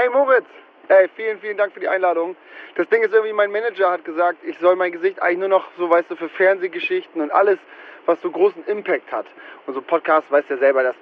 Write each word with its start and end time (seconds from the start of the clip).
Hey 0.00 0.08
Moritz, 0.10 0.46
ey, 0.86 1.08
vielen, 1.16 1.40
vielen 1.40 1.56
Dank 1.56 1.72
für 1.72 1.80
die 1.80 1.88
Einladung. 1.88 2.36
Das 2.76 2.88
Ding 2.88 3.02
ist 3.02 3.12
irgendwie, 3.12 3.32
mein 3.32 3.50
Manager 3.50 3.90
hat 3.90 4.04
gesagt, 4.04 4.38
ich 4.44 4.56
soll 4.60 4.76
mein 4.76 4.92
Gesicht 4.92 5.20
eigentlich 5.20 5.38
nur 5.38 5.48
noch 5.48 5.66
so, 5.76 5.90
weißt 5.90 6.08
du, 6.08 6.14
für 6.14 6.28
Fernsehgeschichten 6.28 7.20
und 7.20 7.32
alles, 7.32 7.58
was 8.06 8.20
so 8.20 8.30
großen 8.30 8.64
Impact 8.66 9.10
hat. 9.10 9.26
Und 9.66 9.74
so 9.74 9.82
Podcast 9.82 10.30
weiß 10.30 10.44
ja 10.50 10.56
selber, 10.58 10.84
das 10.84 10.94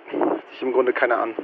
sich 0.51 0.63
im 0.63 0.73
Grunde 0.73 0.95
keiner 0.95 1.19
an. 1.19 1.35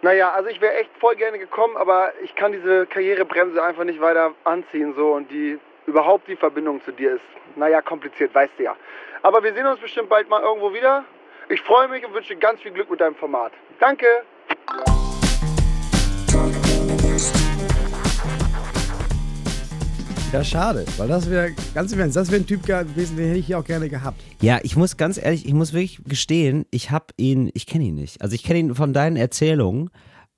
Naja, 0.00 0.30
also 0.30 0.48
ich 0.48 0.62
wäre 0.62 0.72
echt 0.76 0.88
voll 0.98 1.14
gerne 1.14 1.38
gekommen, 1.38 1.76
aber 1.76 2.14
ich 2.22 2.34
kann 2.36 2.52
diese 2.52 2.86
Karrierebremse 2.86 3.62
einfach 3.62 3.84
nicht 3.84 4.00
weiter 4.00 4.32
anziehen 4.44 4.94
so 4.94 5.12
und 5.12 5.30
die 5.30 5.58
überhaupt 5.84 6.26
die 6.26 6.36
Verbindung 6.36 6.82
zu 6.84 6.92
dir 6.92 7.16
ist, 7.16 7.24
naja, 7.54 7.82
kompliziert, 7.82 8.34
weißt 8.34 8.54
du 8.56 8.62
ja. 8.62 8.76
Aber 9.20 9.42
wir 9.44 9.52
sehen 9.52 9.66
uns 9.66 9.78
bestimmt 9.78 10.08
bald 10.08 10.26
mal 10.30 10.40
irgendwo 10.40 10.72
wieder. 10.72 11.04
Ich 11.50 11.60
freue 11.60 11.88
mich 11.88 12.02
und 12.06 12.14
wünsche 12.14 12.34
ganz 12.36 12.62
viel 12.62 12.72
Glück 12.72 12.88
mit 12.88 13.02
deinem 13.02 13.16
Format. 13.16 13.52
Danke! 13.78 14.06
Ja, 20.32 20.42
schade, 20.42 20.86
weil 20.96 21.08
das 21.08 21.28
wäre 21.28 21.50
ganz 21.74 21.92
im 21.92 22.00
Ernst, 22.00 22.16
das 22.16 22.30
wäre 22.30 22.40
ein 22.40 22.46
Typ 22.46 22.64
gewesen, 22.64 23.18
den 23.18 23.26
hätte 23.26 23.38
ich 23.38 23.44
hier 23.44 23.58
auch 23.58 23.64
gerne 23.64 23.90
gehabt. 23.90 24.18
Ja, 24.40 24.60
ich 24.62 24.76
muss 24.76 24.96
ganz 24.96 25.18
ehrlich, 25.22 25.44
ich 25.44 25.52
muss 25.52 25.74
wirklich 25.74 26.00
gestehen, 26.06 26.64
ich 26.70 26.90
habe 26.90 27.08
ihn, 27.18 27.50
ich 27.52 27.66
kenne 27.66 27.84
ihn 27.84 27.96
nicht. 27.96 28.22
Also 28.22 28.34
ich 28.34 28.42
kenne 28.42 28.60
ihn 28.60 28.74
von 28.74 28.94
deinen 28.94 29.16
Erzählungen 29.16 29.90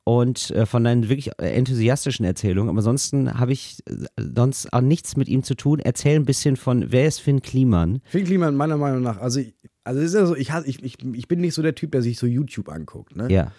und 0.02 0.50
äh, 0.50 0.66
von 0.66 0.82
deinen 0.82 1.08
wirklich 1.08 1.30
enthusiastischen 1.38 2.24
Erzählungen, 2.24 2.70
aber 2.70 2.78
ansonsten 2.78 3.38
habe 3.38 3.52
ich 3.52 3.84
äh, 3.86 3.94
sonst 4.34 4.72
auch 4.72 4.80
nichts 4.80 5.16
mit 5.16 5.28
ihm 5.28 5.44
zu 5.44 5.54
tun. 5.54 5.78
Erzähl 5.78 6.16
ein 6.16 6.24
bisschen 6.24 6.56
von, 6.56 6.90
wer 6.90 7.06
ist 7.06 7.20
Finn 7.20 7.40
Kliman? 7.40 8.00
Finn 8.04 8.24
Kliman, 8.24 8.56
meiner 8.56 8.76
Meinung 8.76 9.00
nach, 9.00 9.20
also, 9.20 9.40
also 9.84 10.00
ist 10.00 10.14
ja 10.14 10.26
so, 10.26 10.34
ich, 10.34 10.50
ich, 10.64 10.82
ich, 10.82 10.98
ich 11.04 11.28
bin 11.28 11.40
nicht 11.40 11.54
so 11.54 11.62
der 11.62 11.76
Typ, 11.76 11.92
der 11.92 12.02
sich 12.02 12.18
so 12.18 12.26
YouTube 12.26 12.68
anguckt, 12.68 13.14
ne? 13.14 13.28
Ja. 13.30 13.52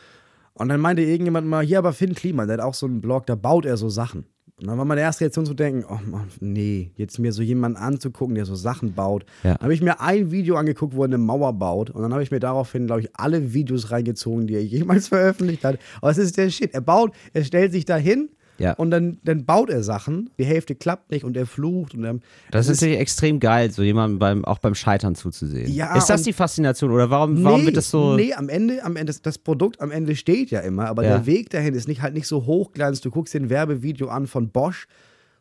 Und 0.53 0.67
dann 0.67 0.81
meinte 0.81 1.01
irgendjemand 1.01 1.47
mal, 1.47 1.65
hier 1.65 1.77
aber 1.77 1.93
Finn 1.93 2.13
Kliman, 2.13 2.47
der 2.47 2.57
hat 2.57 2.63
auch 2.65 2.73
so 2.73 2.87
einen 2.87 2.99
Blog, 2.99 3.25
da 3.25 3.35
baut 3.35 3.65
er 3.65 3.77
so 3.77 3.87
Sachen. 3.87 4.25
Und 4.61 4.67
dann 4.67 4.77
war 4.77 4.85
meine 4.85 5.01
erste 5.01 5.25
Reaktion 5.25 5.45
zu 5.45 5.53
denken, 5.53 5.83
oh 5.89 5.99
Mann, 6.09 6.29
nee, 6.39 6.91
jetzt 6.95 7.19
mir 7.19 7.33
so 7.33 7.41
jemanden 7.41 7.77
anzugucken, 7.77 8.35
der 8.35 8.45
so 8.45 8.55
Sachen 8.55 8.93
baut. 8.93 9.25
Ja. 9.43 9.59
habe 9.59 9.73
ich 9.73 9.81
mir 9.81 9.99
ein 9.99 10.31
Video 10.31 10.55
angeguckt, 10.55 10.95
wo 10.95 11.01
er 11.01 11.07
eine 11.07 11.17
Mauer 11.17 11.51
baut. 11.51 11.89
Und 11.89 12.01
dann 12.01 12.13
habe 12.13 12.23
ich 12.23 12.31
mir 12.31 12.39
daraufhin, 12.39 12.85
glaube 12.85 13.01
ich, 13.01 13.09
alle 13.15 13.53
Videos 13.53 13.91
reingezogen, 13.91 14.47
die 14.47 14.55
er 14.55 14.63
jemals 14.63 15.07
veröffentlicht 15.09 15.65
hat. 15.65 15.77
Aber 16.01 16.09
es 16.09 16.17
ist 16.17 16.37
der 16.37 16.49
Shit. 16.49 16.73
Er 16.73 16.79
baut, 16.79 17.13
er 17.33 17.43
stellt 17.43 17.73
sich 17.73 17.83
dahin 17.83 18.29
Ja. 18.57 18.73
und 18.73 18.89
dann, 18.91 19.17
dann 19.23 19.45
baut 19.45 19.69
er 19.69 19.83
Sachen. 19.83 20.29
Die 20.37 20.45
Hälfte 20.45 20.75
klappt 20.75 21.11
nicht 21.11 21.23
und 21.25 21.35
er 21.35 21.45
flucht. 21.45 21.93
Und 21.93 22.03
er, 22.05 22.19
Das 22.51 22.67
ist 22.69 22.79
natürlich 22.81 22.99
extrem 22.99 23.39
geil, 23.39 23.71
so 23.71 23.83
jemandem 23.83 24.17
beim, 24.19 24.45
auch 24.45 24.59
beim 24.59 24.75
Scheitern 24.75 25.13
zuzusehen. 25.15 25.71
Ja, 25.71 25.95
ist 25.97 26.09
das 26.09 26.21
die 26.23 26.33
Faszination 26.33 26.91
oder 26.91 27.09
warum, 27.09 27.43
warum 27.43 27.61
nee, 27.61 27.65
wird 27.67 27.77
das 27.77 27.89
so. 27.91 28.15
Nee, 28.15 28.33
am 28.33 28.47
Ende, 28.49 28.83
am 28.83 28.95
Ende, 28.95 29.13
das- 29.21 29.37
Produkt 29.37 29.81
am 29.81 29.91
Ende 29.91 30.15
steht 30.15 30.51
ja 30.51 30.61
immer, 30.61 30.87
aber 30.87 31.03
Ja. 31.03 31.17
der 31.17 31.25
Weg 31.25 31.49
dahin 31.49 31.73
ist 31.73 31.87
nicht 31.87 32.01
halt 32.01 32.13
nicht 32.13 32.27
so 32.27 32.45
hochglanz. 32.45 33.01
Du 33.01 33.11
guckst 33.11 33.33
dir 33.33 33.41
ein 33.41 33.49
Werbevideo 33.49 34.07
an 34.07 34.27
von 34.27 34.49
Bosch, 34.49 34.87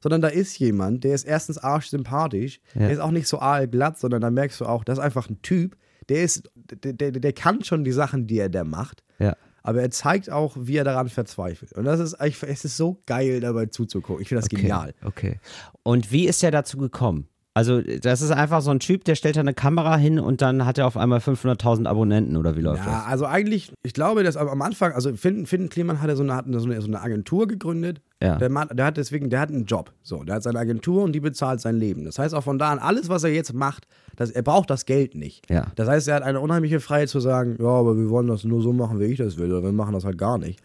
sondern 0.03 0.21
da 0.21 0.29
ist 0.29 0.59
jemand, 0.59 1.05
der 1.05 1.15
ist 1.15 1.25
erstens 1.25 1.57
arschsympathisch, 1.59 2.61
der 2.75 2.91
ist 2.91 2.99
auch 2.99 3.11
nicht 3.13 3.29
so 3.29 3.39
aalglatt, 3.39 3.99
sondern 3.99 4.21
da 4.21 4.31
merkst 4.31 4.61
du 4.61 4.67
auch, 4.67 4.85
das 4.85 4.99
ist 4.99 5.05
einfach 5.05 5.31
ein 5.31 5.41
Typ, 5.43 5.77
der 6.09 6.23
ist, 6.23 6.51
der, 6.83 6.93
der, 6.93 7.13
der 7.13 7.33
kann 7.33 7.65
schon 7.65 7.85
die 7.85 7.93
Sachen, 7.93 8.27
die 8.27 8.39
er 8.39 8.49
da 8.51 8.65
macht. 8.65 9.03
Ja. 9.19 9.37
Aber 9.67 9.81
er 9.81 9.91
zeigt 9.91 10.31
auch, 10.31 10.57
wie 10.59 10.77
er 10.77 10.85
daran 10.85 11.09
verzweifelt. 11.09 11.73
Und 11.73 11.85
das 11.85 11.99
ist 11.99 12.15
eigentlich, 12.15 12.43
es 12.43 12.67
ist 12.67 12.77
so 12.77 13.03
geil, 13.07 13.41
dabei 13.41 13.67
zuzugucken. 13.67 14.21
Ich 14.21 14.29
finde 14.29 14.43
das 14.43 14.51
Okay, 14.53 14.57
genial. 14.61 14.95
Okay. 15.03 15.41
Und 15.83 16.13
wie 16.13 16.29
ist 16.29 16.45
er 16.45 16.51
dazu 16.51 16.77
gekommen? 16.77 17.29
Also, 17.57 17.81
das 17.83 18.21
ist 18.21 18.33
einfach 18.33 18.63
so 18.63 18.73
ein 18.73 18.81
Typ, 18.81 19.05
der 19.05 19.15
stellt 19.15 19.37
da 19.37 19.41
eine 19.41 19.55
Kamera 19.55 19.97
hin 19.97 20.19
und 20.19 20.43
dann 20.43 20.67
hat 20.67 20.77
er 20.77 20.89
auf 20.89 20.97
einmal 20.97 21.21
500.000 21.21 21.87
Abonnenten 21.87 22.37
oder 22.37 22.57
wie 22.57 22.61
läuft 22.61 22.85
Ja, 22.85 23.05
also 23.05 23.27
eigentlich, 23.27 23.73
ich 23.85 23.95
glaube, 23.95 24.25
dass 24.25 24.37
am 24.37 24.61
Anfang, 24.61 24.91
also 24.91 25.15
Finn, 25.15 25.47
Finn 25.47 25.69
Kliman 25.69 26.03
hatte 26.03 26.17
so 26.17 26.25
eine, 26.25 26.35
hat 26.35 26.47
so 26.49 26.65
eine, 26.65 26.81
so 26.81 26.89
eine 26.89 27.01
Agentur 27.01 27.47
gegründet. 27.47 28.01
Ja. 28.21 28.39
Der, 28.39 28.51
Mann, 28.51 28.71
der 28.73 28.87
hat 28.87 28.97
deswegen, 28.97 29.31
der 29.31 29.39
hat 29.39 29.51
einen 29.51 29.67
Job. 29.67 29.93
So, 30.03 30.25
der 30.25 30.37
hat 30.37 30.43
seine 30.43 30.59
Agentur 30.59 31.05
und 31.05 31.13
die 31.13 31.21
bezahlt 31.21 31.61
sein 31.61 31.77
Leben. 31.77 32.05
Das 32.05 32.19
heißt 32.19 32.35
auch 32.35 32.43
von 32.43 32.59
da 32.59 32.73
an, 32.73 32.81
alles, 32.81 33.09
was 33.09 33.23
er 33.23 33.31
jetzt 33.31 33.55
macht, 33.55 33.87
das, 34.17 34.31
er 34.31 34.43
braucht 34.43 34.69
das 34.69 34.85
Geld 34.85 35.15
nicht. 35.15 35.49
Ja. 35.49 35.69
Das 35.77 35.89
heißt, 35.89 36.09
er 36.09 36.17
hat 36.17 36.23
eine 36.25 36.41
unheimliche 36.41 36.81
Freiheit 36.81 37.09
zu 37.09 37.21
sagen, 37.21 37.57
ja, 37.61 37.69
aber 37.69 37.97
wir 37.97 38.11
wollen 38.11 38.27
das 38.27 38.43
nur 38.43 38.63
so 38.63 38.73
machen, 38.73 38.99
wie 38.99 39.05
ich 39.05 39.19
das 39.19 39.37
will, 39.37 39.53
oder 39.53 39.63
wir 39.63 39.73
machen 39.73 39.93
das 39.93 40.05
halt 40.05 40.19
gar 40.19 40.39
nicht. 40.39 40.59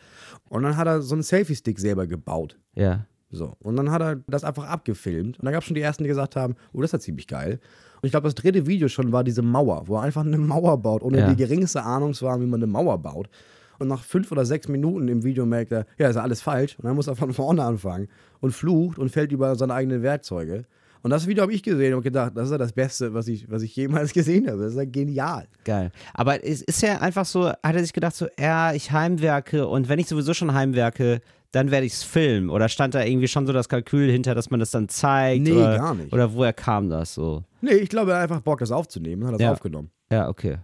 Und 0.50 0.64
dann 0.64 0.76
hat 0.76 0.88
er 0.88 1.04
so 1.04 1.14
einen 1.14 1.22
Selfie-Stick 1.22 1.80
selber 1.80 2.08
gebaut. 2.08 2.58
das? 2.74 2.84
Ja. 2.84 3.06
So. 3.32 3.56
Und 3.60 3.76
dann 3.76 3.92
hat 3.92 4.02
er 4.02 4.18
das 4.28 4.44
einfach 4.44 4.66
abgefilmt. 4.68 5.40
Und 5.40 5.46
dann 5.46 5.54
gab 5.54 5.62
es 5.62 5.68
schon 5.68 5.76
die 5.76 5.82
ersten, 5.82 6.04
die 6.04 6.08
gesagt 6.10 6.36
haben, 6.36 6.56
oh, 6.74 6.82
das 6.82 6.90
ist 6.90 6.94
ja 6.94 7.00
ziemlich 7.00 7.28
geil. 7.28 7.60
Und 8.02 8.06
ich 8.06 8.12
glaube, 8.12 8.26
das 8.28 8.36
dritte 8.36 8.66
Video 8.66 8.88
schon 8.88 9.12
war 9.12 9.24
diese 9.24 9.42
Mauer, 9.42 9.84
wo 9.88 9.96
er 9.98 10.02
einfach 10.04 10.26
eine 10.26 10.38
Mauer 10.38 10.78
baut, 10.82 11.04
ohne 11.04 11.20
Ja. 11.20 11.30
die 11.30 11.36
geringste 11.36 11.84
Ahnung 11.84 12.14
zu 12.14 12.30
haben, 12.30 12.42
wie 12.42 12.48
man 12.48 12.60
eine 12.60 12.68
Mauer 12.72 12.98
baut. 12.98 13.30
Und 13.78 13.88
nach 13.88 14.04
fünf 14.04 14.32
oder 14.32 14.46
sechs 14.46 14.68
Minuten 14.68 15.08
im 15.08 15.24
Video 15.24 15.46
merkt 15.46 15.72
er, 15.72 15.86
ja, 15.98 16.10
ist 16.10 16.16
ja 16.16 16.22
alles 16.24 16.42
falsch. 16.42 16.78
Und 16.80 16.86
dann 16.86 16.96
muss 16.96 17.08
er 17.08 17.16
von 17.16 17.34
vorne 17.34 17.64
anfangen 17.64 18.08
und 18.42 18.52
flucht 18.52 18.98
und 19.00 19.10
fällt 19.10 19.32
über 19.32 19.56
seine 19.56 19.74
eigenen 19.74 20.02
Werkzeuge. 20.02 20.66
Und 21.02 21.12
das 21.12 21.28
Video 21.28 21.44
habe 21.44 21.54
ich 21.54 21.64
gesehen 21.64 21.94
und 21.94 22.02
gedacht, 22.02 22.34
das 22.36 22.46
ist 22.48 22.52
ja 22.52 22.58
das 22.58 22.74
Beste, 22.74 23.14
was 23.14 23.30
ich, 23.30 23.50
was 23.50 23.62
ich 23.62 23.74
jemals 23.74 24.12
gesehen 24.14 24.48
habe. 24.50 24.64
Das 24.64 24.72
ist 24.74 24.78
ja 24.78 24.84
genial. 24.84 25.48
Geil. 25.64 25.92
Aber 26.14 26.44
es 26.44 26.62
ist 26.62 26.82
ja 26.82 26.98
einfach 27.00 27.24
so, 27.26 27.48
hat 27.48 27.58
er 27.64 27.80
sich 27.82 27.94
gedacht, 27.94 28.16
so, 28.16 28.28
ja, 28.38 28.74
ich 28.74 28.92
heimwerke 28.92 29.66
und 29.68 29.88
wenn 29.88 30.00
ich 30.00 30.08
sowieso 30.08 30.34
schon 30.34 30.54
heimwerke, 30.54 31.22
dann 31.52 31.72
werde 31.72 31.86
ich 31.86 31.94
es 31.94 32.04
filmen. 32.04 32.50
Oder 32.50 32.70
stand 32.70 32.94
da 32.96 33.04
irgendwie 33.04 33.28
schon 33.28 33.48
so 33.48 33.54
das 33.54 33.70
Kalkül 33.70 34.12
hinter, 34.12 34.36
dass 34.36 34.50
man 34.50 34.60
das 34.60 34.72
dann 34.72 34.88
zeigt? 34.90 35.44
Nee, 35.44 35.52
oder, 35.54 35.78
gar 35.78 35.96
nicht. 35.96 36.14
Oder 36.14 36.34
woher 36.34 36.54
kam 36.54 36.90
das 36.90 37.14
so? 37.14 37.44
Nee, 37.62 37.72
ich 37.76 37.90
glaube, 37.90 38.12
er 38.12 38.18
hat 38.18 38.24
einfach 38.24 38.42
Bock, 38.42 38.60
das 38.60 38.72
aufzunehmen 38.72 39.26
hat 39.26 39.34
das 39.34 39.42
Ja. 39.42 39.52
aufgenommen. 39.52 39.90
Ja, 40.12 40.30
okay. 40.30 40.58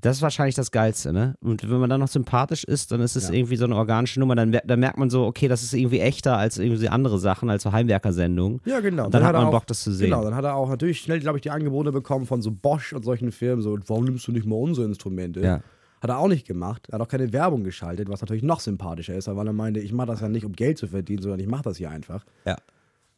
Das 0.00 0.16
ist 0.18 0.22
wahrscheinlich 0.22 0.54
das 0.54 0.70
Geilste, 0.70 1.12
ne? 1.12 1.34
Und 1.40 1.68
wenn 1.68 1.80
man 1.80 1.90
dann 1.90 1.98
noch 1.98 2.06
sympathisch 2.08 2.62
ist, 2.62 2.92
dann 2.92 3.00
ist 3.00 3.16
es 3.16 3.28
Ja. 3.30 3.34
irgendwie 3.34 3.56
so 3.56 3.64
eine 3.64 3.74
organische 3.74 4.20
Nummer. 4.20 4.36
Dann, 4.36 4.52
dann 4.64 4.78
merkt 4.78 4.96
man 4.96 5.10
so, 5.10 5.24
okay, 5.26 5.48
das 5.48 5.64
ist 5.64 5.74
irgendwie 5.74 5.98
echter 5.98 6.36
als 6.38 6.56
irgendwie 6.56 6.88
andere 6.88 7.18
Sachen, 7.18 7.50
als 7.50 7.64
so 7.64 7.72
Heimwerkersendungen. 7.72 8.60
Ja, 8.64 8.78
genau. 8.78 9.06
Und 9.06 9.14
dann, 9.14 9.24
hat 9.24 9.34
er 9.34 9.40
man 9.40 9.48
auch, 9.48 9.52
Bock, 9.52 9.66
das 9.66 9.82
zu 9.82 9.92
sehen. 9.92 10.10
Genau, 10.10 10.22
dann 10.22 10.36
hat 10.36 10.44
er 10.44 10.54
auch 10.54 10.68
natürlich 10.68 11.00
schnell, 11.00 11.18
glaube 11.18 11.38
ich, 11.38 11.42
die 11.42 11.50
Angebote 11.50 11.90
bekommen 11.90 12.26
von 12.26 12.42
so 12.42 12.52
Bosch 12.52 12.92
und 12.92 13.04
solchen 13.04 13.32
Firmen. 13.32 13.60
So, 13.60 13.76
warum 13.88 14.04
nimmst 14.04 14.26
du 14.28 14.30
nicht 14.32 14.46
mal 14.46 14.54
unsere 14.54 14.86
Instrumente? 14.86 15.40
Ja. 15.40 15.60
Hat 16.00 16.10
er 16.10 16.18
auch 16.18 16.28
nicht 16.28 16.46
gemacht. 16.46 16.86
Er 16.88 16.94
hat 16.94 17.00
auch 17.00 17.08
keine 17.08 17.32
Werbung 17.32 17.64
geschaltet, 17.64 18.08
was 18.08 18.20
natürlich 18.20 18.42
noch 18.42 18.60
sympathischer 18.60 19.14
ist, 19.14 19.28
weil 19.28 19.46
er 19.46 19.52
meinte, 19.52 19.80
ich 19.80 19.92
mache 19.92 20.08
das 20.08 20.20
ja 20.20 20.28
nicht, 20.28 20.44
um 20.44 20.52
Geld 20.52 20.78
zu 20.78 20.86
verdienen, 20.86 21.22
sondern 21.22 21.40
ich 21.40 21.46
mache 21.46 21.62
das 21.62 21.76
hier 21.76 21.90
einfach. 21.90 22.24
Ja. 22.44 22.56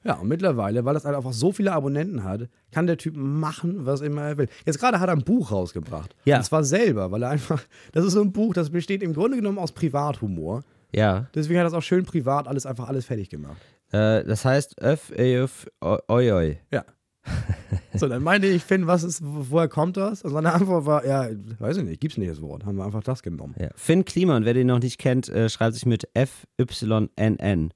Ja, 0.03 0.15
und 0.15 0.29
mittlerweile, 0.29 0.85
weil 0.87 0.95
das 0.95 1.05
halt 1.05 1.15
einfach 1.15 1.35
so 1.35 1.53
viele 1.53 1.73
Abonnenten 1.73 2.25
hat, 2.25 2.49
kann 2.71 2.87
der 2.87 2.97
Typ 2.97 3.15
machen, 3.17 3.85
was 3.85 4.01
immer 4.01 4.23
er 4.23 4.39
will. 4.39 4.49
Jetzt 4.65 4.79
gerade 4.79 4.99
hat 4.99 5.09
er 5.11 5.13
ein 5.13 5.25
Buch 5.25 5.53
rausgebracht. 5.53 6.17
Ja. 6.25 6.39
Und 6.39 6.45
zwar 6.45 6.65
selber, 6.65 7.11
weil 7.11 7.23
er 7.23 7.29
einfach, 7.29 7.63
das 7.93 8.07
ist 8.07 8.15
so 8.15 8.23
ein 8.23 8.33
Buch, 8.33 8.55
das 8.55 8.71
besteht 8.71 9.03
im 9.03 9.13
Grunde 9.13 9.37
genommen 9.37 9.59
aus 9.59 9.73
Privathumor. 9.73 10.65
Ja. 10.93 11.27
Deswegen 11.35 11.59
hat 11.59 11.65
er 11.65 11.71
das 11.71 11.75
auch 11.75 11.83
schön 11.83 12.05
privat 12.05 12.49
alles 12.49 12.65
einfach 12.67 12.89
alles 12.89 13.05
fertig 13.05 13.29
gemacht. 13.29 13.61
Äh, 13.93 14.25
das 14.25 14.45
heißt, 14.45 14.81
öff, 14.81 15.13
öff, 15.13 15.67
oi, 15.83 16.33
oi. 16.33 16.59
Ja. 16.73 16.85
So, 17.95 18.09
dann 18.09 18.23
meinte 18.23 18.47
ich, 18.47 18.63
Finn, 18.63 18.87
was 18.87 19.03
ist, 19.03 19.23
wo- 19.23 19.47
woher 19.51 19.69
kommt 19.69 19.97
das? 19.97 20.23
Und 20.23 20.33
seine 20.33 20.53
Antwort 20.53 20.87
war, 20.87 21.05
ja, 21.05 21.29
weiß 21.59 21.77
ich 21.79 21.85
nicht, 21.85 22.01
gibt's 22.01 22.17
nicht 22.19 22.31
das 22.31 22.41
Wort. 22.41 22.65
Haben 22.65 22.77
wir 22.77 22.85
einfach 22.85 23.03
das 23.03 23.23
genommen. 23.23 23.55
Ja. 23.59 23.69
Finn 23.75 24.05
Kliman, 24.05 24.45
wer 24.45 24.55
den 24.55 24.69
noch 24.69 24.79
nicht 24.81 24.99
kennt, 24.99 25.29
äh, 25.29 25.49
schreibt 25.49 25.75
sich 25.75 25.87
mit 25.87 26.09
F-Y-N-N. 26.15 27.73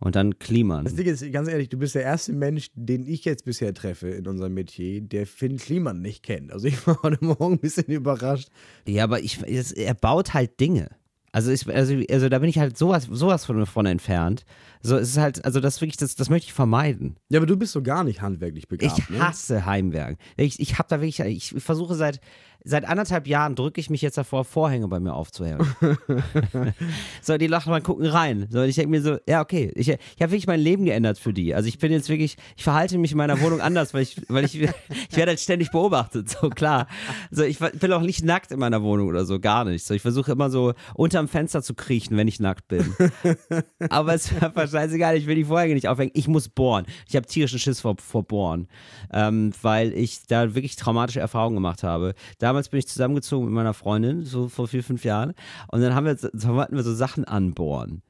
Und 0.00 0.14
dann 0.14 0.38
Kliman. 0.38 0.84
Das 0.84 0.94
Ding 0.94 1.06
ist, 1.06 1.32
ganz 1.32 1.48
ehrlich, 1.48 1.68
du 1.70 1.76
bist 1.76 1.96
der 1.96 2.02
erste 2.02 2.32
Mensch, 2.32 2.70
den 2.74 3.04
ich 3.04 3.24
jetzt 3.24 3.44
bisher 3.44 3.74
treffe 3.74 4.08
in 4.08 4.28
unserem 4.28 4.54
Metier, 4.54 5.00
der 5.00 5.26
Finn 5.26 5.56
Kliman 5.56 6.00
nicht 6.00 6.22
kennt. 6.22 6.52
Also 6.52 6.68
ich 6.68 6.86
war 6.86 7.02
heute 7.02 7.24
Morgen 7.24 7.54
ein 7.54 7.58
bisschen 7.58 7.86
überrascht. 7.86 8.48
Ja, 8.86 9.02
aber 9.04 9.18
ich, 9.20 9.40
er 9.76 9.94
baut 9.94 10.34
halt 10.34 10.60
Dinge. 10.60 10.88
Also, 11.32 11.50
ich, 11.50 11.68
also, 11.68 11.94
also 12.10 12.28
da 12.28 12.38
bin 12.38 12.48
ich 12.48 12.58
halt 12.58 12.78
sowas, 12.78 13.06
sowas 13.10 13.44
von, 13.44 13.66
von 13.66 13.86
entfernt. 13.86 14.44
So, 14.80 14.96
es 14.96 15.10
ist 15.10 15.18
halt, 15.18 15.44
also 15.44 15.60
das 15.60 15.80
wirklich, 15.80 15.96
das, 15.96 16.14
das 16.14 16.30
möchte 16.30 16.46
ich 16.46 16.52
vermeiden. 16.52 17.16
Ja, 17.28 17.38
aber 17.38 17.46
du 17.46 17.56
bist 17.56 17.72
so 17.72 17.82
gar 17.82 18.04
nicht 18.04 18.22
handwerklich 18.22 18.68
begabt. 18.68 18.98
Ich 18.98 19.10
ne? 19.10 19.26
hasse 19.26 19.66
Heimwerk. 19.66 20.18
Ich, 20.36 20.60
ich 20.60 20.78
habe 20.78 20.88
da 20.88 21.00
wirklich, 21.00 21.20
ich 21.20 21.54
versuche 21.62 21.94
seit, 21.94 22.20
seit 22.64 22.84
anderthalb 22.86 23.26
Jahren 23.26 23.54
drücke 23.54 23.80
ich 23.80 23.90
mich 23.90 24.02
jetzt 24.02 24.18
davor, 24.18 24.44
Vorhänge 24.44 24.88
bei 24.88 25.00
mir 25.00 25.14
aufzuhängen. 25.14 25.66
so, 27.22 27.38
die 27.38 27.46
lachen 27.46 27.70
mal 27.70 27.80
gucken 27.80 28.06
rein. 28.06 28.46
So, 28.50 28.62
ich 28.62 28.74
denke 28.74 28.90
mir 28.90 29.02
so, 29.02 29.18
ja, 29.28 29.40
okay, 29.40 29.72
ich, 29.74 29.88
ich 29.88 29.98
habe 30.20 30.32
wirklich 30.32 30.46
mein 30.46 30.60
Leben 30.60 30.84
geändert 30.84 31.18
für 31.18 31.32
die. 31.32 31.54
Also 31.54 31.68
ich 31.68 31.78
bin 31.78 31.92
jetzt 31.92 32.08
wirklich, 32.08 32.36
ich 32.56 32.64
verhalte 32.64 32.98
mich 32.98 33.12
in 33.12 33.18
meiner 33.18 33.40
Wohnung 33.40 33.60
anders, 33.60 33.94
weil 33.94 34.02
ich, 34.02 34.20
weil 34.28 34.44
ich, 34.44 34.60
ich 34.60 35.16
werde 35.16 35.30
halt 35.30 35.40
ständig 35.40 35.70
beobachtet, 35.70 36.28
so 36.28 36.50
klar. 36.50 36.88
So, 37.30 37.42
ich 37.42 37.58
bin 37.58 37.92
auch 37.92 38.02
nicht 38.02 38.24
nackt 38.24 38.52
in 38.52 38.58
meiner 38.58 38.82
Wohnung 38.82 39.08
oder 39.08 39.24
so, 39.24 39.38
gar 39.38 39.64
nicht. 39.64 39.84
So, 39.86 39.94
ich 39.94 40.02
versuche 40.02 40.32
immer 40.32 40.50
so 40.50 40.74
unterm 40.94 41.28
Fenster 41.28 41.62
zu 41.62 41.74
kriechen, 41.74 42.16
wenn 42.16 42.28
ich 42.28 42.40
nackt 42.40 42.68
bin. 42.68 42.94
Aber 43.90 44.14
es 44.14 44.30
ist 44.30 44.42
einfach 44.42 44.68
scheißegal, 44.70 45.16
ich 45.16 45.26
will 45.26 45.36
die 45.36 45.44
Vorhänge 45.44 45.74
nicht 45.74 45.88
aufhängen. 45.88 46.12
Ich 46.14 46.28
muss 46.28 46.48
bohren. 46.48 46.86
Ich 47.08 47.16
habe 47.16 47.26
tierischen 47.26 47.58
Schiss 47.58 47.80
vor, 47.80 47.96
vor 47.98 48.24
Bohren, 48.24 48.68
ähm, 49.12 49.52
weil 49.62 49.92
ich 49.92 50.26
da 50.26 50.54
wirklich 50.54 50.76
traumatische 50.76 51.20
Erfahrungen 51.20 51.56
gemacht 51.56 51.82
habe. 51.82 52.14
Damals 52.48 52.70
bin 52.70 52.78
ich 52.78 52.88
zusammengezogen 52.88 53.44
mit 53.44 53.54
meiner 53.54 53.74
Freundin, 53.74 54.24
so 54.24 54.48
vor 54.48 54.68
vier, 54.68 54.82
fünf 54.82 55.04
Jahren. 55.04 55.34
Und 55.70 55.82
dann 55.82 55.94
haben 55.94 56.06
wir, 56.06 56.16
so, 56.16 56.30
wollten 56.54 56.76
wir 56.76 56.82
so 56.82 56.94
Sachen 56.94 57.26
anbohren. 57.26 58.00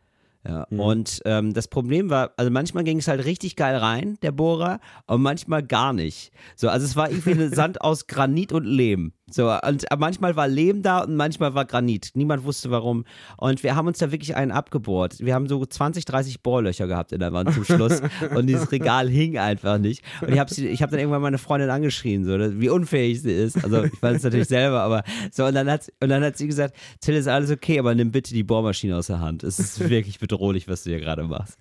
Ja, 0.46 0.62
und 0.70 1.20
ähm, 1.25 1.55
das 1.55 1.67
Problem 1.67 2.08
war, 2.08 2.35
also 2.37 2.49
manchmal 2.49 2.85
ging 2.85 2.99
es 2.99 3.08
halt 3.08 3.25
richtig 3.25 3.56
geil 3.56 3.75
rein, 3.75 4.17
der 4.23 4.31
Bohrer, 4.31 4.79
und 5.08 5.23
manchmal 5.23 5.64
gar 5.64 5.93
nicht. 5.93 6.31
So, 6.55 6.69
also 6.69 6.87
es 6.87 6.94
war 6.94 7.11
irgendwie 7.11 7.32
eine 7.32 7.49
Sand 7.52 7.81
aus 7.81 8.06
Granit 8.06 8.52
und 8.52 8.64
Lehm. 8.64 9.12
So, 9.30 9.50
und 9.50 9.84
manchmal 9.98 10.36
war 10.36 10.48
Lehm 10.48 10.82
da 10.82 11.00
und 11.00 11.16
manchmal 11.16 11.54
war 11.54 11.64
Granit. 11.64 12.10
Niemand 12.14 12.44
wusste 12.44 12.70
warum. 12.70 13.04
Und 13.36 13.62
wir 13.62 13.76
haben 13.76 13.86
uns 13.86 13.98
da 13.98 14.10
wirklich 14.10 14.36
einen 14.36 14.50
abgebohrt. 14.50 15.20
Wir 15.20 15.34
haben 15.34 15.48
so 15.48 15.64
20, 15.64 16.04
30 16.04 16.42
Bohrlöcher 16.42 16.86
gehabt 16.86 17.12
in 17.12 17.20
der 17.20 17.32
Wand 17.32 17.52
zum 17.52 17.64
Schluss. 17.64 18.00
und 18.34 18.46
dieses 18.46 18.70
Regal 18.72 19.08
hing 19.08 19.38
einfach 19.38 19.78
nicht. 19.78 20.02
Und 20.22 20.32
ich 20.32 20.38
habe 20.38 20.54
hab 20.54 20.90
dann 20.90 21.00
irgendwann 21.00 21.22
meine 21.22 21.38
Freundin 21.38 21.70
angeschrien, 21.70 22.25
so, 22.25 22.38
wie 22.60 22.69
unfähig 22.69 23.22
sie 23.22 23.32
ist. 23.32 23.62
Also 23.62 23.84
ich 23.84 24.02
weiß 24.02 24.16
es 24.16 24.22
natürlich 24.22 24.48
selber, 24.48 24.80
aber 24.80 25.04
so, 25.31 25.44
und 25.44 25.54
dann 25.54 25.70
hat, 25.70 25.92
und 26.00 26.08
dann 26.08 26.22
hat 26.22 26.36
sie 26.36 26.46
gesagt, 26.46 26.74
Till, 27.00 27.14
ist 27.14 27.28
alles 27.28 27.50
okay, 27.50 27.78
aber 27.78 27.94
nimm 27.94 28.10
bitte 28.10 28.32
die 28.32 28.44
Bohrmaschine 28.44 28.96
aus 28.96 29.08
der 29.08 29.20
Hand. 29.20 29.44
Es 29.44 29.58
ist 29.58 29.88
wirklich 29.88 30.19
bedrohlich, 30.19 30.69
was 30.69 30.84
du 30.84 30.90
hier 30.90 31.00
gerade 31.00 31.24
machst. 31.24 31.58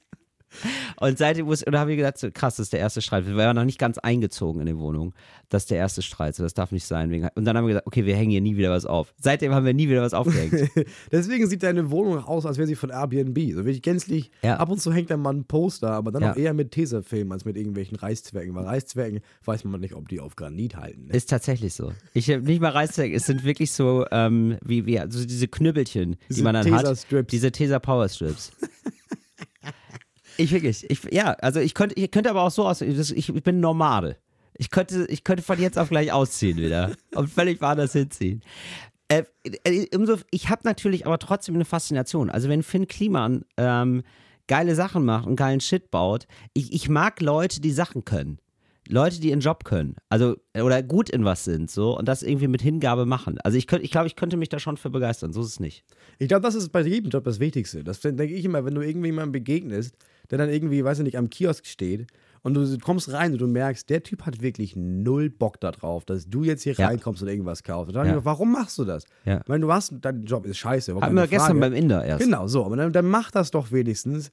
Und 1.00 1.18
seitdem 1.18 1.46
muss, 1.46 1.66
oder 1.68 1.80
habe 1.80 1.92
ich 1.92 1.98
gedacht, 1.98 2.18
so, 2.18 2.30
krass, 2.32 2.56
das 2.56 2.66
ist 2.68 2.74
der 2.74 2.80
erste 2.80 3.02
Streit. 3.02 3.28
Wir 3.28 3.36
waren 3.36 3.56
noch 3.56 3.66
nicht 3.66 3.78
ganz 3.80 3.98
eingezogen 3.98 4.62
in 4.62 4.68
die 4.68 4.78
Wohnung. 4.78 5.14
Das 5.50 5.64
ist 5.64 5.72
der 5.72 5.78
erste 5.78 6.02
Streit, 6.02 6.36
so, 6.36 6.44
das 6.44 6.54
darf 6.54 6.72
nicht 6.72 6.86
sein. 6.86 7.30
Und 7.36 7.46
dann 7.46 7.56
haben 7.58 7.66
wir 7.66 7.70
gesagt, 7.74 7.88
okay, 7.88 8.06
wir 8.06 8.16
hängen 8.16 8.32
hier 8.32 8.42
nie 8.42 8.58
wieder 8.58 8.72
was 8.72 8.86
auf. 8.86 9.14
Seitdem 9.20 9.54
haben 9.54 9.66
wir 9.66 9.74
nie 9.74 9.88
wieder 9.90 10.02
was 10.02 10.14
aufgehängt. 10.14 10.70
Deswegen 11.12 11.48
sieht 11.48 11.64
deine 11.64 11.92
Wohnung 11.92 12.24
aus, 12.24 12.46
als 12.46 12.58
wäre 12.58 12.68
sie 12.68 12.76
von 12.76 12.90
Airbnb. 12.90 13.38
So 13.54 13.58
wirklich 13.66 13.82
gänzlich, 13.82 14.32
Ja. 14.42 14.58
ab 14.58 14.70
und 14.70 14.82
zu 14.82 14.92
hängt 14.94 15.10
da 15.10 15.18
mal 15.18 15.34
ein 15.34 15.46
Poster, 15.46 15.92
aber 15.92 16.12
dann 16.12 16.24
Ja. 16.24 16.32
auch 16.34 16.38
eher 16.38 16.54
mit 16.54 16.72
Tesafilm 16.72 17.32
als 17.32 17.46
mit 17.46 17.56
irgendwelchen 17.56 17.98
Reißzwecken. 17.98 18.56
Weil 18.56 18.66
Reißzwecken 18.66 19.20
weiß 19.46 19.64
man 19.66 19.80
nicht, 19.80 19.94
ob 19.94 20.10
die 20.10 20.20
auf 20.20 20.36
Granit 20.36 20.76
halten. 20.76 21.06
Ne? 21.08 21.14
Ist 21.14 21.30
tatsächlich 21.30 21.74
so. 21.74 21.94
Ich 22.14 22.30
habe 22.30 22.42
nicht 22.42 22.62
mal 22.62 22.72
Reißzwecken, 22.72 23.16
es 23.16 23.26
sind 23.26 23.44
wirklich 23.44 23.72
so, 23.72 24.06
ähm, 24.12 24.58
wie, 24.66 24.86
wie, 24.86 25.00
also 25.00 25.24
diese 25.26 25.48
Knüppelchen, 25.48 26.14
die 26.14 26.18
Diese 26.30 26.44
man 26.44 26.56
dann 26.56 26.72
hat. 26.74 27.06
Diese 27.32 27.52
Tesa 27.52 27.80
Power 27.80 28.10
Strips. 28.10 28.52
ich 30.38 30.52
wirklich, 30.52 30.90
ich, 30.90 31.04
ja, 31.12 31.34
also 31.34 31.60
ich 31.60 31.74
könnte, 31.74 31.96
ich 32.00 32.12
könnte 32.12 32.30
aber 32.30 32.44
auch 32.44 32.52
so 32.52 32.68
aussehen, 32.68 33.00
ich, 33.00 33.30
ich 33.30 33.44
bin 33.44 33.60
Nomade. 33.60 34.18
Ich 34.58 34.72
könnte, 34.72 35.06
ich 35.10 35.24
könnte 35.24 35.44
von 35.44 35.60
jetzt 35.60 35.78
auf 35.78 35.90
gleich 35.90 36.12
ausziehen 36.12 36.58
wieder 36.58 36.92
und 37.16 37.30
völlig 37.30 37.62
woanders 37.62 37.94
hinziehen. 37.94 38.42
Äh, 39.08 39.24
äh, 39.64 39.96
umso, 39.96 40.18
ich 40.32 40.50
habe 40.50 40.62
natürlich 40.66 41.06
aber 41.06 41.20
trotzdem 41.20 41.56
eine 41.56 41.66
Faszination. 41.66 42.30
Also 42.30 42.50
wenn 42.50 42.64
Finn 42.64 42.88
Kliman 42.88 43.46
ähm, 43.58 44.04
geile 44.48 44.76
Sachen 44.76 45.06
macht 45.06 45.28
und 45.28 45.36
geilen 45.36 45.62
Shit 45.62 45.92
baut, 45.92 46.28
ich, 46.54 46.74
ich 46.74 46.90
mag 46.90 47.22
Leute, 47.22 47.62
die 47.62 47.72
Sachen 47.72 48.04
können. 48.04 48.40
Leute, 48.90 49.20
die 49.20 49.30
ihren 49.30 49.42
Job 49.42 49.66
können. 49.66 49.96
Also, 50.10 50.38
oder 50.56 50.82
gut 50.82 51.10
in 51.10 51.26
was 51.26 51.44
sind, 51.44 51.70
so, 51.70 51.98
und 51.98 52.08
das 52.08 52.24
irgendwie 52.24 52.48
mit 52.48 52.62
Hingabe 52.62 53.06
machen. 53.06 53.38
Also 53.44 53.58
ich, 53.58 53.68
könnt, 53.68 53.84
ich 53.84 53.92
glaube, 53.92 54.08
ich 54.08 54.16
könnte 54.16 54.38
mich 54.38 54.50
da 54.50 54.60
schon 54.60 54.78
für 54.78 54.90
begeistern. 54.90 55.34
So 55.34 55.42
ist 55.42 55.48
es 55.48 55.60
nicht. 55.60 55.84
Ich 56.20 56.28
glaube, 56.28 56.44
das 56.44 56.56
ist 56.56 56.70
bei 56.70 56.82
jedem 56.82 57.10
Job 57.10 57.26
das 57.26 57.40
Wichtigste. 57.40 57.84
Das 57.84 58.00
denke 58.00 58.28
ich 58.28 58.46
immer, 58.46 58.66
wenn 58.66 58.76
du 58.76 58.82
irgendjemandem 58.82 59.34
begegnest, 59.34 59.96
der 60.32 60.38
dann 60.38 60.50
irgendwie, 60.50 60.84
weiß 60.84 61.00
ich 61.00 61.04
nicht, 61.06 61.18
am 61.18 61.30
Kiosk 61.30 61.66
steht 61.66 62.08
und 62.44 62.54
du 62.54 62.78
kommst 62.80 63.12
rein 63.12 63.34
und 63.34 63.40
du 63.42 63.48
merkst, 63.48 63.90
der 63.90 64.04
Typ 64.04 64.26
hat 64.26 64.42
wirklich 64.42 64.76
null 64.76 65.30
Bock 65.30 65.60
darauf, 65.60 66.06
dass 66.06 66.30
du 66.30 66.44
jetzt 66.44 66.64
hier 66.64 66.74
Ja. 66.74 66.88
reinkommst 66.88 67.22
und 67.22 67.28
irgendwas 67.28 67.64
kaufst. 67.64 67.90
Und 67.90 67.96
dann 67.96 68.08
Ja. 68.08 68.14
ja. 68.16 68.26
warum 68.26 68.52
machst 68.52 68.78
du 68.78 68.86
das? 68.86 69.06
Ja. 69.26 69.40
Ich 69.42 69.48
meine, 69.48 69.62
du 69.62 69.72
hast, 69.72 69.94
dein 70.02 70.24
Job 70.24 70.46
ist 70.46 70.58
scheiße. 70.58 70.96
Hatten 71.00 71.16
wir 71.16 71.28
gestern 71.28 71.60
beim 71.60 71.74
Inder 71.74 72.06
erst. 72.06 72.24
Genau, 72.24 72.48
so. 72.48 72.66
Aber 72.66 72.76
dann, 72.78 72.94
dann 72.94 73.08
mach 73.08 73.32
das 73.32 73.52
doch 73.52 73.72
wenigstens. 73.72 74.32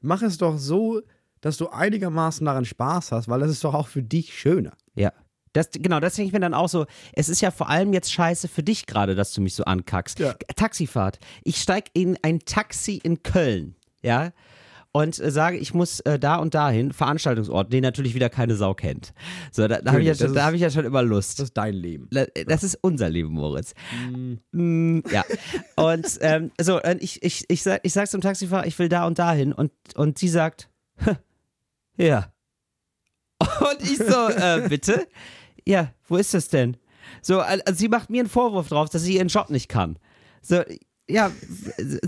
Mach 0.00 0.22
es 0.22 0.38
doch 0.38 0.58
so, 0.58 1.00
dass 1.40 1.56
du 1.56 1.68
einigermaßen 1.68 2.44
daran 2.44 2.64
Spaß 2.64 3.12
hast, 3.12 3.28
weil 3.28 3.40
das 3.40 3.50
ist 3.50 3.64
doch 3.64 3.74
auch 3.74 3.88
für 3.88 4.02
dich 4.02 4.38
schöner. 4.38 4.72
Ja. 4.94 5.12
Das, 5.52 5.70
genau, 5.72 6.00
das 6.00 6.14
denke 6.14 6.26
ich 6.28 6.32
mir 6.34 6.40
dann 6.40 6.52
auch 6.54 6.68
so. 6.68 6.84
Es 7.14 7.30
ist 7.30 7.40
ja 7.40 7.50
vor 7.50 7.70
allem 7.70 7.94
jetzt 7.94 8.12
scheiße 8.12 8.46
für 8.46 8.62
dich 8.62 8.84
gerade, 8.86 9.14
dass 9.14 9.32
du 9.32 9.40
mich 9.40 9.54
so 9.54 9.64
ankackst. 9.64 10.18
Ja. 10.18 10.34
Taxifahrt. 10.54 11.18
Ich 11.44 11.56
steige 11.62 11.90
in 11.94 12.18
ein 12.22 12.40
Taxi 12.40 13.00
in 13.02 13.22
Köln, 13.22 13.74
ja, 14.02 14.32
und 14.96 15.18
äh, 15.20 15.30
sage, 15.30 15.58
ich 15.58 15.74
muss 15.74 16.00
äh, 16.00 16.18
da 16.18 16.36
und 16.36 16.54
dahin, 16.54 16.92
Veranstaltungsort, 16.92 17.72
den 17.72 17.82
natürlich 17.82 18.14
wieder 18.14 18.30
keine 18.30 18.56
Sau 18.56 18.72
kennt. 18.74 19.12
So, 19.52 19.68
da, 19.68 19.80
da 19.82 19.90
habe 19.92 20.00
ich, 20.00 20.06
ja 20.08 20.14
schon- 20.14 20.32
da 20.34 20.46
hab 20.46 20.54
ich 20.54 20.60
ja 20.60 20.70
schon 20.70 20.84
immer 20.84 21.02
Lust. 21.02 21.38
Das 21.38 21.44
ist 21.48 21.56
dein 21.56 21.74
Leben. 21.74 22.08
La- 22.10 22.26
Das 22.46 22.64
ist 22.64 22.78
unser 22.80 23.10
Leben, 23.10 23.30
Moritz. 23.34 23.74
Mm, 24.52 25.00
ja. 25.12 25.24
Und 25.76 26.06
ähm, 26.20 26.50
so, 26.60 26.80
und 26.82 27.02
ich, 27.02 27.22
ich, 27.22 27.44
ich, 27.48 27.62
sag, 27.62 27.80
ich 27.82 27.92
sag 27.92 28.08
zum 28.08 28.20
Taxifahrer, 28.22 28.66
ich 28.66 28.78
will 28.78 28.88
da 28.88 29.06
und 29.06 29.18
dahin. 29.18 29.52
Und, 29.52 29.70
und 29.96 30.18
sie 30.18 30.28
sagt, 30.28 30.68
ja. 31.98 32.32
Und 33.38 33.82
ich 33.82 33.98
so, 33.98 34.28
äh, 34.28 34.66
bitte? 34.68 35.06
Ja, 35.66 35.92
wo 36.08 36.16
ist 36.16 36.32
das 36.32 36.48
denn? 36.48 36.76
So, 37.22 37.40
also 37.40 37.62
sie 37.74 37.88
macht 37.88 38.08
mir 38.10 38.20
einen 38.20 38.28
Vorwurf 38.28 38.68
drauf, 38.68 38.88
dass 38.88 39.02
sie 39.02 39.16
ihren 39.16 39.28
Job 39.28 39.50
nicht 39.50 39.68
kann. 39.68 39.98
So, 40.42 40.62
ja, 41.08 41.30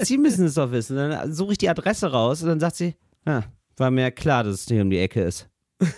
sie 0.01 0.19
müssen 0.19 0.47
es 0.47 0.55
doch 0.55 0.71
wissen. 0.73 0.97
Dann 0.97 1.33
suche 1.33 1.53
ich 1.53 1.59
die 1.59 1.69
Adresse 1.69 2.11
raus 2.11 2.43
und 2.43 2.49
dann 2.49 2.61
sagt 2.61 2.77
sie, 2.77 2.95
ja, 3.27 3.45
war 3.77 3.91
mir 3.91 4.11
klar, 4.11 4.45
dass 4.45 4.55
es 4.63 4.67
hier 4.67 4.83
um 4.83 4.91
die 4.91 4.99
Ecke 4.99 5.23
ist. 5.23 5.49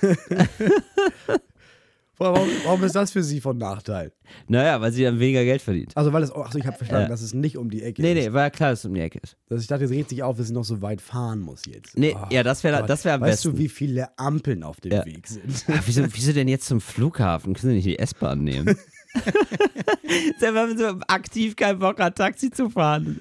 Warum, 2.23 2.47
warum 2.67 2.85
ist 2.85 2.95
das 2.95 3.13
für 3.13 3.23
sie 3.23 3.41
von 3.41 3.57
Nachteil? 3.57 4.13
Naja, 4.47 4.79
weil 4.83 4.93
sie 4.93 5.05
dann 5.05 5.19
weniger 5.19 5.43
Geld 5.43 5.63
verdient. 5.63 5.97
Also, 5.97 6.13
weil 6.13 6.23
es, 6.23 6.31
achso, 6.31 6.59
ich 6.59 6.67
habe 6.67 6.77
verstanden, 6.77 7.05
Ja. 7.05 7.09
dass 7.09 7.23
es 7.23 7.33
nicht 7.33 7.57
um 7.57 7.71
die 7.71 7.83
Ecke 7.83 8.03
Nee, 8.03 8.13
ist. 8.13 8.27
nee, 8.27 8.33
war 8.35 8.43
ja 8.43 8.51
klar, 8.51 8.69
dass 8.71 8.81
es 8.81 8.85
um 8.85 8.93
die 8.93 9.01
Ecke 9.01 9.21
ist. 9.23 9.39
Dass 9.49 9.63
ich 9.63 9.69
dachte, 9.69 9.85
es 9.85 9.91
regt 9.91 10.11
sich 10.11 10.23
auf, 10.23 10.37
dass 10.37 10.49
sie 10.49 10.53
noch 10.53 10.65
so 10.67 10.83
weit 10.83 11.01
fahren 11.01 11.41
muss 11.41 11.65
jetzt. 11.65 11.97
Nee, 11.97 12.15
Oh 12.15 12.27
ja, 12.31 12.43
das 12.43 12.63
wäre 12.63 12.85
das 12.87 13.07
wär 13.07 13.15
am 13.15 13.23
weißt 13.23 13.45
besten. 13.45 13.53
du, 13.53 13.59
wie 13.59 13.71
viele 13.71 14.19
Ampeln 14.19 14.63
auf 14.65 14.83
dem 14.83 14.93
Ja. 14.93 15.07
Weg 15.07 15.27
sind? 15.29 15.65
Ach, 15.73 15.83
wieso, 15.87 16.03
wieso 16.13 16.35
denn 16.35 16.49
jetzt 16.49 16.67
zum 16.67 16.83
Flughafen? 16.83 17.55
Können 17.55 17.71
Sie 17.71 17.77
nicht 17.77 17.87
die 17.87 17.99
S-Bahn 17.99 18.45
nehmen? 18.45 18.77
Wenn 20.41 20.55
man 20.55 20.79
so 20.79 20.85
aktiv 21.09 21.57
keinen 21.57 21.79
Bock 21.79 21.99
hat, 22.01 22.17
Taxi 22.17 22.51
zu 22.51 22.71
fahren. 22.71 23.21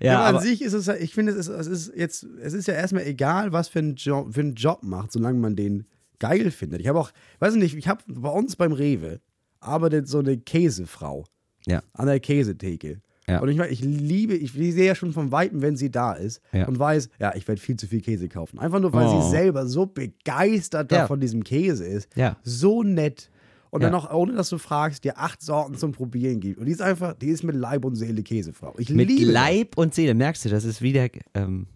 Ja, 0.00 0.12
Ja, 0.12 0.20
an 0.26 0.34
aber, 0.36 0.42
sich 0.44 0.62
ist 0.62 0.72
es, 0.74 0.86
ja- 0.86 0.94
ich 0.96 1.12
finde, 1.14 1.32
es 1.32 1.48
ist, 1.48 1.48
es 1.48 1.66
ist 1.66 1.92
jetzt, 1.96 2.24
es 2.42 2.52
ist 2.52 2.68
ja 2.68 2.74
erstmal 2.74 3.04
egal, 3.06 3.52
was 3.52 3.68
für 3.68 3.80
einen 3.80 3.96
Job, 3.96 4.32
für 4.34 4.40
einen 4.40 4.54
Job 4.54 4.82
macht, 4.82 5.12
solange 5.12 5.38
man 5.38 5.56
den 5.56 5.86
geil 6.20 6.50
findet. 6.50 6.80
Ich 6.80 6.88
habe 6.88 6.98
auch, 7.00 7.10
weiß 7.40 7.54
nicht, 7.56 7.76
ich 7.76 7.88
habe 7.88 8.02
bei 8.06 8.28
uns 8.30 8.56
beim 8.56 8.72
Rewe 8.72 9.20
arbeitet 9.60 10.08
so 10.08 10.18
eine 10.20 10.36
Käsefrau 10.38 11.24
ja, 11.66 11.82
an 11.94 12.06
der 12.06 12.20
Käsetheke. 12.20 13.00
Ja. 13.26 13.40
Und 13.40 13.48
ich 13.50 13.56
meine, 13.58 13.70
ich 13.70 13.80
liebe, 13.82 14.34
ich 14.34 14.52
sehe 14.52 14.86
ja 14.86 14.94
schon 14.94 15.12
von 15.12 15.32
Weitem, 15.32 15.60
wenn 15.60 15.76
sie 15.76 15.90
da 15.90 16.12
ist 16.14 16.40
Ja. 16.52 16.66
und 16.66 16.78
weiß, 16.78 17.10
ja, 17.20 17.34
ich 17.34 17.46
werde 17.46 17.60
viel 17.60 17.76
zu 17.76 17.86
viel 17.86 18.00
Käse 18.00 18.28
kaufen. 18.28 18.58
Einfach 18.58 18.80
nur, 18.80 18.92
weil 18.94 19.06
Oh. 19.06 19.20
sie 19.20 19.30
selber 19.30 19.66
so 19.66 19.84
begeistert 19.84 20.90
Ja. 20.92 21.06
von 21.06 21.20
diesem 21.20 21.44
Käse 21.44 21.84
ist. 21.86 22.08
Ja. 22.16 22.36
So 22.42 22.82
nett. 22.82 23.30
Und 23.70 23.82
dann 23.82 23.92
Ja. 23.92 23.98
noch, 23.98 24.12
ohne 24.12 24.32
dass 24.32 24.48
du 24.50 24.58
fragst, 24.58 25.04
dir 25.04 25.18
acht 25.18 25.42
Sorten 25.42 25.76
zum 25.76 25.92
Probieren 25.92 26.40
gibt. 26.40 26.58
Und 26.58 26.66
die 26.66 26.72
ist 26.72 26.82
einfach, 26.82 27.14
die 27.14 27.28
ist 27.28 27.42
mit 27.44 27.54
Leib 27.56 27.84
und 27.84 27.96
Seele 27.96 28.22
Käsefrau. 28.22 28.74
Ich 28.78 28.90
mit 28.90 29.08
liebe 29.08 29.26
das. 29.26 29.34
Leib 29.34 29.76
und 29.76 29.94
Seele. 29.94 30.14
Merkst 30.14 30.44
du, 30.44 30.48
das 30.48 30.64
ist 30.64 30.80
wie 30.82 30.92
der, 30.92 31.10
ähm, 31.34 31.66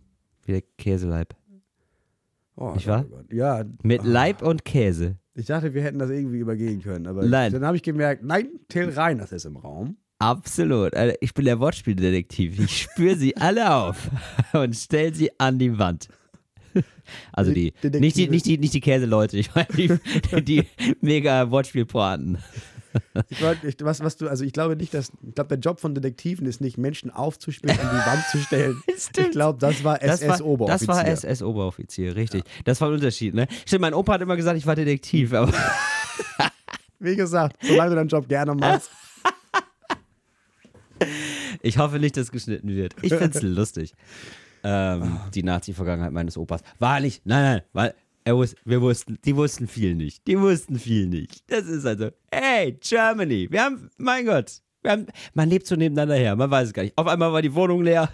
wie 0.44 0.53
der 0.53 0.62
Käseleib. 0.79 1.35
Oh, 2.56 2.73
Nicht 2.75 2.87
wahr? 2.87 3.05
Gott. 3.05 3.33
Ja, 3.33 3.65
Mit 3.83 4.05
Leib 4.05 4.43
und 4.43 4.65
Käse. 4.65 5.17
ich 5.35 5.47
dachte, 5.47 5.73
wir 5.75 5.83
hätten 5.83 5.99
das 5.99 6.11
irgendwie 6.11 6.39
übergehen 6.39 6.83
können. 6.83 7.06
Aber 7.06 7.25
Nein. 7.25 7.53
dann 7.53 7.65
habe 7.65 7.77
ich 7.77 7.83
gemerkt, 7.83 8.23
nein, 8.25 8.49
Till 8.69 8.91
Reiners 8.91 9.33
ist 9.33 9.47
im 9.47 9.56
Raum. 9.56 9.97
Absolut. 10.19 10.94
Alter, 10.94 11.17
Ich 11.21 11.35
bin 11.35 11.47
der 11.47 11.59
Wortspieldetektiv. 11.59 12.59
Ich 12.61 12.83
spüre 12.83 13.17
sie 13.17 13.37
alle 13.37 13.75
auf 13.75 14.09
und 14.53 14.77
stelle 14.77 15.15
sie 15.15 15.31
an 15.41 15.59
die 15.59 15.79
Wand. 15.79 16.09
Also 17.32 17.53
die, 17.53 17.75
nicht 17.82 18.17
die, 18.17 18.29
nicht 18.29 18.46
die, 18.46 18.58
nicht 18.58 18.73
die 18.73 18.81
Käseleute, 18.81 19.37
ich 19.37 19.55
meine 19.55 19.67
die, 19.77 19.99
die 20.43 20.67
mega 21.01 21.51
Wortspielpointen. 21.51 22.39
Ich 23.29 23.43
wollte, 23.43 23.67
ich, 23.69 23.77
was, 23.81 24.01
was 24.01 24.17
du, 24.17 24.29
also 24.29 24.44
ich 24.44 24.53
glaube 24.53 24.77
nicht, 24.77 24.94
dass, 24.94 25.13
ich 25.27 25.35
glaube, 25.35 25.49
der 25.49 25.58
Job 25.58 25.81
von 25.81 25.94
Detektiven 25.94 26.46
ist 26.46 26.61
nicht, 26.61 26.79
Menschen 26.79 27.11
aufzuspielen 27.11 27.77
und 27.77 27.85
die 27.85 28.06
Wand 28.06 28.25
zu 28.31 28.39
stellen. 28.39 28.82
Stimmt. 28.96 29.29
Ich 29.29 29.32
glaube, 29.32 29.58
das 29.58 29.82
war 29.82 30.03
SS-Oberoffizier. 30.03 30.87
das 30.87 30.96
war 30.96 31.06
SS-Oberoffizier, 31.06 32.17
richtig. 32.17 32.44
Das 32.65 32.81
war 32.81 32.89
ein 32.89 32.94
Unterschied, 32.94 33.35
ne? 33.35 33.49
Stimmt, 33.67 33.82
mein 33.82 33.94
Opa 33.94 34.15
hat 34.15 34.23
immer 34.23 34.37
gesagt, 34.37 34.58
ich 34.58 34.67
war 34.67 34.77
Detektiv, 34.77 35.32
aber 35.32 35.53
Wie 36.99 37.17
gesagt, 37.17 37.56
solange 37.63 37.91
du 37.91 37.96
deinen 37.96 38.08
Job 38.08 38.29
gerne 38.29 38.55
machst. 38.55 38.91
ich 41.63 41.79
hoffe 41.79 41.99
nicht, 41.99 42.17
dass 42.17 42.31
geschnitten 42.31 42.69
wird. 42.69 42.94
Ich 43.03 43.13
find's 43.13 43.43
lustig. 43.43 43.94
Ähm, 44.65 45.19
die 45.35 45.43
Nazi-Vergangenheit 45.43 46.13
meines 46.13 46.37
Opas. 46.37 46.63
War 46.79 47.01
nicht, 47.01 47.27
nein, 47.27 47.43
nein, 47.43 47.63
weil 47.73 47.95
er 48.25 48.37
wus 48.37 48.55
wir 48.65 48.81
wussten, 48.81 49.19
die 49.25 49.35
wussten 49.37 49.67
viel 49.67 49.95
nicht. 49.95 50.27
Die 50.27 50.39
wussten 50.39 50.79
viel 50.79 51.07
nicht. 51.09 51.43
Das 51.51 51.67
ist 51.67 51.85
also, 51.85 52.11
hey, 52.31 52.79
Germany, 52.81 53.49
wir 53.51 53.65
haben, 53.65 53.91
mein 53.97 54.25
Gott, 54.27 54.61
wir 54.83 54.93
haben, 54.93 55.07
man 55.35 55.49
lebt 55.49 55.67
so 55.67 55.75
nebeneinander 55.75 56.15
her, 56.15 56.37
man 56.37 56.51
weiß 56.51 56.69
es 56.69 56.75
gar 56.75 56.83
nicht. 56.83 56.97
Auf 56.97 57.07
einmal 57.07 57.33
war 57.33 57.43
die 57.43 57.55
Wohnung 57.55 57.83
leer. 57.83 58.09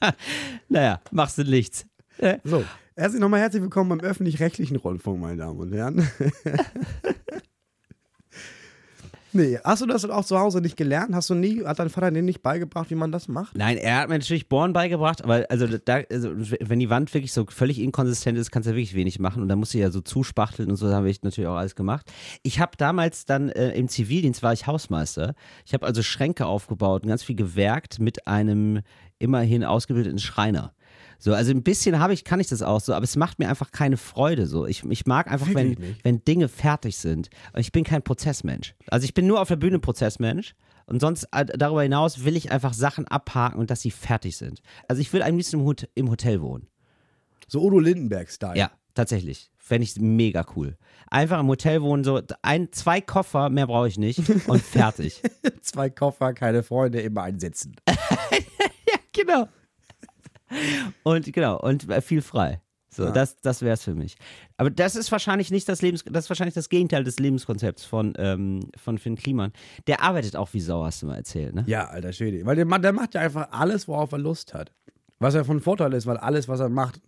naja, 0.68 1.00
machst 1.10 1.38
du 1.38 1.44
nichts. 1.44 1.86
Äh, 2.18 2.38
So, 2.44 2.64
herzlich 2.96 3.20
nochmal 3.20 3.40
herzlich 3.40 3.62
willkommen 3.62 3.90
beim 3.90 4.00
öffentlich-rechtlichen 4.00 4.76
Rundfunk, 4.76 5.20
meine 5.20 5.36
Damen 5.36 5.58
und 5.58 5.72
Herren. 5.74 6.08
nee, 9.32 9.58
hast 9.64 9.82
du 9.82 9.86
das 9.86 10.04
auch 10.04 10.24
zu 10.24 10.38
Hause 10.38 10.60
nicht 10.60 10.76
gelernt? 10.76 11.14
Hast 11.14 11.30
du 11.30 11.34
nie, 11.34 11.64
hat 11.64 11.78
dein 11.78 11.90
Vater 11.90 12.10
dir 12.10 12.22
nicht 12.22 12.42
beigebracht, 12.42 12.90
wie 12.90 12.94
man 12.94 13.12
das 13.12 13.28
macht? 13.28 13.56
Nein, 13.56 13.76
er 13.76 13.98
hat 13.98 14.08
mir 14.08 14.18
natürlich 14.18 14.48
Bohren 14.48 14.72
beigebracht, 14.72 15.22
aber 15.22 15.46
also, 15.48 15.66
da, 15.66 16.00
also 16.10 16.32
wenn 16.60 16.78
die 16.78 16.90
Wand 16.90 17.12
wirklich 17.14 17.32
so 17.32 17.46
völlig 17.46 17.80
inkonsistent 17.80 18.38
ist, 18.38 18.50
kannst 18.50 18.66
du 18.66 18.70
ja 18.70 18.76
wirklich 18.76 18.94
wenig 18.94 19.18
machen 19.18 19.42
und 19.42 19.48
da 19.48 19.56
musst 19.56 19.74
du 19.74 19.78
ja 19.78 19.90
so 19.90 20.00
zuspachteln 20.00 20.70
und 20.70 20.76
so, 20.76 20.88
da 20.88 20.96
habe 20.96 21.10
ich 21.10 21.22
natürlich 21.22 21.48
auch 21.48 21.56
alles 21.56 21.74
gemacht. 21.74 22.10
Ich 22.42 22.60
habe 22.60 22.72
damals 22.76 23.24
dann 23.24 23.48
äh, 23.50 23.70
im 23.70 23.88
Zivildienst 23.88 24.42
war 24.42 24.52
ich 24.52 24.66
Hausmeister. 24.66 25.34
Ich 25.66 25.74
habe 25.74 25.86
also 25.86 26.02
Schränke 26.02 26.46
aufgebaut 26.46 27.02
und 27.02 27.08
ganz 27.08 27.22
viel 27.22 27.36
gewerkt 27.36 27.98
mit 27.98 28.26
einem 28.26 28.80
immerhin 29.18 29.64
ausgebildeten 29.64 30.18
Schreiner. 30.18 30.72
So, 31.22 31.34
also 31.34 31.50
ein 31.50 31.62
bisschen 31.62 31.98
habe 31.98 32.14
ich, 32.14 32.24
kann 32.24 32.40
ich 32.40 32.48
das 32.48 32.62
auch 32.62 32.80
so, 32.80 32.94
aber 32.94 33.04
es 33.04 33.14
macht 33.14 33.38
mir 33.38 33.50
einfach 33.50 33.72
keine 33.72 33.98
Freude. 33.98 34.46
So, 34.46 34.66
ich, 34.66 34.84
ich 34.84 35.04
mag 35.04 35.30
einfach, 35.30 35.52
wenn, 35.52 35.76
wenn 36.02 36.24
Dinge 36.24 36.48
fertig 36.48 36.96
sind. 36.96 37.28
Ich 37.56 37.72
bin 37.72 37.84
kein 37.84 38.02
Prozessmensch. 38.02 38.74
Also 38.88 39.04
ich 39.04 39.12
bin 39.12 39.26
nur 39.26 39.40
auf 39.40 39.48
der 39.48 39.56
Bühne 39.56 39.78
Prozessmensch. 39.78 40.54
Und 40.86 41.00
sonst 41.00 41.28
äh, 41.30 41.44
darüber 41.44 41.82
hinaus 41.82 42.24
will 42.24 42.36
ich 42.36 42.50
einfach 42.50 42.72
Sachen 42.72 43.06
abhaken 43.06 43.60
und 43.60 43.70
dass 43.70 43.82
sie 43.82 43.90
fertig 43.90 44.36
sind. 44.38 44.62
Also 44.88 45.02
ich 45.02 45.12
will 45.12 45.22
am 45.22 45.36
liebsten 45.36 45.64
im 45.94 46.10
Hotel 46.10 46.40
wohnen. 46.40 46.66
So 47.46 47.62
Udo 47.62 47.78
Lindenberg-Style. 47.78 48.56
Ja, 48.56 48.70
tatsächlich. 48.94 49.52
Fände 49.58 49.84
ich 49.84 50.00
mega 50.00 50.44
cool. 50.56 50.78
Einfach 51.08 51.38
im 51.38 51.48
Hotel 51.48 51.82
wohnen, 51.82 52.02
so 52.02 52.20
ein, 52.42 52.72
zwei 52.72 53.00
Koffer, 53.02 53.50
mehr 53.50 53.66
brauche 53.66 53.88
ich 53.88 53.98
nicht 53.98 54.18
und 54.48 54.62
fertig. 54.62 55.22
Zwei 55.60 55.90
Koffer, 55.90 56.32
keine 56.32 56.62
Freunde, 56.62 57.00
immer 57.00 57.22
einsetzen. 57.22 57.76
ja, 57.88 58.98
genau. 59.12 59.48
Und 61.02 61.32
genau, 61.32 61.58
und 61.60 61.88
äh, 61.90 62.00
viel 62.00 62.22
frei. 62.22 62.60
So, 62.92 63.04
Ja. 63.04 63.10
das, 63.12 63.36
das 63.40 63.62
wäre 63.62 63.74
es 63.74 63.84
für 63.84 63.94
mich. 63.94 64.16
Aber 64.56 64.68
das 64.68 64.96
ist 64.96 65.12
wahrscheinlich 65.12 65.50
nicht 65.52 65.68
das 65.68 65.80
Lebens, 65.80 66.02
das 66.10 66.24
ist 66.24 66.30
wahrscheinlich 66.30 66.54
das 66.54 66.68
Gegenteil 66.68 67.04
des 67.04 67.20
Lebenskonzepts 67.20 67.84
von, 67.84 68.14
ähm, 68.18 68.68
von 68.76 68.98
Finn 68.98 69.14
Kliman. 69.14 69.52
Der 69.86 70.02
arbeitet 70.02 70.34
auch 70.34 70.52
wie 70.54 70.60
Sau, 70.60 70.84
hast 70.84 71.02
du 71.02 71.06
mal 71.06 71.16
erzählt, 71.16 71.54
ne? 71.54 71.62
Ja, 71.68 71.84
alter 71.86 72.12
Schwede. 72.12 72.44
Weil 72.44 72.56
der, 72.56 72.64
der 72.66 72.92
macht 72.92 73.14
ja 73.14 73.20
einfach 73.20 73.48
alles, 73.52 73.86
worauf 73.86 74.10
er 74.12 74.18
Lust 74.18 74.54
hat. 74.54 74.72
Was 75.20 75.34
ja 75.34 75.44
von 75.44 75.60
Vorteil 75.60 75.92
ist, 75.92 76.06
weil 76.06 76.16
alles, 76.16 76.48
was 76.48 76.58
er 76.60 76.68
macht, 76.68 77.00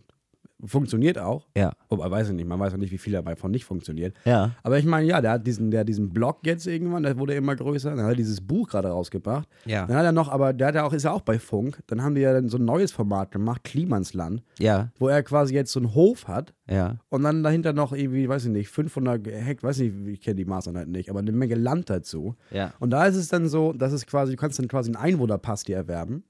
funktioniert 0.65 1.19
auch. 1.19 1.47
Ja. 1.57 1.73
Wobei, 1.89 2.11
weiß 2.11 2.29
ich 2.29 2.35
nicht, 2.35 2.47
man 2.47 2.59
weiß 2.61 2.73
ja 2.73 2.79
nicht, 2.79 2.93
wie 2.93 2.99
viel 2.99 3.13
davon 3.13 3.51
nicht 3.51 3.65
funktioniert. 3.65 4.17
Ja. 4.25 4.53
Aber 4.63 4.79
ich 4.79 4.85
meine, 4.85 5.07
ja, 5.07 5.21
der 5.21 5.33
hat 5.33 5.47
diesen, 5.47 5.71
der 5.71 5.85
diesen 5.85 6.11
Blog 6.11 6.41
jetzt 6.45 6.67
irgendwann, 6.67 7.03
der 7.03 7.19
wurde 7.19 7.35
immer 7.35 7.57
größer. 7.57 7.91
Dann 7.91 8.05
hat 8.05 8.13
er 8.13 8.17
dieses 8.17 8.41
Buch 8.41 8.69
gerade 8.69 8.89
rausgebracht. 8.89 9.49
Ja. 9.65 9.87
Dann 9.87 9.97
hat 9.97 10.05
er 10.05 10.13
noch, 10.13 10.29
aber 10.29 10.53
der 10.53 10.69
hat 10.69 10.75
ja 10.75 10.85
auch, 10.85 10.93
ist 10.93 11.05
ja 11.05 11.13
auch 11.13 11.23
bei 11.23 11.39
Funk. 11.39 11.83
Dann 11.87 12.03
haben 12.03 12.15
die 12.15 12.21
ja 12.21 12.33
dann 12.33 12.49
so 12.49 12.59
ein 12.59 12.65
neues 12.65 12.93
Format 12.93 13.31
gemacht, 13.31 13.65
Klimansland, 13.65 14.43
Ja, 14.59 14.91
wo 14.99 15.09
er 15.09 15.23
quasi 15.23 15.55
jetzt 15.55 15.73
so 15.73 15.81
einen 15.81 15.95
Hof 15.95 16.29
hat 16.29 16.55
ja. 16.69 16.99
und 17.09 17.23
dann 17.23 17.43
dahinter 17.43 17.73
noch 17.73 17.93
irgendwie, 17.93 18.29
weiß 18.29 18.47
ich 18.47 18.51
nicht, 18.51 18.69
500 18.69 19.27
Hektar, 19.27 19.71
weiß 19.71 19.79
nicht, 19.79 19.95
ich 20.07 20.21
kenne 20.21 20.37
die 20.37 20.45
Maßeinheit 20.45 20.89
nicht, 20.89 21.11
aber 21.11 21.21
eine 21.21 21.33
Menge 21.33 21.55
Land 21.55 21.91
dazu. 21.91 22.37
Ja. 22.51 22.73
Und 22.81 22.91
da 22.91 23.07
ist 23.07 23.17
es 23.17 23.29
dann 23.29 23.49
so, 23.49 23.73
dass 23.73 23.93
es 23.93 24.07
quasi, 24.07 24.33
du 24.33 24.37
kannst 24.37 24.59
dann 24.59 24.69
quasi 24.69 24.91
einen 24.91 24.97
Einwohnerpass 24.97 25.65
dir 25.65 25.77
erwerben. 25.77 26.25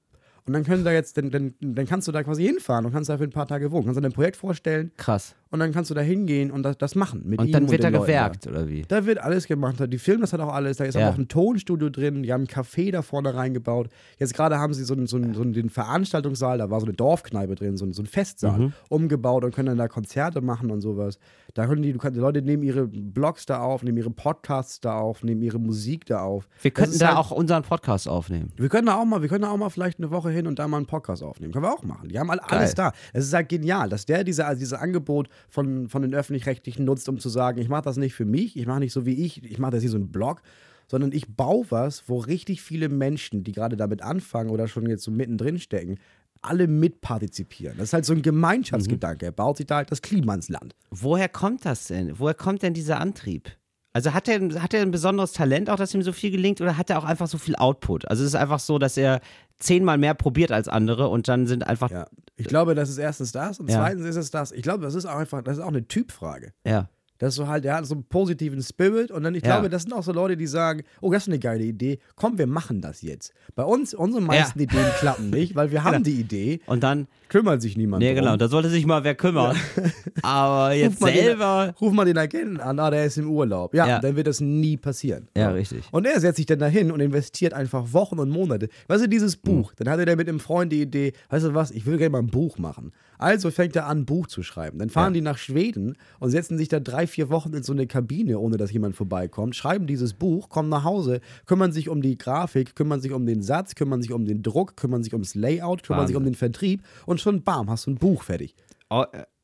Und 0.47 0.55
dann 0.55 0.65
können 0.65 0.85
da 0.85 0.93
jetzt, 0.93 1.17
dann, 1.17 1.31
dann, 1.31 1.55
dann 1.61 1.87
kannst 1.87 2.09
du 2.09 2.13
da 2.13 2.23
quasi 2.23 2.45
hinfahren 2.45 2.85
und 2.85 2.93
kannst 2.93 3.09
da 3.11 3.19
für 3.19 3.25
ein 3.25 3.31
paar 3.31 3.47
Tage 3.47 3.71
wohnen. 3.71 3.85
Kannst 3.85 3.99
du 3.99 4.03
dein 4.03 4.13
Projekt 4.13 4.37
vorstellen 4.37 4.91
Krass. 4.97 5.35
Und 5.53 5.61
dann 5.61 5.71
kannst 5.71 5.91
du 5.91 5.95
da 5.95 6.01
hingehen 6.01 6.51
und 6.51 6.65
das, 6.65 6.77
das 6.79 6.97
machen 6.97 7.23
mit 7.25 7.39
ihm 7.41 7.47
Und 7.47 7.53
dann 7.53 7.71
wird 7.71 7.85
den 7.85 7.93
er 7.95 8.01
Leuten 8.01 8.07
gewerkt, 8.07 8.47
oder 8.49 8.69
wie? 8.69 8.83
Da. 8.83 9.01
da 9.01 9.07
wird 9.07 9.19
alles 9.19 9.47
gemacht. 9.47 9.77
Die 9.87 9.99
filmen 9.99 10.23
das 10.23 10.33
hat 10.33 10.41
auch 10.41 10.53
alles. 10.53 10.79
Da 10.79 10.85
ist 10.85 10.97
Ja. 10.97 11.09
auch 11.11 11.17
ein 11.19 11.29
Tonstudio 11.29 11.89
drin. 11.91 12.25
Die 12.25 12.33
haben 12.33 12.43
ein 12.43 12.47
Café 12.49 12.91
da 12.91 13.03
vorne 13.03 13.33
reingebaut. 13.35 13.89
Jetzt 14.19 14.35
gerade 14.35 14.59
haben 14.59 14.75
sie 14.75 14.83
so 14.83 14.95
einen, 14.95 15.07
so, 15.07 15.17
einen, 15.19 15.35
so 15.35 15.43
einen 15.43 15.53
den 15.53 15.71
Veranstaltungssaal, 15.71 16.59
da 16.59 16.71
war 16.71 16.81
so 16.81 16.87
eine 16.87 16.95
Dorfkneipe 16.95 17.55
drin, 17.55 17.77
so, 17.77 17.85
ein- 17.85 17.93
so 17.93 18.03
ein 18.03 18.07
Festsaal 18.07 18.59
Mhm. 18.59 18.73
umgebaut 18.89 19.45
und 19.45 19.55
können 19.55 19.67
dann 19.67 19.79
da 19.79 19.87
Konzerte 19.89 20.41
machen 20.41 20.71
und 20.71 20.81
sowas. 20.81 21.19
Da 21.55 21.67
können 21.67 21.83
die, 21.83 21.93
du 21.93 21.99
kannst, 21.99 22.17
die 22.17 22.21
Leute 22.21 22.41
nehmen 22.41 22.63
ihre 22.63 22.87
Blogs 22.87 23.45
da 23.47 23.61
auf, 23.61 23.83
nehmen 23.83 23.99
ihre 23.99 24.11
Podcasts 24.11 24.81
da 24.81 24.95
auf, 24.99 25.23
nehmen 25.23 25.43
ihre 25.43 25.59
Musik 25.59 26.07
da 26.07 26.21
auf. 26.23 26.49
Wir 26.63 26.71
könnten 26.71 26.99
da 26.99 27.09
halt- 27.09 27.19
auch 27.19 27.31
unseren 27.31 27.63
Podcast 27.63 28.09
aufnehmen. 28.09 28.53
wir 28.57 28.71
können 28.71 28.87
da 28.87 28.97
auch 28.97 29.05
mal, 29.05 29.21
wir 29.21 29.29
können 29.29 29.43
da 29.43 29.51
auch 29.51 29.57
mal 29.59 29.69
vielleicht 29.69 29.99
eine 29.99 30.11
Woche 30.11 30.31
hin 30.31 30.47
und 30.47 30.59
da 30.59 30.67
mal 30.67 30.79
einen 30.79 30.87
Podcast 30.87 31.23
aufnehmen. 31.23 31.53
Können 31.53 31.65
wir 31.67 31.73
auch 31.75 31.83
machen. 31.83 32.09
Die 32.09 32.19
haben 32.19 32.31
alle, 32.31 32.43
alles 32.51 32.75
da. 32.75 32.93
Es 33.13 33.25
ist 33.27 33.35
halt 33.35 33.51
genial, 33.51 33.91
dass 33.91 34.07
der 34.07 34.25
diese, 34.25 34.47
also 34.47 34.59
dieses 34.59 34.73
Angebot 34.73 35.29
von, 35.49 35.89
von 35.89 36.03
den 36.03 36.15
Öffentlich-Rechtlichen 36.15 36.85
nutzt, 36.85 37.09
um 37.09 37.19
zu 37.19 37.29
sagen, 37.29 37.61
ich 37.61 37.69
mache 37.69 37.83
das 37.83 37.97
nicht 37.97 38.15
für 38.15 38.25
mich, 38.25 38.57
ich 38.57 38.67
mache 38.67 38.81
nicht 38.81 38.93
so 38.93 39.07
wie 39.07 39.25
ich, 39.25 39.45
ich 39.45 39.59
mache 39.59 39.73
das 39.73 39.81
hier 39.81 39.91
so 39.91 39.97
einen 39.97 40.13
Blog, 40.13 40.43
sondern 40.89 41.13
ich 41.13 41.37
baue 41.37 41.67
was, 41.71 42.09
wo 42.09 42.19
richtig 42.19 42.63
viele 42.63 42.89
Menschen, 42.89 43.45
die 43.45 43.53
gerade 43.53 43.77
damit 43.77 44.03
anfangen 44.03 44.51
oder 44.51 44.69
schon 44.69 44.89
jetzt 44.89 45.05
so 45.05 45.11
mittendrin 45.11 45.59
stecken, 45.59 45.99
alle 46.43 46.67
mitpartizipieren. 46.67 47.79
Das 47.79 47.89
ist 47.89 47.93
halt 47.93 48.05
so 48.05 48.13
ein 48.13 48.23
Gemeinschaftsgedanke. 48.23 49.27
Er 49.27 49.33
baut 49.33 49.57
sich 49.57 49.67
da 49.67 49.77
halt 49.77 49.93
das 49.93 50.03
Klima 50.03 50.35
ins 50.35 50.49
Land. 50.49 50.75
Woher 50.91 51.29
kommt 51.29 51.65
das 51.65 51.87
denn? 51.87 52.19
Woher 52.19 52.35
kommt 52.35 52.63
denn 52.63 52.75
dieser 52.75 53.01
Antrieb? 53.01 53.51
Also 53.95 54.15
hat 54.15 54.27
er, 54.27 54.41
hat 54.63 54.75
er 54.75 54.83
ein 54.83 54.91
besonderes 54.91 55.33
Talent, 55.33 55.69
auch 55.69 55.77
dass 55.77 55.95
ihm 55.95 56.03
so 56.03 56.13
viel 56.13 56.31
gelingt, 56.31 56.61
oder 56.61 56.79
hat 56.79 56.91
er 56.91 56.99
auch 56.99 57.05
einfach 57.05 57.27
so 57.27 57.39
viel 57.39 57.57
Output? 57.57 58.09
Also 58.09 58.23
es 58.23 58.31
ist 58.31 58.35
einfach 58.35 58.59
so, 58.59 58.79
dass 58.79 58.97
er 58.97 59.21
zehnmal 59.59 59.99
mehr 59.99 60.15
probiert 60.15 60.51
als 60.51 60.67
andere 60.67 61.09
und 61.09 61.29
dann 61.29 61.47
sind 61.47 61.67
einfach. 61.67 61.91
Ja. 61.91 62.07
Ich 62.37 62.47
glaube, 62.47 62.75
das 62.75 62.89
ist 62.89 62.99
erstens 62.99 63.33
das 63.33 63.61
und 63.61 63.69
Ja. 63.71 63.77
zweitens 63.77 64.07
ist 64.07 64.17
es 64.17 64.31
das. 64.31 64.53
Ich 64.53 64.63
glaube, 64.63 64.83
das 64.85 64.95
ist 64.95 65.07
auch 65.07 65.17
einfach, 65.17 65.43
das 65.43 65.59
ist 65.59 65.63
auch 65.65 65.69
eine 65.69 65.87
Typfrage. 65.87 66.53
ja. 66.65 66.89
Das 67.23 67.29
ist 67.35 67.37
so 67.37 67.47
halt, 67.47 67.63
der 67.63 67.77
hat 67.77 67.87
so 67.87 67.95
einen 67.95 68.03
positiven 68.03 68.61
Spirit 68.61 69.13
und 69.13 69.23
dann, 69.23 69.37
ich 69.37 69.45
Ja. 69.45 69.53
glaube, 69.55 69.71
das 69.71 69.83
sind 69.83 69.93
auch 69.93 70.03
so 70.03 70.13
Leute, 70.13 70.37
die 70.37 70.49
sagen, 70.49 70.83
oh, 71.01 71.13
das 71.13 71.23
ist 71.23 71.29
eine 71.29 71.39
geile 71.39 71.63
Idee, 71.63 72.01
komm, 72.17 72.37
wir 72.37 72.49
machen 72.49 72.81
das 72.81 73.01
jetzt. 73.03 73.33
Bei 73.55 73.63
uns, 73.63 73.95
unsere 73.95 74.21
meisten 74.21 74.59
Ja. 74.59 74.65
Ideen 74.65 74.87
klappen 74.99 75.31
nicht, 75.31 75.55
weil 75.55 75.71
wir 75.71 75.85
haben 75.85 75.93
Genau. 76.03 76.05
die 76.05 76.21
Idee, 76.21 76.61
Und 76.67 76.83
dann, 76.83 77.07
kümmert 77.29 77.63
sich 77.63 77.77
niemand 77.77 78.03
nee, 78.03 78.13
genau, 78.13 78.37
da 78.37 78.49
sollte 78.49 78.69
sich 78.71 78.85
mal 78.87 79.05
wer 79.05 79.15
kümmern. 79.15 79.57
Aber 80.23 80.73
jetzt 80.75 80.95
Ruf 80.95 81.01
mal 81.01 81.13
den- 81.13 81.25
selber. 81.25 81.75
Ruf 81.81 81.93
mal 81.93 82.05
den 82.05 82.19
Agenten 82.19 82.61
an, 82.61 82.79
ah, 82.79 82.91
der 82.91 83.05
ist 83.07 83.17
im 83.19 83.31
Urlaub. 83.31 83.73
Ja, 83.75 83.87
Ja. 83.87 83.99
dann 84.01 84.17
wird 84.17 84.27
das 84.27 84.41
nie 84.41 84.77
passieren. 84.77 85.29
Ja, 85.37 85.51
richtig. 85.51 85.85
Und 85.93 86.07
er 86.07 86.19
setzt 86.21 86.37
sich 86.39 86.47
dann 86.47 86.59
dahin 86.59 86.91
und 86.91 87.01
investiert 87.01 87.55
einfach 87.55 87.93
Wochen 87.93 88.19
und 88.19 88.31
Monate. 88.31 88.69
Weißt 88.89 89.05
du, 89.05 89.09
dieses 89.09 89.37
Mhm. 89.37 89.41
Buch, 89.43 89.73
dann 89.77 89.89
hatte 89.89 90.05
der 90.05 90.17
mit 90.17 90.29
einem 90.29 90.41
Freund 90.41 90.73
die 90.73 90.83
Idee, 90.83 91.13
weißt 91.31 91.47
du 91.47 91.55
was, 91.55 91.71
ich 91.71 91.87
will 91.87 91.97
gerne 91.99 92.11
mal 92.11 92.19
ein 92.19 92.27
Buch 92.27 92.59
machen. 92.59 92.93
Also 93.23 93.51
fängt 93.51 93.77
er 93.77 93.87
an, 93.87 93.99
ein 94.01 94.05
Buch 94.05 94.27
zu 94.27 94.43
schreiben. 94.43 94.79
Dann 94.79 94.91
fahren 94.91 95.13
Ja. 95.13 95.15
die 95.15 95.21
nach 95.21 95.39
Schweden 95.39 95.97
und 96.19 96.31
setzen 96.31 96.59
sich 96.59 96.69
da 96.69 96.81
drei, 96.81 97.07
vier 97.07 97.31
Wochen 97.31 97.53
in 97.55 97.63
so 97.63 97.73
eine 97.73 97.87
Kabine, 97.87 98.39
ohne 98.39 98.57
dass 98.57 98.73
jemand 98.73 98.97
vorbeikommt, 98.97 99.55
schreiben 99.57 99.87
dieses 99.87 100.15
Buch, 100.15 100.49
kommen 100.49 100.69
nach 100.69 100.85
Hause, 100.85 101.21
kümmern 101.47 101.73
sich 101.73 101.89
um 101.89 102.03
die 102.03 102.19
Grafik, 102.19 102.75
kümmern 102.75 103.01
sich 103.01 103.13
um 103.13 103.25
den 103.25 103.43
Satz, 103.43 103.75
kümmern 103.75 104.03
sich 104.03 104.13
um 104.13 104.25
den 104.25 104.43
Druck, 104.43 104.77
kümmern 104.77 105.03
sich 105.05 105.13
ums 105.13 105.35
Layout, 105.35 105.83
kümmern 105.85 106.07
sich 106.07 106.17
um 106.17 106.23
Wahnsinn. 106.23 106.33
den 106.33 106.39
Vertrieb 106.39 106.83
und 107.07 107.21
schon 107.21 107.43
bam, 107.43 107.71
hast 107.71 107.87
du 107.87 107.93
ein 107.93 107.97
Buch 107.97 108.23
fertig. 108.25 108.55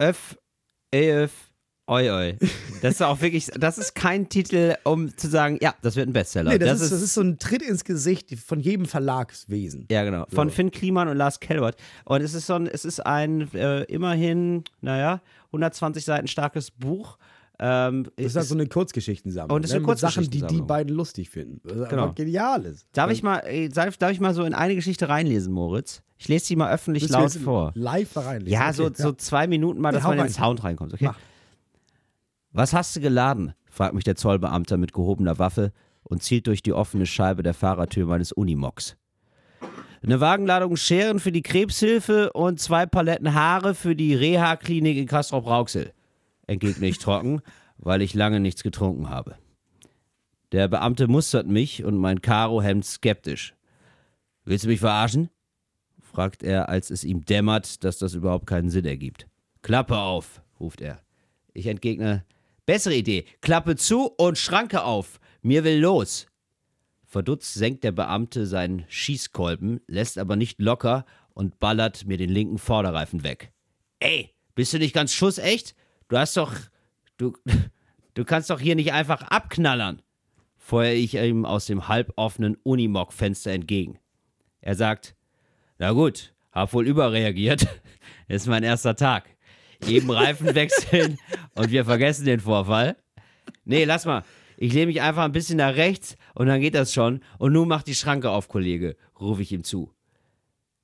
Öff, 0.00 0.36
Öf, 0.94 1.47
Oi, 1.88 2.10
oi. 2.10 2.36
Das 2.82 2.94
ist 2.96 3.02
auch 3.02 3.20
wirklich, 3.22 3.46
das 3.58 3.78
ist 3.78 3.94
kein 3.94 4.28
Titel, 4.28 4.74
um 4.84 5.16
zu 5.16 5.26
sagen, 5.28 5.58
ja, 5.62 5.74
das 5.80 5.96
wird 5.96 6.06
ein 6.08 6.12
Bestseller. 6.12 6.50
Nee, 6.50 6.58
das, 6.58 6.82
ist, 6.82 6.92
das 6.92 7.00
ist 7.00 7.14
so 7.14 7.22
ein 7.22 7.38
Tritt 7.38 7.62
ins 7.62 7.82
Gesicht 7.84 8.38
von 8.38 8.60
jedem 8.60 8.84
Verlagswesen. 8.84 9.86
Ja, 9.90 10.04
genau. 10.04 10.26
Von 10.28 10.50
So. 10.50 10.54
Finn 10.54 10.70
Kliman 10.70 11.08
und 11.08 11.16
Lars 11.16 11.40
Kellbert. 11.40 11.76
Und 12.04 12.20
es 12.20 12.34
ist 12.34 12.46
so 12.46 12.54
ein, 12.54 12.66
es 12.66 12.84
ist 12.84 13.00
ein 13.04 13.52
äh, 13.54 13.84
immerhin, 13.84 14.64
naja, 14.82 15.22
120 15.46 16.04
Seiten 16.04 16.28
starkes 16.28 16.70
Buch. 16.70 17.16
Ähm, 17.58 18.04
Das 18.16 18.26
ist 18.26 18.36
halt 18.36 18.46
so 18.46 18.54
eine 18.54 18.66
Kurzgeschichtensammlung. 18.66 19.56
Und 19.56 19.62
das 19.64 19.70
ist 19.70 19.76
eine 19.78 19.86
ne, 19.86 19.96
Sachen, 19.96 20.30
die 20.30 20.42
die 20.42 20.60
beiden 20.60 20.94
lustig 20.94 21.30
finden. 21.30 21.60
Was 21.64 21.88
Genau. 21.88 22.12
genial 22.12 22.66
ist. 22.66 22.86
darf, 22.92 23.10
ich 23.10 23.22
mal, 23.22 23.38
äh, 23.46 23.68
darf, 23.70 23.96
darf 23.96 24.12
ich 24.12 24.20
mal 24.20 24.34
so 24.34 24.44
in 24.44 24.52
eine 24.54 24.74
Geschichte 24.74 25.08
reinlesen, 25.08 25.52
Moritz? 25.54 26.02
Ich 26.18 26.28
lese 26.28 26.44
sie 26.46 26.56
mal 26.56 26.70
öffentlich 26.72 27.08
laut 27.08 27.32
vor. 27.32 27.72
Live 27.74 28.12
da 28.12 28.20
reinlesen? 28.20 28.52
Ja, 28.52 28.68
Okay, 28.68 28.74
so, 28.74 28.90
so 28.94 29.12
zwei 29.12 29.46
Minuten 29.46 29.80
mal, 29.80 29.90
Nee, 29.90 29.96
dass 29.96 30.04
man 30.04 30.18
in 30.18 30.24
den. 30.24 30.32
Sound 30.32 30.62
reinkommt, 30.62 30.92
okay? 30.92 31.06
Mach. 31.06 31.18
Was 32.58 32.72
hast 32.72 32.96
du 32.96 33.00
geladen? 33.00 33.54
fragt 33.70 33.94
mich 33.94 34.02
der 34.02 34.16
Zollbeamter 34.16 34.78
mit 34.78 34.92
gehobener 34.92 35.38
Waffe 35.38 35.72
und 36.02 36.24
zielt 36.24 36.48
durch 36.48 36.60
die 36.60 36.72
offene 36.72 37.06
Scheibe 37.06 37.44
der 37.44 37.54
Fahrertür 37.54 38.06
meines 38.06 38.32
Unimogs. 38.32 38.96
Eine 40.02 40.18
Wagenladung 40.18 40.74
Scheren 40.76 41.20
für 41.20 41.30
die 41.30 41.42
Krebshilfe 41.42 42.32
und 42.32 42.58
zwei 42.58 42.84
Paletten 42.84 43.32
Haare 43.32 43.76
für 43.76 43.94
die 43.94 44.12
Reha-Klinik 44.12 44.96
in 44.96 45.06
Castrop-Rauxel. 45.06 45.92
Entgegne 46.48 46.88
ich 46.88 46.98
trocken, 46.98 47.42
weil 47.76 48.02
ich 48.02 48.14
lange 48.14 48.40
nichts 48.40 48.64
getrunken 48.64 49.08
habe. 49.08 49.36
Der 50.50 50.66
Beamte 50.66 51.06
mustert 51.06 51.46
mich 51.46 51.84
und 51.84 51.96
mein 51.96 52.22
Karohemd 52.22 52.84
skeptisch. 52.84 53.54
Willst 54.44 54.64
du 54.64 54.68
mich 54.68 54.80
verarschen? 54.80 55.30
fragt 56.00 56.42
er, 56.42 56.68
als 56.68 56.90
es 56.90 57.04
ihm 57.04 57.24
dämmert, 57.24 57.84
dass 57.84 57.98
das 57.98 58.14
überhaupt 58.14 58.48
keinen 58.48 58.68
Sinn 58.70 58.84
ergibt. 58.84 59.28
Klappe 59.62 59.96
auf, 59.96 60.42
ruft 60.58 60.80
er. 60.80 60.98
Ich 61.54 61.68
entgegne, 61.68 62.24
bessere 62.68 62.96
Idee, 62.96 63.24
Klappe 63.40 63.76
zu 63.76 64.12
und 64.18 64.36
Schranke 64.36 64.84
auf. 64.84 65.20
Mir 65.40 65.64
will 65.64 65.80
los. 65.80 66.26
Verdutzt 67.06 67.54
senkt 67.54 67.82
der 67.82 67.92
Beamte 67.92 68.46
seinen 68.46 68.84
Schießkolben, 68.88 69.80
lässt 69.86 70.18
aber 70.18 70.36
nicht 70.36 70.60
locker 70.60 71.06
und 71.32 71.60
ballert 71.60 72.04
mir 72.04 72.18
den 72.18 72.28
linken 72.28 72.58
Vorderreifen 72.58 73.24
weg. 73.24 73.52
Ey, 74.00 74.34
bist 74.54 74.74
du 74.74 74.78
nicht 74.78 74.92
ganz 74.92 75.14
schussecht? 75.14 75.74
Du 76.08 76.18
hast 76.18 76.36
doch. 76.36 76.54
Du, 77.16 77.32
du 78.12 78.26
kannst 78.26 78.50
doch 78.50 78.60
hier 78.60 78.74
nicht 78.74 78.92
einfach 78.92 79.22
abknallern. 79.22 80.02
Feuer 80.58 80.92
ich 80.92 81.14
ihm 81.14 81.46
aus 81.46 81.64
dem 81.64 81.88
halboffenen 81.88 82.54
Unimog-Fenster 82.64 83.50
entgegen. 83.50 83.98
Er 84.60 84.74
sagt, 84.74 85.16
na 85.78 85.92
gut, 85.92 86.34
hab 86.52 86.74
wohl 86.74 86.86
überreagiert. 86.86 87.66
Ist 88.28 88.46
mein 88.46 88.62
erster 88.62 88.94
Tag. 88.94 89.37
Eben 89.86 90.10
Reifen 90.10 90.54
wechseln 90.54 91.18
und 91.54 91.70
wir 91.70 91.84
vergessen 91.84 92.24
den 92.24 92.40
Vorfall. 92.40 92.96
Nee, 93.64 93.84
lass 93.84 94.06
mal. 94.06 94.24
Ich 94.56 94.72
lehne 94.72 94.86
mich 94.86 95.00
einfach 95.00 95.22
ein 95.22 95.32
bisschen 95.32 95.58
nach 95.58 95.76
rechts 95.76 96.16
und 96.34 96.48
dann 96.48 96.60
geht 96.60 96.74
das 96.74 96.92
schon. 96.92 97.20
Und 97.38 97.52
nun 97.52 97.68
mach 97.68 97.82
die 97.82 97.94
Schranke 97.94 98.30
auf, 98.30 98.48
Kollege, 98.48 98.96
rufe 99.20 99.42
ich 99.42 99.52
ihm 99.52 99.62
zu. 99.62 99.92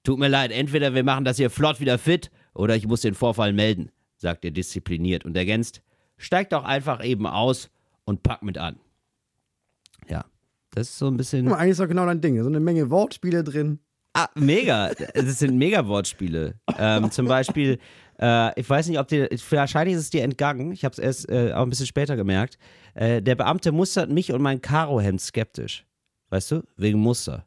Tut 0.05 0.19
mir 0.19 0.29
leid, 0.29 0.53
entweder 0.53 0.95
wir 0.95 1.03
machen 1.03 1.25
das 1.25 1.39
hier 1.39 1.51
flott 1.51 1.81
wieder 1.81 1.99
fit 1.99 2.31
oder 2.55 2.77
ich 2.77 2.87
muss 2.87 3.01
den 3.01 3.15
Vorfall 3.15 3.53
melden, 3.53 3.91
sagt 4.17 4.45
er 4.45 4.53
diszipliniert 4.53 5.25
und 5.25 5.37
ergänzt, 5.37 5.83
steig 6.19 6.51
doch 6.51 6.63
einfach 6.65 7.03
eben 7.05 7.27
aus 7.27 7.71
und 8.05 8.23
pack 8.23 8.43
mit 8.43 8.59
an. 8.59 8.79
Ja, 10.09 10.25
das 10.71 10.91
ist 10.91 10.99
so 10.99 11.09
ein 11.09 11.17
bisschen. 11.17 11.47
Mal, 11.47 11.57
eigentlich 11.57 11.73
ist 11.73 11.81
doch 11.81 11.89
genau 11.89 12.07
dein 12.07 12.21
Ding. 12.21 12.41
So 12.41 12.49
eine 12.49 12.61
Menge 12.61 12.91
Wortspiele 12.91 13.43
drin. 13.43 13.81
Ah, 14.13 14.29
mega. 14.37 14.93
Das 15.15 15.39
sind 15.41 15.57
mega 15.57 15.87
Wortspiele. 15.89 16.55
Ähm, 16.79 17.11
zum 17.11 17.27
Beispiel, 17.27 17.79
äh, 18.25 18.59
ich 18.59 18.69
weiß 18.69 18.88
nicht, 18.88 18.99
ob 18.99 19.09
dir, 19.09 19.28
wahrscheinlich 19.50 19.97
ist 19.97 20.02
es 20.02 20.11
dir 20.11 20.23
entgangen, 20.23 20.73
ich 20.73 20.85
habe 20.85 20.95
es 20.95 20.99
erst 20.99 21.28
äh, 21.28 21.52
auch 21.52 21.62
ein 21.62 21.69
bisschen 21.69 21.87
später 21.87 22.16
gemerkt. 22.16 22.59
Äh, 22.95 23.21
der 23.21 23.35
Beamte 23.35 23.71
mustert 23.71 24.11
mich 24.11 24.33
und 24.33 24.40
mein 24.40 24.62
Karohemd 24.62 25.21
skeptisch. 25.21 25.85
Weißt 26.31 26.50
du? 26.52 26.62
Wegen 26.76 26.99
Muster. 26.99 27.47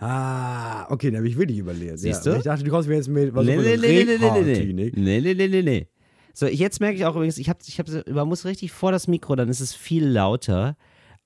Ah, 0.00 0.90
okay, 0.90 1.10
da 1.10 1.18
habe 1.18 1.28
ich 1.28 1.38
wirklich 1.38 1.58
überlegt. 1.58 1.98
Siehst 1.98 2.26
ja. 2.26 2.32
du? 2.32 2.38
Ich 2.38 2.44
dachte, 2.44 2.64
du 2.64 2.70
kommst 2.70 2.88
mir 2.88 2.96
jetzt 2.96 3.08
mit 3.08 3.32
was 3.34 3.44
Nee, 3.44 3.56
nee, 3.56 3.76
nee, 3.76 4.04
nee, 4.04 4.04
nee, 4.04 4.72
nee, 4.74 4.90
nee, 4.96 5.20
nee, 5.20 5.34
nee, 5.34 5.48
nee, 5.48 5.62
nee. 5.62 5.88
So, 6.32 6.46
jetzt 6.46 6.80
merke 6.80 6.96
ich 6.96 7.04
auch 7.04 7.14
übrigens, 7.14 7.38
ich 7.38 7.48
habe, 7.48 7.58
ich 7.66 7.78
hab, 7.78 7.86
man 8.08 8.26
muss 8.26 8.44
richtig 8.44 8.72
vor 8.72 8.92
das 8.92 9.06
Mikro, 9.08 9.36
dann 9.36 9.48
ist 9.48 9.60
es 9.60 9.74
viel 9.74 10.06
lauter. 10.06 10.76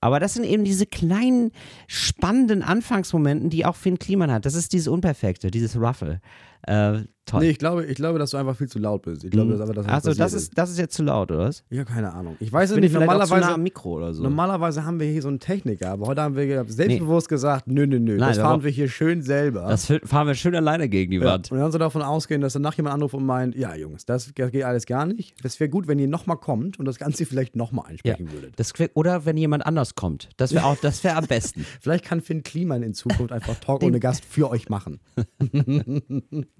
Aber 0.01 0.19
das 0.19 0.35
sind 0.35 0.43
eben 0.43 0.63
diese 0.63 0.85
kleinen, 0.85 1.51
spannenden 1.87 2.61
Anfangsmomenten, 2.61 3.49
die 3.49 3.65
auch 3.65 3.75
Finn 3.75 3.97
Kliman 3.97 4.29
hat. 4.29 4.45
Das 4.45 4.53
ist 4.53 4.73
dieses 4.73 4.87
Unperfekte, 4.87 5.49
dieses 5.49 5.75
Ruffle. 5.77 6.19
Äh, 6.67 7.03
toll. 7.25 7.41
Nee, 7.41 7.49
ich 7.49 7.59
glaube, 7.59 7.85
ich 7.85 7.95
glaube, 7.95 8.17
dass 8.17 8.31
du 8.31 8.37
einfach 8.37 8.55
viel 8.55 8.67
zu 8.67 8.79
laut 8.79 9.03
bist. 9.03 9.23
Ich 9.23 9.29
glaube, 9.31 9.51
das 9.51 9.59
ist 9.59 9.61
einfach 9.61 9.75
das, 9.75 9.85
was 9.85 9.93
Achso, 9.93 10.13
das 10.13 10.33
ist, 10.33 10.57
das 10.57 10.71
ist 10.71 10.79
jetzt 10.79 10.95
zu 10.95 11.03
laut, 11.03 11.31
oder 11.31 11.41
was? 11.41 11.63
Ich 11.69 11.77
habe 11.77 11.89
keine 11.91 12.11
Ahnung. 12.13 12.35
Ich 12.39 12.51
weiß 12.51 12.69
es 12.71 12.75
Bin 12.75 12.83
ich 12.83 12.91
nicht. 12.91 12.97
auch 12.97 13.01
zu 13.03 13.07
nah 13.07 13.15
Normalerweise, 13.17 13.53
am 13.53 13.63
Mikro 13.63 13.89
oder 13.97 14.13
so? 14.13 14.23
normalerweise 14.23 14.83
haben 14.83 14.99
wir 14.99 15.07
hier 15.07 15.21
so 15.21 15.27
einen 15.27 15.39
Techniker, 15.39 15.89
aber 15.91 16.07
heute 16.07 16.21
haben 16.21 16.35
wir 16.35 16.65
selbstbewusst 16.67 17.29
gesagt, 17.29 17.67
nö, 17.67 17.85
nö, 17.85 17.99
nö, 17.99 18.17
Nein, 18.17 18.29
das 18.29 18.37
fahren 18.39 18.63
wir 18.63 18.71
hier 18.71 18.89
schön 18.89 19.21
selber. 19.21 19.67
Das 19.67 19.91
fahren 20.03 20.27
wir 20.27 20.35
schön 20.35 20.55
alleine 20.55 20.89
gegen 20.89 21.11
die 21.11 21.17
ja. 21.17 21.25
Wand. 21.25 21.51
Und 21.51 21.59
dann 21.59 21.71
so 21.71 21.77
davon 21.77 22.01
ausgehen, 22.01 22.41
dass 22.41 22.53
danach 22.53 22.73
jemand 22.75 22.95
anruft 22.95 23.13
und 23.13 23.25
meint, 23.25 23.55
ja 23.55 23.75
Jungs, 23.75 24.05
das 24.05 24.33
geht 24.33 24.63
alles 24.63 24.85
gar 24.85 25.05
nicht. 25.05 25.35
Das 25.43 25.59
wäre 25.59 25.69
gut, 25.69 25.87
wenn 25.87 25.99
ihr 25.99 26.07
nochmal 26.07 26.37
kommt 26.37 26.79
und 26.79 26.85
das 26.85 26.97
Ganze 26.97 27.25
vielleicht 27.27 27.55
nochmal 27.55 27.85
Ja. 27.85 27.91
einsprechen 27.91 28.31
würdet. 28.31 28.53
Das, 28.57 28.73
oder 28.95 29.25
wenn 29.25 29.37
jemand 29.37 29.65
anders 29.65 29.93
kommt. 29.95 30.29
Das 30.37 30.53
wäre 30.53 30.65
auch, 30.65 30.77
das 30.77 31.03
wäre 31.03 31.15
am 31.17 31.25
besten. 31.27 31.65
Vielleicht 31.81 32.05
kann 32.05 32.21
Finn 32.21 32.41
Kliman 32.43 32.81
in 32.83 32.93
Zukunft 32.93 33.31
einfach 33.31 33.55
Talk 33.59 33.83
ohne 33.83 33.99
Gast 33.99 34.25
für 34.25 34.49
euch 34.49 34.69
machen. 34.69 34.99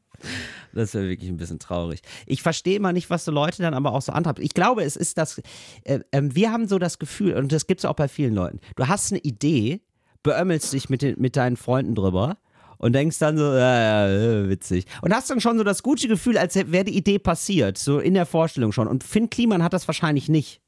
Das 0.73 0.93
wäre 0.93 1.07
wirklich 1.07 1.29
ein 1.29 1.37
bisschen 1.37 1.59
traurig. 1.59 2.01
Ich 2.25 2.41
verstehe 2.41 2.75
immer 2.75 2.93
nicht, 2.93 3.09
was 3.09 3.25
so 3.25 3.31
Leute 3.31 3.61
dann 3.61 3.73
aber 3.73 3.93
auch 3.93 4.01
so 4.01 4.11
antreibt. 4.11 4.39
Ich 4.39 4.53
glaube, 4.53 4.83
es 4.83 4.95
ist 4.95 5.17
das, 5.17 5.41
äh, 5.83 5.99
ähm, 6.11 6.35
wir 6.35 6.51
haben 6.51 6.67
so 6.67 6.79
das 6.79 6.99
Gefühl, 6.99 7.33
und 7.35 7.51
das 7.51 7.67
gibt 7.67 7.81
es 7.81 7.85
auch 7.85 7.95
bei 7.95 8.07
vielen 8.07 8.33
Leuten, 8.33 8.59
du 8.75 8.87
hast 8.87 9.11
eine 9.11 9.21
Idee, 9.21 9.81
beömmelst 10.23 10.73
dich 10.73 10.89
mit, 10.89 11.01
den, 11.01 11.19
mit 11.19 11.35
deinen 11.35 11.55
Freunden 11.55 11.95
drüber 11.95 12.37
und 12.77 12.93
denkst 12.93 13.19
dann 13.19 13.37
so, 13.37 13.43
ja, 13.43 14.07
äh, 14.07 14.49
witzig. 14.49 14.85
Und 15.01 15.13
hast 15.13 15.29
dann 15.29 15.39
schon 15.39 15.57
so 15.57 15.63
das 15.63 15.83
gute 15.83 16.07
Gefühl, 16.07 16.37
als 16.37 16.55
wäre 16.55 16.83
die 16.83 16.97
Idee 16.97 17.19
passiert, 17.19 17.77
so 17.77 17.99
in 17.99 18.13
der 18.13 18.25
Vorstellung 18.25 18.71
schon. 18.71 18.87
Und 18.87 19.03
Finn 19.03 19.29
Kliman 19.29 19.63
hat 19.63 19.73
das 19.73 19.87
wahrscheinlich 19.87 20.29
nicht. 20.29 20.61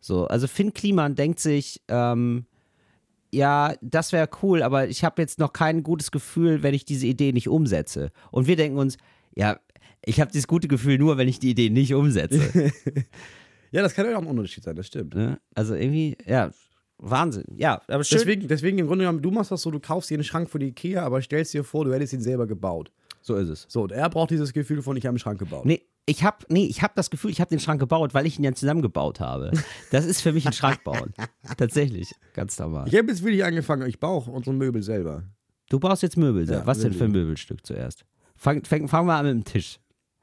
So, 0.00 0.26
also 0.26 0.46
Finn 0.46 0.72
Kliman 0.72 1.14
denkt 1.14 1.40
sich, 1.40 1.82
ähm, 1.88 2.46
ja, 3.34 3.74
das 3.80 4.12
wäre 4.12 4.28
cool, 4.42 4.62
aber 4.62 4.88
ich 4.88 5.04
habe 5.04 5.20
jetzt 5.20 5.38
noch 5.38 5.52
kein 5.52 5.82
gutes 5.82 6.10
Gefühl, 6.10 6.62
wenn 6.62 6.74
ich 6.74 6.84
diese 6.84 7.06
Idee 7.06 7.32
nicht 7.32 7.48
umsetze. 7.48 8.10
Und 8.30 8.46
wir 8.46 8.56
denken 8.56 8.78
uns, 8.78 8.96
ja, 9.34 9.58
ich 10.04 10.20
habe 10.20 10.30
dieses 10.30 10.46
gute 10.46 10.68
Gefühl 10.68 10.98
nur, 10.98 11.16
wenn 11.16 11.28
ich 11.28 11.38
die 11.38 11.50
Idee 11.50 11.70
nicht 11.70 11.94
umsetze. 11.94 12.40
Ja, 13.74 13.82
das 13.82 13.92
kann 13.92 14.08
ja 14.08 14.16
auch 14.16 14.22
ein 14.22 14.28
Unterschied 14.28 14.62
sein, 14.62 14.76
das 14.76 14.86
stimmt. 14.86 15.16
ne? 15.16 15.40
Also 15.52 15.74
irgendwie, 15.74 16.16
ja, 16.26 16.52
Wahnsinn. 16.98 17.44
Ja, 17.56 17.82
aber 17.88 18.04
schön. 18.04 18.18
Deswegen, 18.18 18.46
deswegen 18.46 18.78
im 18.78 18.86
Grunde 18.86 19.04
genommen, 19.04 19.20
du 19.20 19.32
machst 19.32 19.50
das 19.50 19.62
so, 19.62 19.72
du 19.72 19.80
kaufst 19.80 20.10
dir 20.10 20.14
einen 20.14 20.22
Schrank 20.22 20.48
für 20.48 20.60
die 20.60 20.68
Ikea, 20.68 21.02
aber 21.02 21.20
stellst 21.20 21.54
dir 21.54 21.64
vor, 21.64 21.84
du 21.84 21.92
hättest 21.92 22.12
ihn 22.12 22.20
selber 22.20 22.46
gebaut. 22.46 22.92
So 23.26 23.36
ist 23.36 23.48
es. 23.48 23.64
So, 23.68 23.82
und 23.84 23.92
er 23.92 24.08
braucht 24.10 24.30
dieses 24.30 24.52
Gefühl 24.52 24.82
von, 24.82 24.96
ich 24.98 25.04
habe 25.06 25.12
einen 25.12 25.18
Schrank 25.18 25.38
gebaut. 25.38 25.64
Nee, 25.64 25.80
ich 26.06 26.22
habe 26.22 26.44
nee, 26.48 26.66
ich 26.66 26.82
hab 26.82 26.94
das 26.94 27.08
Gefühl, 27.08 27.30
ich 27.30 27.40
habe 27.40 27.48
den 27.48 27.58
Schrank 27.58 27.80
gebaut, 27.80 28.12
weil 28.12 28.26
ich 28.26 28.38
ihn 28.38 28.44
ja 28.44 28.52
zusammengebaut 28.52 29.18
habe. 29.20 29.50
Das 29.90 30.04
ist 30.04 30.20
für 30.20 30.32
mich 30.32 30.46
ein 30.46 30.52
Schrank 30.52 30.84
bauen. 30.84 31.14
Tatsächlich, 31.56 32.12
ganz 32.34 32.58
normal. 32.58 32.86
Ich 32.86 32.94
habe 32.96 33.08
jetzt 33.08 33.22
wirklich 33.24 33.42
angefangen, 33.44 33.88
ich 33.88 33.98
baue 33.98 34.30
unsere 34.30 34.54
Möbel 34.54 34.82
selber. 34.82 35.24
Du 35.70 35.80
baust 35.80 36.02
jetzt 36.02 36.18
Möbel. 36.18 36.48
Ja, 36.48 36.66
Was 36.66 36.80
denn 36.80 36.92
für 36.92 37.04
ein 37.04 37.12
Möbelstück 37.12 37.64
zuerst? 37.66 38.04
Fang, 38.36 38.62
fang, 38.64 38.86
fangen 38.88 39.08
wir 39.08 39.14
an 39.14 39.24
mit 39.24 39.34
dem 39.34 39.44
Tisch. 39.44 39.80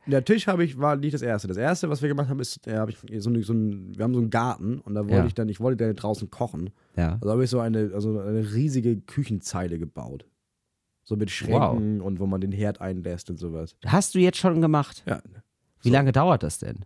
Der 0.08 0.24
Tisch 0.25 0.48
habe 0.48 0.63
ich, 0.63 0.77
war 0.79 0.96
nicht 0.96 1.13
das 1.13 1.22
erste. 1.22 1.48
Das 1.48 1.58
erste, 1.58 1.89
was 1.89 2.01
wir 2.01 2.10
gemacht 2.10 2.27
haben, 2.29 2.39
ist, 2.39 2.65
äh, 2.67 2.75
hab 2.77 2.89
ich 2.89 2.98
so, 3.20 3.29
eine- 3.29 3.43
so 3.43 3.53
ein, 3.53 3.96
wir 3.96 4.03
haben 4.03 4.13
so 4.13 4.20
einen 4.20 4.29
Garten 4.31 4.79
und 4.79 4.96
da 4.96 5.01
wollte 5.01 5.15
Ja. 5.15 5.25
ich 5.25 5.34
dann, 5.36 5.48
ich 5.50 5.60
wollte 5.60 5.86
dann 5.86 5.96
draußen 5.96 6.29
kochen. 6.31 6.72
Ja. 6.96 7.13
Also 7.22 7.31
habe 7.31 7.43
ich 7.43 7.50
so 7.50 7.60
eine, 7.60 7.91
also 7.93 8.20
eine 8.20 8.53
riesige 8.53 9.00
Küchenzeile 9.01 9.77
gebaut. 9.79 10.25
So 11.12 11.18
mit 11.18 11.30
Schränken 11.30 12.00
und 12.00 12.22
wo 12.22 12.25
man 12.25 12.39
den 12.39 12.53
Herd 12.53 12.80
einlässt 12.80 13.30
und 13.30 13.36
sowas. 13.38 13.75
Hast 13.86 14.15
du 14.15 14.20
jetzt 14.20 14.38
schon 14.38 14.62
gemacht? 14.62 15.03
Ja. 15.06 15.20
Wie 15.82 15.89
So. 15.89 15.94
lange 15.94 16.13
dauert 16.13 16.41
das 16.41 16.58
denn? 16.60 16.86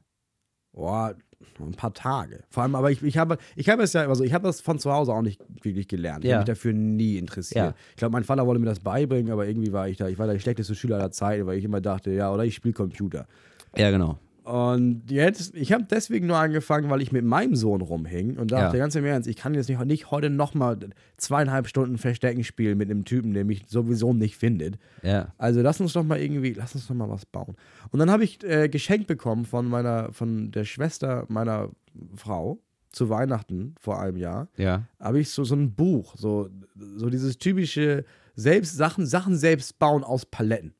Boah, 0.74 1.13
ein 1.60 1.74
paar 1.74 1.93
Tage. 1.93 2.43
Vor 2.50 2.63
allem, 2.63 2.73
aber 2.73 2.89
ich, 2.89 3.04
ich 3.04 3.19
habe, 3.19 3.38
ich 3.56 3.69
habe 3.69 3.84
es 3.84 3.93
ja, 3.93 4.08
also 4.08 4.23
ich 4.23 4.34
habe 4.34 4.47
das 4.47 4.62
von 4.62 4.80
zu 4.80 4.91
Hause 4.91 5.13
auch 5.13 5.21
nicht 5.21 5.39
wirklich 5.62 5.88
gelernt. 5.88 6.23
Ich 6.26 6.30
Ja. 6.32 6.38
habe 6.38 6.41
mich 6.41 6.56
dafür 6.58 6.73
nie 6.73 7.17
interessiert. 7.17 7.65
Ja. 7.65 7.73
Ich 7.91 7.97
glaube, 7.97 8.13
mein 8.13 8.23
Vater 8.23 8.47
wollte 8.47 8.60
mir 8.60 8.65
das 8.65 8.80
beibringen, 8.80 9.32
aber 9.32 9.45
irgendwie 9.47 9.71
war 9.71 9.88
ich 9.88 9.97
da, 9.97 10.08
ich 10.08 10.17
war 10.17 10.26
der 10.26 10.39
schlechteste 10.39 10.73
Schüler 10.73 10.95
aller 10.95 11.12
Zeiten, 11.12 11.45
weil 11.45 11.60
ich 11.60 11.63
immer 11.63 11.80
dachte, 11.82 12.10
ja, 12.10 12.34
oder 12.34 12.45
ich 12.45 12.56
spiele 12.56 12.73
Computer. 12.73 13.28
Ja, 13.78 13.91
genau. 13.91 14.17
Und 14.45 15.10
jetzt, 15.10 15.55
ich 15.55 15.73
habe 15.73 15.86
deswegen 15.89 16.27
nur 16.27 16.38
angefangen, 16.38 16.89
weil 16.89 17.01
ich 17.01 17.12
mit 17.12 17.25
meinem 17.25 17.55
Sohn 17.55 17.81
rumhing 17.81 18.38
und 18.38 18.51
dachte 18.51 18.77
Ja. 18.77 18.84
ganz 18.84 18.95
im 18.95 19.03
Ernst, 19.05 19.27
ich 19.27 19.36
kann 19.36 19.53
jetzt 19.55 19.67
nicht, 19.69 19.84
nicht 19.86 20.12
heute 20.12 20.29
nochmal 20.29 20.77
zweieinhalb 21.17 21.67
Stunden 21.67 21.97
Verstecken 21.97 22.43
spielen 22.43 22.77
mit 22.77 22.89
einem 22.91 23.05
Typen, 23.05 23.34
der 23.34 23.43
mich 23.43 23.63
sowieso 23.67 24.13
nicht 24.13 24.38
findet. 24.38 24.77
Ja. 25.01 25.34
Also 25.38 25.62
lass 25.62 25.81
uns 25.81 25.93
doch 25.93 26.03
mal 26.03 26.19
irgendwie, 26.19 26.53
lass 26.53 26.75
uns 26.75 26.88
doch 26.88 26.93
mal 26.95 27.10
was 27.10 27.25
bauen. 27.25 27.55
Und 27.91 27.99
dann 27.99 28.12
habe 28.12 28.23
ich 28.23 28.43
äh, 28.43 28.69
geschenkt 28.69 29.08
bekommen 29.08 29.45
von 29.45 29.67
meiner, 29.67 30.12
von 30.13 30.51
der 30.51 30.63
Schwester 30.63 31.25
meiner 31.27 31.69
Frau 32.15 32.60
zu 32.91 33.10
Weihnachten 33.10 33.75
vor 33.79 33.99
einem 33.99 34.17
Jahr, 34.17 34.47
Ja. 34.58 34.84
habe 34.99 35.19
ich 35.19 35.29
so, 35.31 35.43
so 35.43 35.55
ein 35.55 35.73
Buch, 35.73 36.15
so, 36.17 36.49
so 36.95 37.10
dieses 37.10 37.38
typische 37.39 38.05
selbst 38.36 38.77
Sachen, 38.77 39.05
Sachen 39.05 39.36
selbst 39.36 39.79
bauen 39.79 40.03
aus 40.03 40.25
Paletten. 40.25 40.73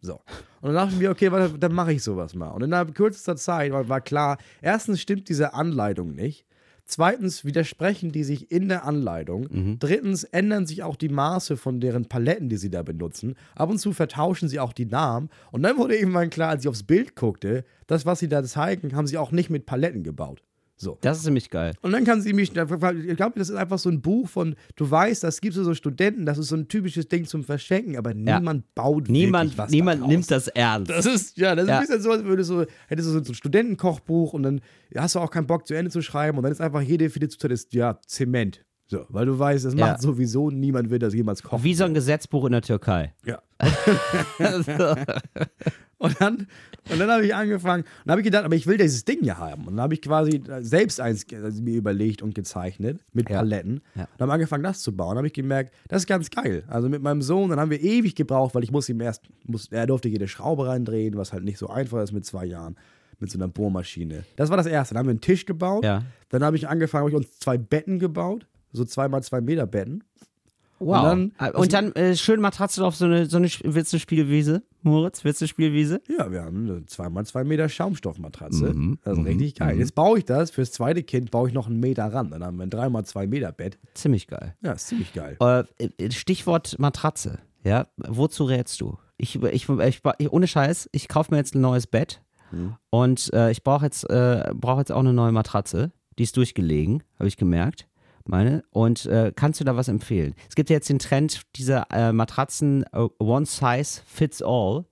So. 0.00 0.20
Und 0.60 0.68
dann 0.68 0.74
dachte 0.74 0.92
ich 0.94 0.98
mir, 0.98 1.10
okay, 1.10 1.32
warte, 1.32 1.58
dann 1.58 1.72
mache 1.72 1.92
ich 1.92 2.02
sowas 2.02 2.34
mal. 2.34 2.50
Und 2.50 2.62
innerhalb 2.62 2.94
kürzester 2.94 3.36
Zeit 3.36 3.72
war, 3.72 3.88
war 3.88 4.00
klar, 4.00 4.38
erstens 4.62 5.00
stimmt 5.00 5.28
diese 5.28 5.54
Anleitung 5.54 6.14
nicht. 6.14 6.44
Zweitens 6.84 7.44
widersprechen 7.44 8.12
die 8.12 8.24
sich 8.24 8.50
in 8.50 8.68
der 8.68 8.84
Anleitung. 8.84 9.76
Drittens 9.78 10.24
ändern 10.24 10.66
sich 10.66 10.82
auch 10.82 10.96
die 10.96 11.10
Maße 11.10 11.58
von 11.58 11.80
deren 11.80 12.06
Paletten, 12.06 12.48
die 12.48 12.56
sie 12.56 12.70
da 12.70 12.82
benutzen. 12.82 13.34
Ab 13.54 13.68
und 13.68 13.78
zu 13.78 13.92
vertauschen 13.92 14.48
sie 14.48 14.58
auch 14.58 14.72
die 14.72 14.86
Namen. 14.86 15.28
Und 15.52 15.62
dann 15.64 15.76
wurde 15.76 15.96
irgendwann 15.96 16.30
klar, 16.30 16.48
als 16.48 16.64
ich 16.64 16.68
aufs 16.68 16.84
Bild 16.84 17.14
guckte, 17.14 17.66
das, 17.86 18.06
was 18.06 18.20
sie 18.20 18.28
da 18.28 18.42
zeigen, 18.42 18.96
haben 18.96 19.06
sie 19.06 19.18
auch 19.18 19.32
nicht 19.32 19.50
mit 19.50 19.66
Paletten 19.66 20.02
gebaut. 20.02 20.42
So. 20.80 20.96
Das 21.00 21.18
ist 21.18 21.24
ziemlich 21.24 21.50
geil. 21.50 21.74
Und 21.82 21.90
dann 21.90 22.04
kann 22.04 22.22
sie 22.22 22.32
mich, 22.32 22.48
ich 22.56 23.16
glaube, 23.16 23.32
das 23.38 23.48
ist 23.50 23.56
einfach 23.56 23.78
so 23.80 23.90
ein 23.90 24.00
Buch 24.00 24.28
von, 24.28 24.54
du 24.76 24.88
weißt, 24.88 25.24
das 25.24 25.40
gibt 25.40 25.56
es 25.56 25.64
so 25.64 25.74
Studenten, 25.74 26.24
das 26.24 26.38
ist 26.38 26.48
so 26.48 26.56
ein 26.56 26.68
typisches 26.68 27.08
Ding 27.08 27.24
zum 27.26 27.42
Verschenken, 27.42 27.96
aber 27.96 28.14
niemand 28.14 28.74
baut 28.76 29.08
Niemand, 29.08 29.50
wirklich 29.50 29.58
was 29.58 29.70
niemand 29.72 30.00
daraus. 30.00 30.10
nimmt 30.12 30.30
das 30.30 30.46
ernst. 30.48 30.90
Das 30.90 31.04
ist, 31.04 31.36
ja, 31.36 31.56
das 31.56 31.64
ist 31.64 31.68
Ja. 31.68 31.78
ein 31.78 31.80
bisschen 31.86 32.00
so, 32.02 32.10
als 32.12 32.24
würdest 32.24 32.50
du, 32.50 32.64
hättest 32.86 33.08
du 33.08 33.12
so 33.12 33.18
ein 33.18 33.34
Studentenkochbuch 33.34 34.32
und 34.34 34.44
dann 34.44 34.60
hast 34.96 35.16
du 35.16 35.18
auch 35.18 35.30
keinen 35.30 35.46
Bock 35.48 35.66
zu 35.66 35.74
Ende 35.74 35.90
zu 35.90 36.00
schreiben 36.00 36.38
und 36.38 36.44
dann 36.44 36.52
ist 36.52 36.60
einfach 36.60 36.80
jede 36.80 37.10
viele 37.10 37.28
Zutat 37.28 37.50
ist, 37.50 37.74
ja, 37.74 37.98
Zement. 38.06 38.64
So, 38.90 39.04
weil 39.10 39.26
du 39.26 39.38
weißt, 39.38 39.64
das 39.66 39.74
Ja. 39.74 39.86
macht 39.88 40.00
sowieso 40.02 40.50
niemand 40.50 40.88
wird 40.90 41.02
das 41.02 41.12
jemals 41.14 41.42
kochen. 41.42 41.62
Wie 41.62 41.74
so 41.74 41.84
ein 41.84 41.92
Gesetzbuch 41.94 42.46
in 42.46 42.52
der 42.52 42.62
Türkei. 42.62 43.12
Ja. 43.24 43.40
Und 46.00 46.20
dann, 46.20 46.46
und 46.90 47.00
dann 47.00 47.10
habe 47.10 47.26
ich 47.26 47.34
angefangen 47.34 47.82
und 48.04 48.10
habe 48.12 48.20
ich 48.20 48.24
gedacht, 48.24 48.44
aber 48.44 48.54
ich 48.54 48.68
will 48.68 48.76
dieses 48.78 49.04
Ding 49.04 49.24
ja 49.24 49.36
haben. 49.38 49.62
Und 49.66 49.74
dann 49.74 49.80
habe 49.80 49.94
ich 49.94 50.02
quasi 50.02 50.40
selbst 50.60 51.00
eins 51.00 51.26
also 51.34 51.60
mir 51.60 51.74
überlegt 51.74 52.22
und 52.22 52.36
gezeichnet 52.36 53.00
mit 53.12 53.28
Ja. 53.28 53.38
Paletten. 53.38 53.80
Ja. 53.96 54.02
Und 54.04 54.20
habe 54.20 54.32
angefangen, 54.32 54.62
das 54.62 54.80
zu 54.80 54.94
bauen. 54.94 55.10
Dann 55.10 55.16
habe 55.18 55.26
ich 55.26 55.32
gemerkt, 55.32 55.74
das 55.88 56.02
ist 56.02 56.06
ganz 56.06 56.30
geil. 56.30 56.62
Also 56.68 56.88
mit 56.88 57.02
meinem 57.02 57.20
Sohn, 57.20 57.50
dann 57.50 57.58
haben 57.58 57.72
wir 57.72 57.80
ewig 57.82 58.14
gebraucht, 58.14 58.54
weil 58.54 58.62
ich 58.62 58.70
muss 58.70 58.88
ihm 58.88 59.00
erst, 59.00 59.24
muss, 59.44 59.72
er 59.72 59.88
durfte 59.88 60.08
jede 60.08 60.28
Schraube 60.28 60.68
reindrehen, 60.68 61.16
was 61.16 61.32
halt 61.32 61.42
nicht 61.42 61.58
so 61.58 61.68
einfach 61.68 62.00
ist 62.00 62.12
mit 62.12 62.24
zwei 62.24 62.44
Jahren. 62.44 62.76
Mit 63.18 63.32
so 63.32 63.38
einer 63.38 63.48
Bohrmaschine. 63.48 64.22
Das 64.36 64.50
war 64.50 64.56
das 64.56 64.66
erste. 64.66 64.94
Dann 64.94 65.00
haben 65.00 65.06
wir 65.08 65.10
einen 65.14 65.20
Tisch 65.20 65.46
gebaut. 65.46 65.84
Ja. 65.84 66.04
Dann 66.28 66.44
habe 66.44 66.56
ich 66.56 66.68
angefangen, 66.68 67.00
habe 67.00 67.10
ich 67.10 67.16
uns 67.16 67.40
zwei 67.40 67.58
Betten 67.58 67.98
gebaut. 67.98 68.46
So 68.72 68.84
zwei 68.84 69.08
mal 69.08 69.22
zwei 69.22 69.40
Meter 69.40 69.66
Betten. 69.66 70.04
Wow. 70.80 71.02
dann- 71.02 71.32
Und 71.54 71.72
dann, 71.72 71.92
äh, 71.96 72.14
schön 72.14 72.40
Matratze 72.40 72.84
auf 72.84 72.94
so 72.94 73.04
eine, 73.06 73.26
so 73.26 73.36
eine, 73.38 73.48
willst 73.64 73.92
du 73.92 73.96
eine 73.96 74.00
Spielwiese? 74.00 74.62
Moritz, 74.82 75.24
willst 75.24 75.40
du 75.40 75.44
eine 75.44 75.48
Spielwiese? 75.48 76.00
Ja, 76.08 76.30
wir 76.30 76.42
haben 76.44 76.68
eine 76.70 76.80
2x2 76.86 77.42
Meter 77.42 77.68
Schaumstoffmatratze. 77.68 78.72
Mhm, 78.74 78.98
Das 79.02 79.18
ist 79.18 79.24
richtig 79.24 79.54
geil. 79.56 79.76
Jetzt 79.76 79.96
baue 79.96 80.18
ich 80.18 80.24
das, 80.24 80.52
fürs 80.52 80.70
zweite 80.70 81.02
Kind 81.02 81.32
baue 81.32 81.48
ich 81.48 81.54
noch 81.54 81.66
einen 81.66 81.80
Meter 81.80 82.04
ran. 82.12 82.30
Dann 82.30 82.44
haben 82.44 82.56
wir 82.58 82.62
ein 82.62 82.70
3x2 82.70 83.26
Meter 83.26 83.50
Bett. 83.50 83.76
Ziemlich 83.94 84.28
geil. 84.28 84.54
Ja, 84.62 84.72
ist 84.72 84.86
ziemlich 84.86 85.12
geil. 85.12 85.36
Äh, 85.40 85.64
äh, 85.98 86.10
Stichwort 86.12 86.78
Matratze. 86.78 87.40
Ja, 87.64 87.88
wozu 87.96 88.44
rätst 88.44 88.80
du? 88.80 88.98
Ich, 89.16 89.34
ich, 89.42 89.68
ich, 89.68 90.00
ich 90.18 90.32
ohne 90.32 90.46
Scheiß, 90.46 90.88
ich 90.92 91.08
kaufe 91.08 91.32
mir 91.32 91.38
jetzt 91.38 91.56
ein 91.56 91.60
neues 91.60 91.88
Bett 91.88 92.22
und 92.90 93.30
äh, 93.34 93.50
ich 93.50 93.64
brauche 93.64 93.84
jetzt, 93.84 94.08
äh, 94.08 94.52
brauch 94.54 94.78
jetzt 94.78 94.92
auch 94.92 95.00
eine 95.00 95.12
neue 95.12 95.32
Matratze. 95.32 95.90
Die 96.18 96.22
ist 96.22 96.36
durchgelegen, 96.36 97.02
habe 97.18 97.26
ich 97.28 97.36
gemerkt. 97.36 97.88
Meine. 98.28 98.62
Und 98.70 99.06
äh, 99.06 99.32
kannst 99.34 99.60
du 99.60 99.64
da 99.64 99.76
was 99.76 99.88
empfehlen? 99.88 100.34
Es 100.48 100.54
gibt 100.54 100.70
ja 100.70 100.76
jetzt 100.76 100.88
den 100.88 100.98
Trend 100.98 101.42
dieser 101.56 101.86
äh, 101.90 102.12
Matratzen 102.12 102.84
äh, 102.92 103.08
One 103.18 103.46
Size 103.46 104.02
Fits 104.06 104.42
All. 104.42 104.84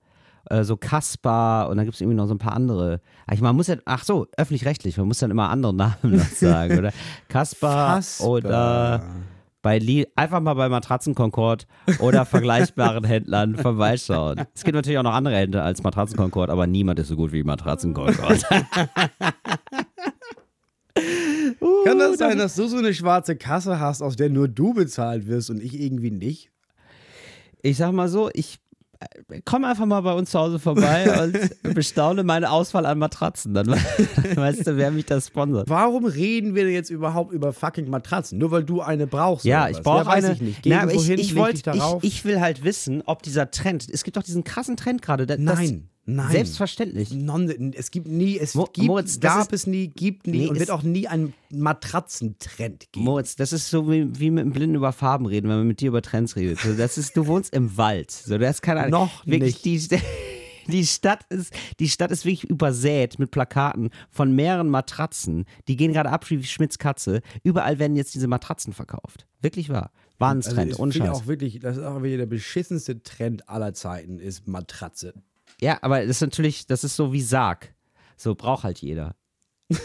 Äh, 0.49 0.63
so 0.63 0.77
Kaspar 0.77 1.69
und 1.69 1.77
dann 1.77 1.85
gibt 1.85 1.95
es 1.95 2.01
irgendwie 2.01 2.15
noch 2.15 2.27
so 2.27 2.33
ein 2.33 2.39
paar 2.39 2.53
andere. 2.53 3.01
Ach, 3.27 3.39
man 3.39 3.55
muss 3.55 3.67
ja, 3.67 3.75
ach 3.85 4.03
so, 4.03 4.27
öffentlich-rechtlich, 4.37 4.97
man 4.97 5.07
muss 5.07 5.19
dann 5.19 5.31
immer 5.31 5.49
andere 5.49 5.73
Namen 5.73 6.19
sagen, 6.35 6.79
oder? 6.79 6.93
Kaspar 7.27 8.01
oder 8.21 9.03
Bei 9.61 9.81
einfach 10.15 10.39
mal 10.39 10.53
bei 10.53 10.69
Matratzen 10.69 11.13
Concord 11.13 11.67
oder 11.99 12.25
vergleichbaren 12.25 13.03
Händlern 13.05 13.55
vorbeischauen. 13.55 14.45
Es 14.53 14.63
gibt 14.63 14.75
natürlich 14.75 14.97
auch 14.97 15.03
noch 15.03 15.13
andere 15.13 15.35
Händler 15.35 15.63
als 15.63 15.83
Matratzen 15.83 16.17
Concord, 16.17 16.49
aber 16.49 16.65
niemand 16.65 16.99
ist 16.99 17.09
so 17.09 17.17
gut 17.17 17.33
wie 17.33 17.43
Matratzen 17.43 17.93
Concord. 17.93 18.45
Kann 21.85 21.99
das 21.99 22.17
sein, 22.17 22.37
dass 22.37 22.55
du 22.55 22.67
so 22.67 22.77
eine 22.77 22.93
schwarze 22.93 23.35
Kasse 23.35 23.79
hast, 23.79 24.01
aus 24.01 24.15
der 24.15 24.29
nur 24.29 24.47
du 24.47 24.73
bezahlt 24.73 25.27
wirst 25.27 25.49
und 25.49 25.61
ich 25.61 25.79
irgendwie 25.79 26.11
nicht? 26.11 26.51
Ich 27.61 27.77
sag 27.77 27.91
mal 27.91 28.07
so, 28.07 28.29
ich 28.33 28.59
äh, 28.99 29.41
komm 29.45 29.63
einfach 29.63 29.85
mal 29.85 30.01
bei 30.01 30.13
uns 30.13 30.31
zu 30.31 30.39
Hause 30.39 30.59
vorbei 30.59 31.31
und 31.63 31.73
bestaune 31.73 32.23
meine 32.23 32.51
Auswahl 32.51 32.85
an 32.85 32.97
Matratzen. 32.97 33.53
Dann 33.53 33.67
weißt 34.35 34.67
du, 34.67 34.77
wer 34.77 34.91
mich 34.91 35.05
da 35.05 35.19
sponsert. 35.21 35.69
Warum 35.69 36.05
reden 36.05 36.55
wir 36.55 36.63
denn 36.63 36.73
jetzt 36.73 36.89
überhaupt 36.89 37.33
über 37.33 37.53
fucking 37.53 37.89
Matratzen? 37.89 38.37
Nur 38.37 38.51
weil 38.51 38.63
du 38.63 38.81
eine 38.81 39.07
brauchst. 39.07 39.45
Ja, 39.45 39.69
ich 39.69 39.81
brauche 39.81 40.05
ja, 40.05 40.11
eine. 40.11 40.33
Ich 40.33 40.41
nicht. 40.41 40.65
Na, 40.65 40.89
ich, 40.89 41.09
ich, 41.09 41.35
wollt, 41.35 41.65
ich, 41.67 41.83
ich 42.01 42.25
will 42.25 42.39
halt 42.39 42.63
wissen, 42.63 43.03
ob 43.05 43.23
dieser 43.23 43.51
Trend. 43.51 43.87
Es 43.91 44.03
gibt 44.03 44.17
doch 44.17 44.23
diesen 44.23 44.43
krassen 44.43 44.77
Trend 44.77 45.01
gerade. 45.01 45.25
Nein, 45.39 45.89
nein. 46.07 46.31
Selbstverständlich. 46.31 47.11
Non, 47.13 47.47
es 47.73 47.91
gibt 47.91 48.07
nie, 48.07 48.39
es 48.39 48.55
Mo- 48.55 48.67
gibt, 48.73 48.87
Moritz, 48.87 49.19
das 49.19 49.33
gab 49.35 49.53
ist- 49.53 49.61
es 49.61 49.67
nie, 49.67 49.89
gibt 49.89 50.25
nie 50.25 50.39
Nee, 50.39 50.47
und 50.47 50.55
es- 50.55 50.61
wird 50.61 50.71
auch 50.71 50.81
nie 50.81 51.07
einen 51.07 51.33
Matratzentrend 51.51 52.91
geben. 52.91 53.05
Moritz, 53.05 53.35
das 53.35 53.53
ist 53.53 53.69
so 53.69 53.89
wie, 53.91 54.07
wie 54.19 54.31
mit 54.31 54.43
dem 54.45 54.51
Blinden 54.51 54.75
über 54.75 54.91
Farben 54.93 55.25
reden, 55.25 55.49
wenn 55.49 55.57
man 55.57 55.67
mit 55.67 55.81
dir 55.81 55.89
über 55.89 56.01
Trends 56.01 56.35
redet. 56.35 56.59
So, 56.59 56.73
das 56.73 56.97
ist, 56.97 57.15
du 57.17 57.27
wohnst 57.27 57.53
im 57.53 57.77
Wald. 57.77 58.11
So, 58.11 58.37
du 58.37 58.47
hast 58.47 58.61
keine 58.61 58.81
Ahnung. 58.81 58.91
Noch 58.91 59.25
wirklich, 59.25 59.61
Die, 59.61 59.79
die, 60.67 60.85
Stadt 60.85 61.21
ist, 61.29 61.53
die 61.79 61.89
Stadt 61.89 62.11
ist 62.11 62.25
wirklich 62.25 62.43
übersät 62.49 63.19
mit 63.19 63.31
Plakaten 63.31 63.89
von 64.11 64.33
mehreren 64.35 64.69
Matratzen. 64.69 65.45
Die 65.67 65.75
gehen 65.77 65.93
gerade 65.93 66.09
ab 66.09 66.29
wie 66.29 66.43
Schmitz 66.43 66.77
Katze. 66.77 67.21
Überall 67.43 67.79
werden 67.79 67.95
jetzt 67.95 68.13
diese 68.15 68.27
Matratzen 68.27 68.73
verkauft. 68.73 69.27
Wirklich 69.41 69.69
wahr. 69.69 69.91
Wahnsinnstrend, 70.19 70.95
ich 70.95 71.01
auch 71.03 71.27
wirklich, 71.27 71.59
das 71.59 71.77
ist 71.77 71.83
auch 71.83 72.01
wieder 72.01 72.17
der 72.17 72.25
beschissenste 72.25 73.03
Trend 73.03 73.47
aller 73.49 73.73
Zeiten, 73.75 74.17
ist 74.19 74.47
Matratze. 74.47 75.13
Ja, 75.61 75.79
aber 75.81 76.01
das 76.01 76.17
ist 76.17 76.21
natürlich, 76.21 76.67
das 76.67 76.83
ist 76.83 76.95
so 76.95 77.13
wie 77.13 77.21
Sarg. 77.21 77.73
So 78.15 78.35
braucht 78.35 78.63
halt 78.63 78.79
jeder. 78.79 79.15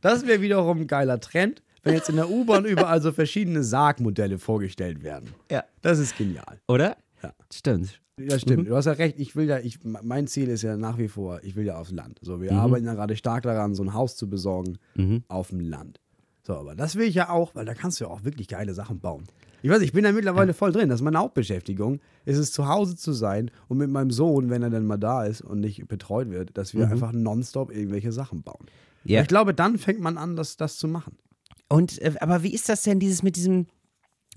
Das 0.00 0.26
wäre 0.26 0.40
wiederum 0.40 0.82
ein 0.82 0.86
geiler 0.86 1.18
Trend, 1.20 1.62
wenn 1.82 1.94
jetzt 1.94 2.08
in 2.08 2.16
der 2.16 2.30
U-Bahn 2.30 2.64
überall 2.64 3.02
so 3.02 3.12
verschiedene 3.12 3.64
Sargmodelle 3.64 4.38
vorgestellt 4.38 5.02
werden. 5.02 5.30
Ja. 5.50 5.64
Das 5.82 5.98
ist 5.98 6.16
genial. 6.16 6.60
Oder? 6.68 6.96
Ja. 7.22 7.32
Stimmt. 7.52 8.00
Ja, 8.16 8.38
stimmt. 8.38 8.68
Du 8.68 8.76
hast 8.76 8.86
ja 8.86 8.92
recht. 8.92 9.18
Ich 9.18 9.36
will 9.36 9.48
ja, 9.48 9.58
ich, 9.58 9.78
mein 9.84 10.26
Ziel 10.26 10.48
ist 10.48 10.62
ja 10.62 10.76
nach 10.76 10.98
wie 10.98 11.08
vor, 11.08 11.42
ich 11.42 11.56
will 11.56 11.64
ja 11.64 11.78
aufs 11.78 11.92
Land. 11.92 12.18
So, 12.20 12.40
wir 12.40 12.52
arbeiten 12.52 12.84
ja 12.84 12.94
gerade 12.94 13.16
stark 13.16 13.44
daran, 13.44 13.74
so 13.74 13.82
ein 13.82 13.94
Haus 13.94 14.16
zu 14.16 14.28
besorgen 14.28 14.78
auf 15.28 15.48
dem 15.48 15.60
Land. 15.60 16.00
So, 16.46 16.54
aber 16.54 16.74
das 16.74 16.96
will 16.96 17.06
ich 17.06 17.14
ja 17.14 17.28
auch, 17.28 17.54
weil 17.54 17.64
da 17.64 17.74
kannst 17.74 18.00
du 18.00 18.04
ja 18.04 18.10
auch 18.10 18.24
wirklich 18.24 18.48
geile 18.48 18.74
Sachen 18.74 19.00
bauen. 19.00 19.24
Ich 19.62 19.70
weiß, 19.70 19.82
ich 19.82 19.92
bin 19.92 20.04
da 20.04 20.12
mittlerweile 20.12 20.54
voll 20.54 20.72
drin. 20.72 20.88
Das 20.88 21.00
ist 21.00 21.04
meine 21.04 21.18
Hauptbeschäftigung. 21.18 22.00
Es 22.24 22.38
ist 22.38 22.54
zu 22.54 22.68
Hause 22.68 22.96
zu 22.96 23.12
sein 23.12 23.50
und 23.68 23.78
mit 23.78 23.90
meinem 23.90 24.10
Sohn, 24.10 24.50
wenn 24.50 24.62
er 24.62 24.70
dann 24.70 24.86
mal 24.86 24.98
da 24.98 25.24
ist 25.24 25.40
und 25.40 25.60
nicht 25.60 25.88
betreut 25.88 26.30
wird, 26.30 26.56
dass 26.56 26.74
wir 26.74 26.88
einfach 26.90 27.12
nonstop 27.12 27.72
irgendwelche 27.74 28.12
Sachen 28.12 28.42
bauen. 28.42 28.66
Ja. 29.04 29.22
Ich 29.22 29.28
glaube, 29.28 29.54
dann 29.54 29.78
fängt 29.78 30.00
man 30.00 30.18
an, 30.18 30.36
das, 30.36 30.56
das 30.56 30.76
zu 30.76 30.86
machen. 30.88 31.16
Und, 31.68 32.00
äh, 32.00 32.14
aber 32.20 32.42
wie 32.42 32.54
ist 32.54 32.68
das 32.68 32.82
denn, 32.82 33.00
dieses 33.00 33.22
mit 33.22 33.36
diesem. 33.36 33.66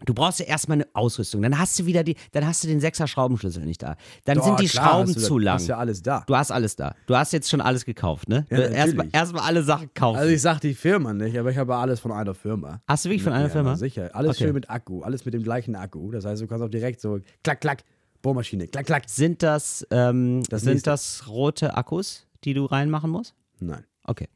Du 0.05 0.13
brauchst 0.13 0.39
ja 0.39 0.45
erstmal 0.45 0.77
eine 0.77 0.87
Ausrüstung. 0.93 1.41
Dann 1.41 1.57
hast 1.59 1.77
du 1.79 1.85
wieder 1.85 2.03
die, 2.03 2.15
dann 2.31 2.45
hast 2.47 2.63
du 2.63 2.67
den 2.67 2.79
sechser 2.79 3.07
Schraubenschlüssel 3.07 3.63
nicht 3.65 3.81
da. 3.83 3.95
Dann 4.25 4.37
Doch, 4.37 4.45
sind 4.45 4.59
die 4.59 4.67
klar, 4.67 4.89
Schrauben 4.89 5.13
du, 5.13 5.19
zu 5.19 5.37
lang. 5.37 5.55
Hast 5.55 5.67
ja 5.67 5.77
alles 5.77 6.01
da. 6.01 6.23
Du 6.27 6.35
hast 6.35 6.51
alles 6.51 6.75
da. 6.75 6.95
Du 7.05 7.15
hast 7.15 7.33
jetzt 7.33 7.49
schon 7.49 7.61
alles 7.61 7.85
gekauft, 7.85 8.27
ne? 8.29 8.45
Ja, 8.49 8.57
Du- 8.57 8.63
Erstmal 8.63 9.09
erstmal 9.11 9.43
alle 9.43 9.63
Sachen 9.63 9.93
kaufen. 9.93 10.17
Also 10.17 10.31
ich 10.31 10.41
sag 10.41 10.59
die 10.61 10.73
Firma 10.73 11.13
nicht, 11.13 11.37
aber 11.37 11.51
ich 11.51 11.57
habe 11.57 11.75
alles 11.75 11.99
von 11.99 12.11
einer 12.11 12.33
Firma. 12.33 12.81
hast 12.87 13.05
du 13.05 13.09
wirklich 13.09 13.23
von 13.23 13.33
einer 13.33 13.45
ja, 13.47 13.49
Firma? 13.49 13.75
Sicher. 13.75 14.09
Alles 14.13 14.31
Okay. 14.37 14.45
schön 14.45 14.53
mit 14.53 14.69
Akku, 14.69 15.01
alles 15.01 15.25
mit 15.25 15.33
dem 15.33 15.43
gleichen 15.43 15.75
Akku. 15.75 16.11
Das 16.11 16.25
heißt, 16.25 16.41
du 16.41 16.47
kannst 16.47 16.63
auch 16.63 16.69
direkt 16.69 16.99
so 17.01 17.19
klack, 17.43 17.61
klack, 17.61 17.83
Bohrmaschine, 18.21 18.67
klack, 18.67 18.85
klack. 18.85 19.03
Sind 19.07 19.41
das, 19.43 19.85
ähm, 19.91 20.43
Das 20.49 20.61
sind 20.61 20.73
nächste. 20.73 20.89
das 20.91 21.23
rote 21.27 21.75
Akkus, 21.75 22.27
die 22.43 22.53
du 22.53 22.65
reinmachen 22.65 23.09
musst? 23.11 23.33
Nein. 23.59 23.83
Okay. 24.05 24.27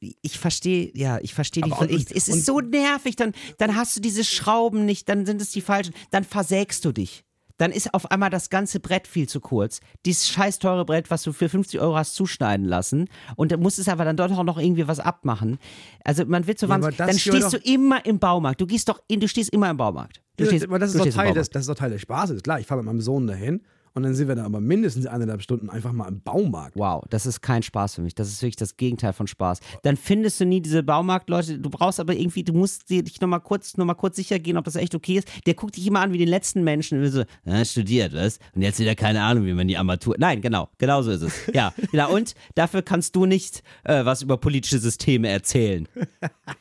Ich 0.00 0.38
verstehe, 0.38 0.90
ja, 0.94 1.18
ich 1.20 1.34
verstehe 1.34 1.62
die. 1.62 1.70
Und- 1.72 1.90
ich, 1.90 2.14
es 2.14 2.28
ist 2.28 2.46
so 2.46 2.60
nervig, 2.60 3.16
dann, 3.16 3.32
dann 3.58 3.74
hast 3.74 3.96
du 3.96 4.00
diese 4.00 4.22
Schrauben 4.24 4.84
nicht, 4.84 5.08
dann 5.08 5.26
sind 5.26 5.40
es 5.42 5.50
die 5.50 5.60
falschen, 5.60 5.92
dann 6.10 6.24
versägst 6.24 6.84
du 6.84 6.92
dich. 6.92 7.24
Dann 7.56 7.72
ist 7.72 7.92
auf 7.92 8.12
einmal 8.12 8.30
das 8.30 8.50
ganze 8.50 8.78
Brett 8.78 9.08
viel 9.08 9.28
zu 9.28 9.40
kurz. 9.40 9.80
Dieses 10.06 10.28
scheiß 10.28 10.60
teure 10.60 10.84
Brett, 10.84 11.10
was 11.10 11.24
du 11.24 11.32
für 11.32 11.48
50 11.48 11.80
Euro 11.80 11.96
hast 11.96 12.14
zuschneiden 12.14 12.64
lassen. 12.64 13.08
Und 13.34 13.50
dann 13.50 13.58
musst 13.58 13.80
es 13.80 13.88
aber 13.88 14.04
dann 14.04 14.16
dort 14.16 14.30
auch 14.30 14.44
noch 14.44 14.58
irgendwie 14.58 14.86
was 14.86 15.00
abmachen. 15.00 15.58
Also 16.04 16.24
man 16.24 16.46
wird 16.46 16.60
so 16.60 16.66
Ja, 16.66 16.74
wahnsinnig. 16.74 16.98
Dann 16.98 17.18
stehst 17.18 17.52
du 17.52 17.56
immer 17.56 18.06
im 18.06 18.20
Baumarkt. 18.20 18.60
Du 18.60 18.66
gehst 18.66 18.88
doch 18.88 19.02
in, 19.08 19.18
du 19.18 19.26
stehst 19.26 19.52
immer 19.52 19.68
im 19.70 19.76
Baumarkt. 19.76 20.22
Du 20.36 20.44
Ja, 20.44 20.50
stehst, 20.50 20.66
aber 20.66 20.78
das 20.78 20.94
ist, 20.94 21.00
doch 21.04 21.12
Teil 21.12 21.34
des, 21.34 21.50
das 21.50 21.62
ist 21.62 21.68
doch 21.68 21.74
Teil 21.74 21.90
des 21.90 22.00
Spaßes. 22.02 22.44
Klar, 22.44 22.60
ich 22.60 22.66
fahre 22.68 22.78
mit 22.78 22.86
meinem 22.86 23.00
Sohn 23.00 23.26
dahin 23.26 23.62
und 23.98 24.04
dann 24.04 24.14
sind 24.14 24.28
wir 24.28 24.34
dann 24.34 24.44
aber 24.44 24.60
mindestens 24.60 25.06
eineinhalb 25.06 25.42
Stunden 25.42 25.68
einfach 25.68 25.92
mal 25.92 26.08
im 26.08 26.20
Baumarkt. 26.20 26.76
Wow, 26.76 27.04
das 27.10 27.26
ist 27.26 27.40
kein 27.40 27.62
Spaß 27.62 27.96
für 27.96 28.02
mich. 28.02 28.14
Das 28.14 28.28
ist 28.28 28.40
wirklich 28.40 28.56
das 28.56 28.76
Gegenteil 28.76 29.12
von 29.12 29.26
Spaß. 29.26 29.58
Dann 29.82 29.96
findest 29.96 30.40
du 30.40 30.44
nie 30.44 30.60
diese 30.60 30.82
Baumarktleute. 30.82 31.58
Du 31.58 31.68
brauchst 31.68 32.00
aber 32.00 32.14
irgendwie, 32.14 32.44
du 32.44 32.52
musst 32.52 32.88
dich 32.90 33.20
nochmal 33.20 33.40
kurz, 33.40 33.76
noch 33.76 33.96
kurz 33.96 34.16
sicher 34.16 34.38
gehen, 34.38 34.56
ob 34.56 34.64
das 34.64 34.76
echt 34.76 34.94
okay 34.94 35.18
ist. 35.18 35.28
Der 35.46 35.54
guckt 35.54 35.76
dich 35.76 35.86
immer 35.86 36.00
an 36.00 36.12
wie 36.12 36.18
den 36.18 36.28
letzten 36.28 36.62
Menschen. 36.62 37.02
Und 37.02 37.10
so, 37.10 37.24
ja, 37.44 37.64
studiert, 37.64 38.14
was? 38.14 38.38
Und 38.54 38.62
jetzt 38.62 38.78
wieder 38.78 38.94
keine 38.94 39.22
Ahnung, 39.22 39.44
wie 39.44 39.52
man 39.52 39.66
die 39.66 39.76
Armatur. 39.76 40.14
Nein, 40.18 40.40
genau, 40.40 40.68
genau 40.78 41.02
so 41.02 41.10
ist 41.10 41.22
es. 41.22 41.34
Ja, 41.52 41.74
ja 41.92 42.06
und 42.06 42.34
dafür 42.54 42.82
kannst 42.82 43.16
du 43.16 43.26
nicht 43.26 43.62
äh, 43.84 44.04
was 44.04 44.22
über 44.22 44.36
politische 44.36 44.78
Systeme 44.78 45.28
erzählen. 45.28 45.88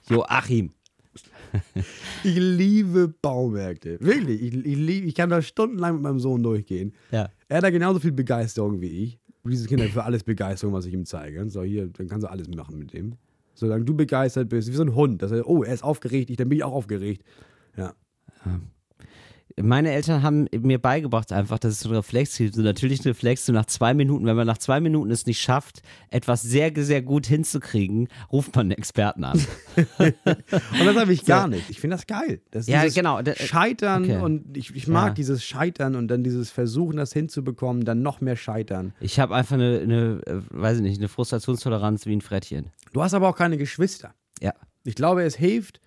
Joachim. 0.10 0.72
Ich 2.24 2.36
liebe 2.36 3.08
Baumärkte. 3.08 3.98
Wirklich. 4.00 4.42
Ich, 4.42 4.54
ich, 4.54 4.76
lieb, 4.76 5.06
ich 5.06 5.16
kann 5.16 5.30
da 5.30 5.42
stundenlang 5.42 5.96
mit 5.96 6.04
meinem 6.04 6.20
Sohn 6.20 6.42
durchgehen. 6.44 6.94
Ja. 7.12 7.30
Er 7.48 7.58
hat 7.58 7.64
da 7.64 7.70
genauso 7.70 8.00
viel 8.00 8.12
Begeisterung 8.12 8.82
wie 8.82 9.04
ich. 9.04 9.20
Diese 9.44 9.68
Kinder 9.68 9.86
für 9.86 10.04
alles 10.04 10.24
Begeisterung, 10.24 10.74
was 10.74 10.86
ich 10.86 10.94
ihm 10.94 11.06
zeige. 11.06 11.48
So, 11.50 11.64
hier, 11.64 11.88
dann 11.88 12.08
kannst 12.08 12.26
du 12.26 12.30
alles 12.30 12.50
machen 12.50 12.78
mit 12.78 12.94
dem. 12.94 13.16
Solange 13.54 13.86
du 13.86 13.96
begeistert 13.96 14.50
bist, 14.50 14.70
wie 14.70 14.76
so 14.76 14.84
ein 14.84 14.94
Hund. 14.94 15.22
Dass 15.22 15.32
er, 15.32 15.48
oh, 15.48 15.64
er 15.64 15.74
ist 15.74 15.84
aufgeregt, 15.84 16.30
ich, 16.30 16.38
dann 16.38 16.50
bin 16.50 16.58
ich 16.58 16.64
auch 16.64 16.74
aufgeregt. 16.74 17.24
Ja. 17.78 17.94
Meine 19.60 19.92
Eltern 19.92 20.22
haben 20.22 20.48
mir 20.56 20.78
beigebracht 20.80 21.32
einfach, 21.32 21.58
dass 21.58 21.74
es 21.74 21.80
so 21.80 21.90
ein 21.90 21.96
Reflex 21.96 22.38
gibt. 22.38 22.54
So 22.56 22.62
natürlich 22.62 23.00
ein 23.00 23.08
Reflex, 23.08 23.46
so 23.46 23.54
nach 23.54 23.66
zwei 23.66 23.94
Minuten, 23.96 24.26
wenn 24.28 24.36
man 24.36 24.46
nach 24.46 24.60
zwei 24.60 24.80
Minuten 24.80 25.10
es 25.10 25.26
nicht 25.26 25.42
schafft, 25.42 25.82
etwas 26.12 26.44
sehr, 26.44 26.72
sehr 26.76 27.02
gut 27.02 27.26
hinzukriegen, 27.26 28.08
ruft 28.32 28.56
man 28.56 28.68
einen 28.68 28.72
Experten 28.78 29.24
an. 29.24 29.40
Und 29.98 30.86
das 30.86 30.96
habe 30.96 31.12
ich 31.12 31.26
gar 31.26 31.48
nicht. 31.48 31.70
Ich 31.70 31.80
finde 31.80 31.96
das 31.96 32.06
geil. 32.08 32.42
Das 32.52 32.62
ist 32.68 32.70
Ja, 32.70 32.88
genau. 32.88 33.22
Da- 33.22 33.36
Scheitern 33.36 34.04
okay. 34.04 34.18
und 34.22 34.56
ich, 34.58 34.76
ich 34.76 34.88
mag 34.88 35.08
Ja. 35.10 35.14
dieses 35.14 35.44
Scheitern 35.44 35.96
und 35.96 36.08
dann 36.08 36.24
dieses 36.24 36.52
Versuchen, 36.52 36.98
das 36.98 37.14
hinzubekommen, 37.14 37.84
dann 37.86 38.02
noch 38.02 38.22
mehr 38.22 38.36
Scheitern. 38.36 38.94
Ich 39.00 39.20
habe 39.20 39.36
einfach 39.36 39.56
eine, 39.56 39.80
eine, 39.80 40.22
äh, 40.28 40.42
weiß 40.50 40.78
ich 40.78 40.84
nicht, 40.84 40.98
eine 41.00 41.08
Frustrationstoleranz 41.08 42.06
wie 42.06 42.16
ein 42.16 42.22
Frettchen. 42.22 42.68
Du 42.94 43.02
hast 43.02 43.14
aber 43.14 43.28
auch 43.30 43.36
keine 43.36 43.58
Geschwister. 43.58 44.14
Ja. 44.42 44.54
Ich 44.84 44.96
glaube, 44.96 45.24
es 45.24 45.36
hilft, 45.36 45.82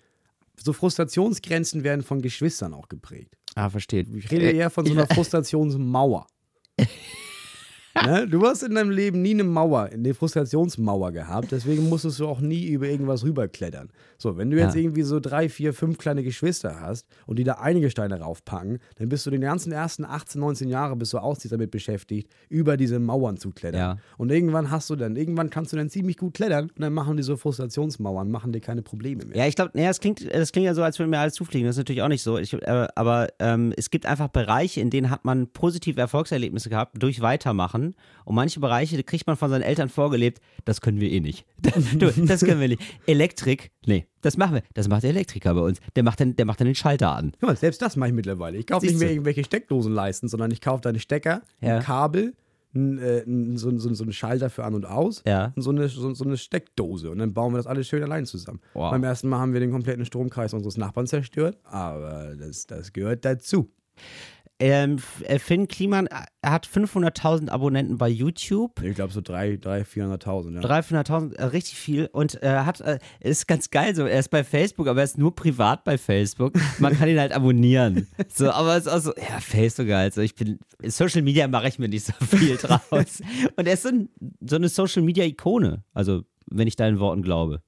so 0.57 0.73
Frustrationsgrenzen 0.73 1.83
werden 1.83 2.03
von 2.03 2.21
Geschwistern 2.21 2.73
auch 2.73 2.89
geprägt. 2.89 3.35
Ah, 3.55 3.69
versteht. 3.69 4.07
Ich 4.13 4.31
rede 4.31 4.51
eher 4.51 4.69
von 4.69 4.85
so 4.85 4.93
einer 4.93 5.07
Frustrationsmauer. 5.13 6.27
Ne? 7.99 8.27
Du 8.27 8.45
hast 8.45 8.63
in 8.63 8.75
deinem 8.75 8.89
Leben 8.91 9.21
nie 9.21 9.31
eine 9.33 9.43
Mauer, 9.43 9.89
eine 9.91 10.13
Frustrationsmauer 10.13 11.11
gehabt, 11.11 11.51
deswegen 11.51 11.89
musstest 11.89 12.19
du 12.19 12.27
auch 12.27 12.39
nie 12.39 12.67
über 12.67 12.87
irgendwas 12.87 13.23
rüberklettern. 13.23 13.89
So, 14.17 14.37
wenn 14.37 14.49
du 14.51 14.57
jetzt 14.57 14.75
Ja. 14.75 14.81
irgendwie 14.81 15.01
so 15.03 15.19
drei, 15.19 15.49
vier, 15.49 15.73
fünf 15.73 15.97
kleine 15.97 16.23
Geschwister 16.23 16.79
hast 16.79 17.07
und 17.25 17.37
die 17.39 17.43
da 17.43 17.53
einige 17.53 17.89
Steine 17.89 18.19
raufpacken, 18.19 18.79
dann 18.97 19.09
bist 19.09 19.25
du 19.25 19.29
den 19.31 19.41
ganzen 19.41 19.71
ersten 19.71 20.05
18, 20.05 20.39
19 20.39 20.69
Jahre 20.69 20.95
bis 20.95 21.09
du 21.11 21.17
ausziehst 21.17 21.51
damit 21.53 21.71
beschäftigt, 21.71 22.31
über 22.49 22.77
diese 22.77 22.99
Mauern 22.99 23.37
zu 23.37 23.51
klettern. 23.51 23.79
Ja. 23.79 23.97
Und 24.17 24.31
irgendwann 24.31 24.71
hast 24.71 24.89
du 24.89 24.95
dann, 24.95 25.15
irgendwann 25.15 25.49
kannst 25.49 25.73
du 25.73 25.77
dann 25.77 25.89
ziemlich 25.89 26.17
gut 26.17 26.33
klettern 26.33 26.65
und 26.75 26.81
dann 26.81 26.93
machen 26.93 27.17
diese 27.17 27.37
Frustrationsmauern, 27.37 28.29
machen 28.29 28.51
dir 28.51 28.61
keine 28.61 28.81
Probleme 28.81 29.25
mehr. 29.25 29.37
Ja, 29.37 29.47
ich 29.47 29.55
glaube, 29.55 29.71
naja, 29.73 29.87
das 29.89 29.99
klingt, 29.99 30.33
das 30.33 30.51
klingt 30.51 30.65
ja 30.65 30.73
so, 30.73 30.83
als 30.83 30.99
würde 30.99 31.09
mir 31.09 31.19
alles 31.19 31.33
zufliegen. 31.33 31.65
Das 31.67 31.75
ist 31.75 31.79
natürlich 31.79 32.01
auch 32.01 32.07
nicht 32.07 32.23
so. 32.23 32.37
Ich, 32.37 32.53
äh, 32.53 32.87
aber 32.95 33.29
ähm, 33.39 33.73
es 33.75 33.89
gibt 33.89 34.05
einfach 34.05 34.27
Bereiche, 34.29 34.81
in 34.81 34.89
denen 34.89 35.09
hat 35.09 35.25
man 35.25 35.47
positive 35.47 35.99
Erfolgserlebnisse 35.99 36.69
gehabt 36.69 37.01
durch 37.01 37.21
Weitermachen. 37.21 37.80
Und 38.25 38.35
manche 38.35 38.59
Bereiche, 38.59 39.01
kriegt 39.03 39.27
man 39.27 39.35
von 39.37 39.49
seinen 39.49 39.61
Eltern 39.63 39.89
vorgelebt, 39.89 40.41
das 40.65 40.81
können 40.81 40.99
wir 40.99 41.11
eh 41.11 41.19
nicht. 41.19 41.45
du, 41.97 42.11
das 42.25 42.41
können 42.41 42.59
wir 42.61 42.67
nicht. 42.67 42.81
Elektrik, 43.07 43.71
nee, 43.85 44.07
das 44.21 44.37
machen 44.37 44.55
wir. 44.55 44.63
Das 44.73 44.87
macht 44.87 45.03
der 45.03 45.09
Elektriker 45.11 45.53
bei 45.53 45.61
uns. 45.61 45.79
Der 45.95 46.03
macht 46.03 46.19
dann, 46.19 46.35
der 46.35 46.45
macht 46.45 46.59
dann 46.59 46.65
den 46.67 46.75
Schalter 46.75 47.15
an. 47.15 47.31
Guck 47.39 47.49
mal, 47.49 47.55
selbst 47.57 47.81
das 47.81 47.95
mache 47.95 48.09
ich 48.09 48.15
mittlerweile. 48.15 48.57
Ich 48.57 48.67
kaufe 48.67 48.85
nicht 48.85 48.99
mehr 48.99 49.11
irgendwelche 49.11 49.43
Steckdosenleisten, 49.43 50.29
sondern 50.29 50.51
ich 50.51 50.61
kaufe 50.61 50.81
da 50.81 50.89
einen 50.89 50.99
Stecker, 50.99 51.41
Ja. 51.61 51.77
ein 51.77 51.83
Kabel, 51.83 52.33
ein, 52.73 52.99
äh, 52.99 53.23
ein, 53.27 53.57
so, 53.57 53.69
so, 53.77 53.93
so 53.93 54.03
einen 54.03 54.13
Schalter 54.13 54.49
für 54.49 54.63
an 54.63 54.73
und 54.75 54.85
aus 54.85 55.23
Ja. 55.27 55.51
und 55.55 55.61
so 55.61 55.71
eine, 55.71 55.89
so, 55.89 56.13
so 56.13 56.23
eine 56.23 56.37
Steckdose. 56.37 57.11
Und 57.11 57.17
dann 57.19 57.33
bauen 57.33 57.51
wir 57.53 57.57
das 57.57 57.67
alles 57.67 57.87
schön 57.87 58.01
allein 58.01 58.25
zusammen. 58.25 58.61
Wow. 58.73 58.91
Beim 58.91 59.03
ersten 59.03 59.27
Mal 59.27 59.39
haben 59.39 59.51
wir 59.53 59.59
den 59.59 59.71
kompletten 59.71 60.05
Stromkreis 60.05 60.53
unseres 60.53 60.77
Nachbarn 60.77 61.05
zerstört, 61.07 61.57
aber 61.63 62.35
das, 62.37 62.67
das 62.67 62.93
gehört 62.93 63.25
dazu. 63.25 63.69
Ähm, 64.61 64.97
äh, 65.23 65.39
Finn 65.39 65.67
Kliman 65.67 66.05
äh, 66.05 66.25
hat 66.45 66.67
500.000 66.67 67.49
Abonnenten 67.49 67.97
bei 67.97 68.07
YouTube. 68.07 68.81
Ich 68.83 68.95
glaube 68.95 69.11
so 69.11 69.19
300.000, 69.19 69.85
400.000. 69.85 70.61
Ja. 70.61 70.79
300.000, 70.79 71.35
äh, 71.35 71.43
richtig 71.45 71.75
viel. 71.75 72.09
Und 72.11 72.35
er 72.35 72.65
hat, 72.65 72.79
äh, 72.81 72.99
ist 73.19 73.47
ganz 73.47 73.71
geil 73.71 73.95
so. 73.95 74.05
Er 74.05 74.19
ist 74.19 74.29
bei 74.29 74.43
Facebook, 74.43 74.87
aber 74.87 74.99
er 74.99 75.05
ist 75.05 75.17
nur 75.17 75.35
privat 75.35 75.83
bei 75.83 75.97
Facebook. 75.97 76.53
Man 76.77 76.95
kann 76.95 77.09
ihn 77.09 77.19
halt 77.19 77.33
abonnieren. 77.33 78.07
So, 78.33 78.49
aber 78.51 78.77
es 78.77 78.85
ist 78.85 78.91
auch 78.91 78.99
so, 78.99 79.13
ja, 79.17 79.39
Facebook 79.39 79.89
halt. 79.89 80.13
So, 80.13 80.21
ich 80.21 80.35
bin, 80.35 80.59
Social 80.85 81.21
Media 81.21 81.47
mache 81.47 81.67
ich 81.67 81.79
mir 81.79 81.89
nicht 81.89 82.05
so 82.05 82.13
viel 82.25 82.55
draus. 82.55 82.79
Und 83.55 83.67
er 83.67 83.73
ist 83.73 83.83
so, 83.83 83.89
ein, 83.89 84.09
so 84.41 84.55
eine 84.55 84.69
Social 84.69 85.01
Media 85.01 85.25
Ikone. 85.25 85.83
Also, 85.93 86.23
wenn 86.49 86.67
ich 86.67 86.75
deinen 86.75 86.99
Worten 86.99 87.23
glaube. 87.23 87.61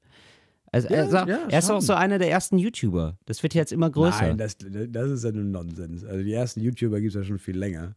Also, 0.74 0.90
Ja, 0.90 0.96
er, 0.96 1.10
sagt, 1.10 1.30
ja, 1.30 1.40
er 1.50 1.60
ist 1.60 1.70
auch 1.72 1.82
so 1.82 1.94
einer 1.94 2.18
der 2.20 2.30
ersten 2.32 2.58
YouTuber. 2.58 3.16
Das 3.26 3.42
wird 3.44 3.54
jetzt 3.54 3.72
immer 3.72 3.90
größer. 3.90 4.22
Nein, 4.22 4.38
das, 4.38 4.58
das 4.60 5.10
ist 5.12 5.24
ja 5.24 5.32
nur 5.32 5.44
Nonsens. 5.46 6.04
Also 6.04 6.22
die 6.24 6.34
ersten 6.34 6.60
YouTuber 6.62 7.00
gibt 7.00 7.10
es 7.16 7.22
ja 7.22 7.24
schon 7.24 7.40
viel 7.40 7.58
länger. 7.58 7.96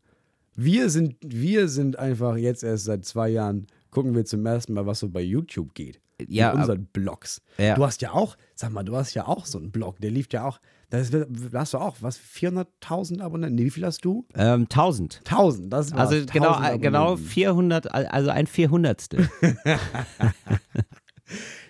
Wir 0.54 0.88
sind, 0.90 1.16
wir 1.24 1.68
sind 1.68 1.98
einfach 1.98 2.36
jetzt 2.36 2.62
erst 2.62 2.84
seit 2.84 3.04
zwei 3.04 3.28
Jahren, 3.30 3.66
gucken 3.90 4.14
wir 4.14 4.24
zum 4.24 4.44
ersten 4.46 4.74
Mal, 4.74 4.86
was 4.86 5.00
so 5.00 5.08
bei 5.08 5.20
YouTube 5.22 5.74
geht. 5.74 6.00
Ja, 6.28 6.52
In 6.52 6.60
unseren 6.60 6.86
Blogs. 6.86 7.42
Ja. 7.58 7.74
Du 7.74 7.84
hast 7.84 8.00
ja 8.00 8.12
auch, 8.12 8.36
sag 8.54 8.72
mal, 8.72 8.82
du 8.84 8.96
hast 8.96 9.12
ja 9.12 9.26
auch 9.28 9.44
so 9.44 9.58
einen 9.58 9.70
Blog, 9.70 9.98
der 10.00 10.10
lief 10.10 10.28
ja 10.32 10.46
auch, 10.46 10.60
da 10.88 10.98
ist- 10.98 11.14
hast 11.52 11.74
du 11.74 11.78
auch, 11.78 11.96
was, 12.00 12.18
400.000 12.18 13.20
Abonnenten? 13.20 13.56
Nee, 13.56 13.64
wie 13.64 13.70
viel 13.70 13.84
hast 13.84 14.02
du? 14.04 14.24
ähm, 14.34 14.62
1000. 14.62 15.20
1000, 15.26 15.70
das 15.70 15.92
war's. 15.92 16.10
Also 16.12 16.24
genau, 16.32 16.52
1000 16.54 16.82
genau 16.82 17.02
Abonnenten. 17.04 17.28
400, 17.30 17.94
also 17.94 18.30
ein 18.30 18.46
Vierhundertstel. 18.46 19.28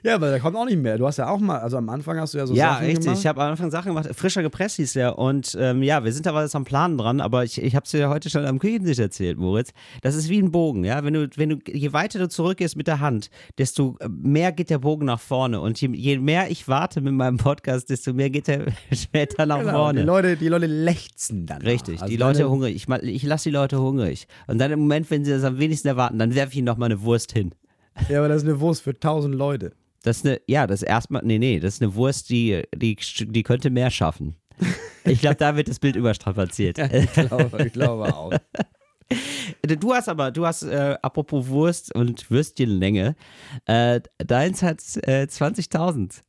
Ja, 0.02 0.14
aber 0.14 0.30
da 0.30 0.38
kommt 0.38 0.56
auch 0.56 0.66
nicht 0.66 0.78
mehr. 0.78 0.98
Du 0.98 1.06
hast 1.06 1.16
ja 1.16 1.28
auch 1.28 1.40
mal, 1.40 1.58
also 1.58 1.76
am 1.78 1.88
Anfang 1.88 2.18
hast 2.20 2.34
du 2.34 2.38
ja 2.38 2.46
so 2.46 2.54
ja, 2.54 2.74
Sachen 2.74 2.86
richtig. 2.86 3.04
gemacht. 3.04 3.18
Ich 3.20 3.26
habe 3.26 3.42
am 3.42 3.50
Anfang 3.50 3.70
Sachen 3.70 3.88
gemacht. 3.88 4.08
Frischer 4.14 4.42
gepresst 4.42 4.76
hieß 4.76 4.92
der. 4.92 5.18
Und 5.18 5.56
ähm, 5.58 5.82
ja, 5.82 6.04
wir 6.04 6.12
sind 6.12 6.26
aber 6.26 6.42
jetzt 6.42 6.54
am 6.54 6.64
Planen 6.64 6.98
dran. 6.98 7.20
Aber 7.20 7.42
ich, 7.44 7.60
ich 7.60 7.74
habe 7.74 7.84
es 7.84 7.90
dir 7.90 8.08
heute 8.08 8.30
schon 8.30 8.44
am 8.44 8.58
Küchentisch 8.58 8.98
erzählt, 8.98 9.38
Moritz. 9.38 9.70
Das 10.02 10.14
ist 10.14 10.28
wie 10.28 10.38
ein 10.38 10.52
Bogen. 10.52 10.84
Ja, 10.84 11.02
wenn 11.04 11.14
du, 11.14 11.28
wenn 11.36 11.48
du, 11.48 11.56
je 11.66 11.92
weiter 11.92 12.18
du 12.18 12.28
zurückgehst 12.28 12.76
mit 12.76 12.86
der 12.86 13.00
Hand, 13.00 13.30
desto 13.58 13.96
mehr 14.08 14.52
geht 14.52 14.70
der 14.70 14.78
Bogen 14.78 15.06
nach 15.06 15.20
vorne. 15.20 15.60
Und 15.60 15.80
je, 15.80 15.88
je 15.92 16.18
mehr 16.18 16.50
ich 16.50 16.68
warte 16.68 17.00
mit 17.00 17.14
meinem 17.14 17.38
Podcast, 17.38 17.90
desto 17.90 18.12
mehr 18.12 18.30
geht 18.30 18.48
er 18.48 18.66
später 18.92 19.46
nach 19.46 19.60
Genau, 19.60 19.72
vorne. 19.72 20.00
Die 20.00 20.06
Leute, 20.06 20.36
die 20.36 20.48
Leute 20.48 20.66
lechzen 20.66 21.46
dann. 21.46 21.62
Richtig, 21.62 22.00
Also 22.00 22.10
die 22.10 22.16
Leute 22.16 22.48
hungrig. 22.48 22.76
Ich, 22.76 22.88
ich 22.88 23.22
lasse 23.24 23.48
die 23.48 23.54
Leute 23.54 23.80
hungrig. 23.80 24.28
Und 24.46 24.58
dann 24.58 24.70
im 24.70 24.80
Moment, 24.80 25.10
wenn 25.10 25.24
sie 25.24 25.32
das 25.32 25.42
am 25.44 25.58
wenigsten 25.58 25.88
erwarten, 25.88 26.18
dann 26.18 26.34
werfe 26.34 26.52
ich 26.52 26.58
ihnen 26.58 26.66
noch 26.66 26.76
mal 26.76 26.86
eine 26.86 27.02
Wurst 27.02 27.32
hin. 27.32 27.52
Ja, 28.08 28.18
aber 28.18 28.28
das 28.28 28.42
ist 28.42 28.48
eine 28.48 28.60
Wurst 28.60 28.82
für 28.82 28.90
1000 28.90 29.34
Leute. 29.34 29.72
Das 30.02 30.18
ist 30.18 30.26
eine, 30.26 30.40
ja, 30.46 30.66
das 30.66 30.82
ist 30.82 30.88
erstmal, 30.88 31.22
nee, 31.24 31.38
nee, 31.38 31.58
das 31.58 31.74
ist 31.74 31.82
eine 31.82 31.94
Wurst, 31.94 32.30
die, 32.30 32.62
die, 32.74 32.96
die 32.96 33.42
könnte 33.42 33.70
mehr 33.70 33.90
schaffen. 33.90 34.36
Ich 35.04 35.20
glaube, 35.20 35.36
da 35.36 35.56
wird 35.56 35.68
das 35.68 35.78
Bild 35.78 35.96
überstrapaziert. 35.96 36.78
Ich 36.92 37.12
glaube, 37.12 37.64
ich 37.64 37.72
glaube 37.72 38.14
auch. 38.14 38.32
Du 39.62 39.94
hast 39.94 40.08
aber, 40.08 40.32
du 40.32 40.44
hast, 40.44 40.64
äh, 40.64 40.96
apropos 41.00 41.46
Wurst 41.46 41.94
und 41.94 42.28
Würstchenlänge, 42.28 43.14
äh, 43.66 44.00
deins 44.18 44.64
hat 44.64 44.80
äh, 45.02 45.28
20.000, 45.30 46.10
Ja, 46.12 46.22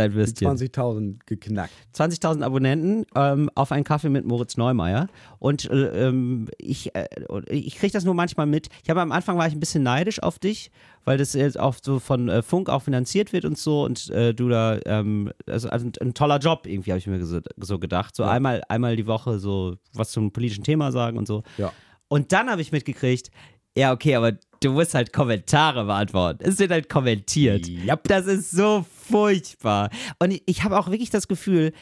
dein 0.00 0.14
Würstchen. 0.14 0.48
20.000 0.48 1.18
geknackt. 1.26 1.72
20.000 1.94 2.42
Abonnenten 2.42 3.04
ähm, 3.14 3.50
auf 3.54 3.72
einen 3.72 3.84
Kaffee 3.84 4.08
mit 4.08 4.24
Moritz 4.24 4.56
Neumeier. 4.56 5.08
Und 5.38 5.70
äh, 5.70 6.08
ähm, 6.08 6.48
ich, 6.58 6.94
äh, 6.94 7.06
ich 7.48 7.76
kriege 7.76 7.92
das 7.92 8.04
nur 8.04 8.14
manchmal 8.14 8.46
mit. 8.46 8.68
Ich 8.82 8.90
habe 8.90 9.00
am 9.00 9.12
Anfang 9.12 9.38
war 9.38 9.46
ich 9.46 9.54
ein 9.54 9.60
bisschen 9.60 9.82
neidisch 9.82 10.22
auf 10.22 10.38
dich, 10.38 10.70
weil 11.04 11.18
das 11.18 11.32
jetzt 11.34 11.58
auch 11.58 11.74
so 11.82 11.98
von 11.98 12.28
äh, 12.28 12.42
Funk 12.42 12.68
auch 12.68 12.82
finanziert 12.82 13.32
wird 13.32 13.44
und 13.44 13.56
so 13.58 13.84
und 13.84 14.10
äh, 14.10 14.34
du 14.34 14.48
da, 14.48 14.78
ähm, 14.86 15.32
also, 15.46 15.68
also 15.68 15.86
ein, 15.86 15.92
ein 16.00 16.14
toller 16.14 16.38
Job 16.38 16.66
irgendwie, 16.66 16.90
habe 16.90 16.98
ich 16.98 17.06
mir 17.06 17.24
so, 17.24 17.40
so 17.56 17.78
gedacht. 17.78 18.16
So 18.16 18.22
Ja. 18.24 18.30
einmal, 18.30 18.62
einmal 18.68 18.96
die 18.96 19.06
Woche 19.06 19.38
so 19.38 19.76
was 19.94 20.10
zum 20.10 20.32
politischen 20.32 20.64
Thema 20.64 20.92
sagen 20.92 21.18
und 21.18 21.26
so. 21.26 21.42
Ja. 21.58 21.72
Und 22.08 22.32
dann 22.32 22.50
habe 22.50 22.60
ich 22.60 22.72
mitgekriegt, 22.72 23.30
ja, 23.76 23.92
okay, 23.92 24.16
aber 24.16 24.32
du 24.60 24.72
musst 24.72 24.94
halt 24.94 25.12
Kommentare 25.12 25.84
beantworten. 25.84 26.44
Es 26.44 26.58
wird 26.58 26.70
halt 26.70 26.88
kommentiert. 26.88 27.66
Yep. 27.68 28.04
Das 28.04 28.26
ist 28.26 28.50
so 28.50 28.84
furchtbar. 29.08 29.90
Und 30.18 30.32
ich, 30.32 30.42
ich 30.46 30.64
habe 30.64 30.78
auch 30.78 30.90
wirklich 30.90 31.10
das 31.10 31.28
Gefühl, 31.28 31.72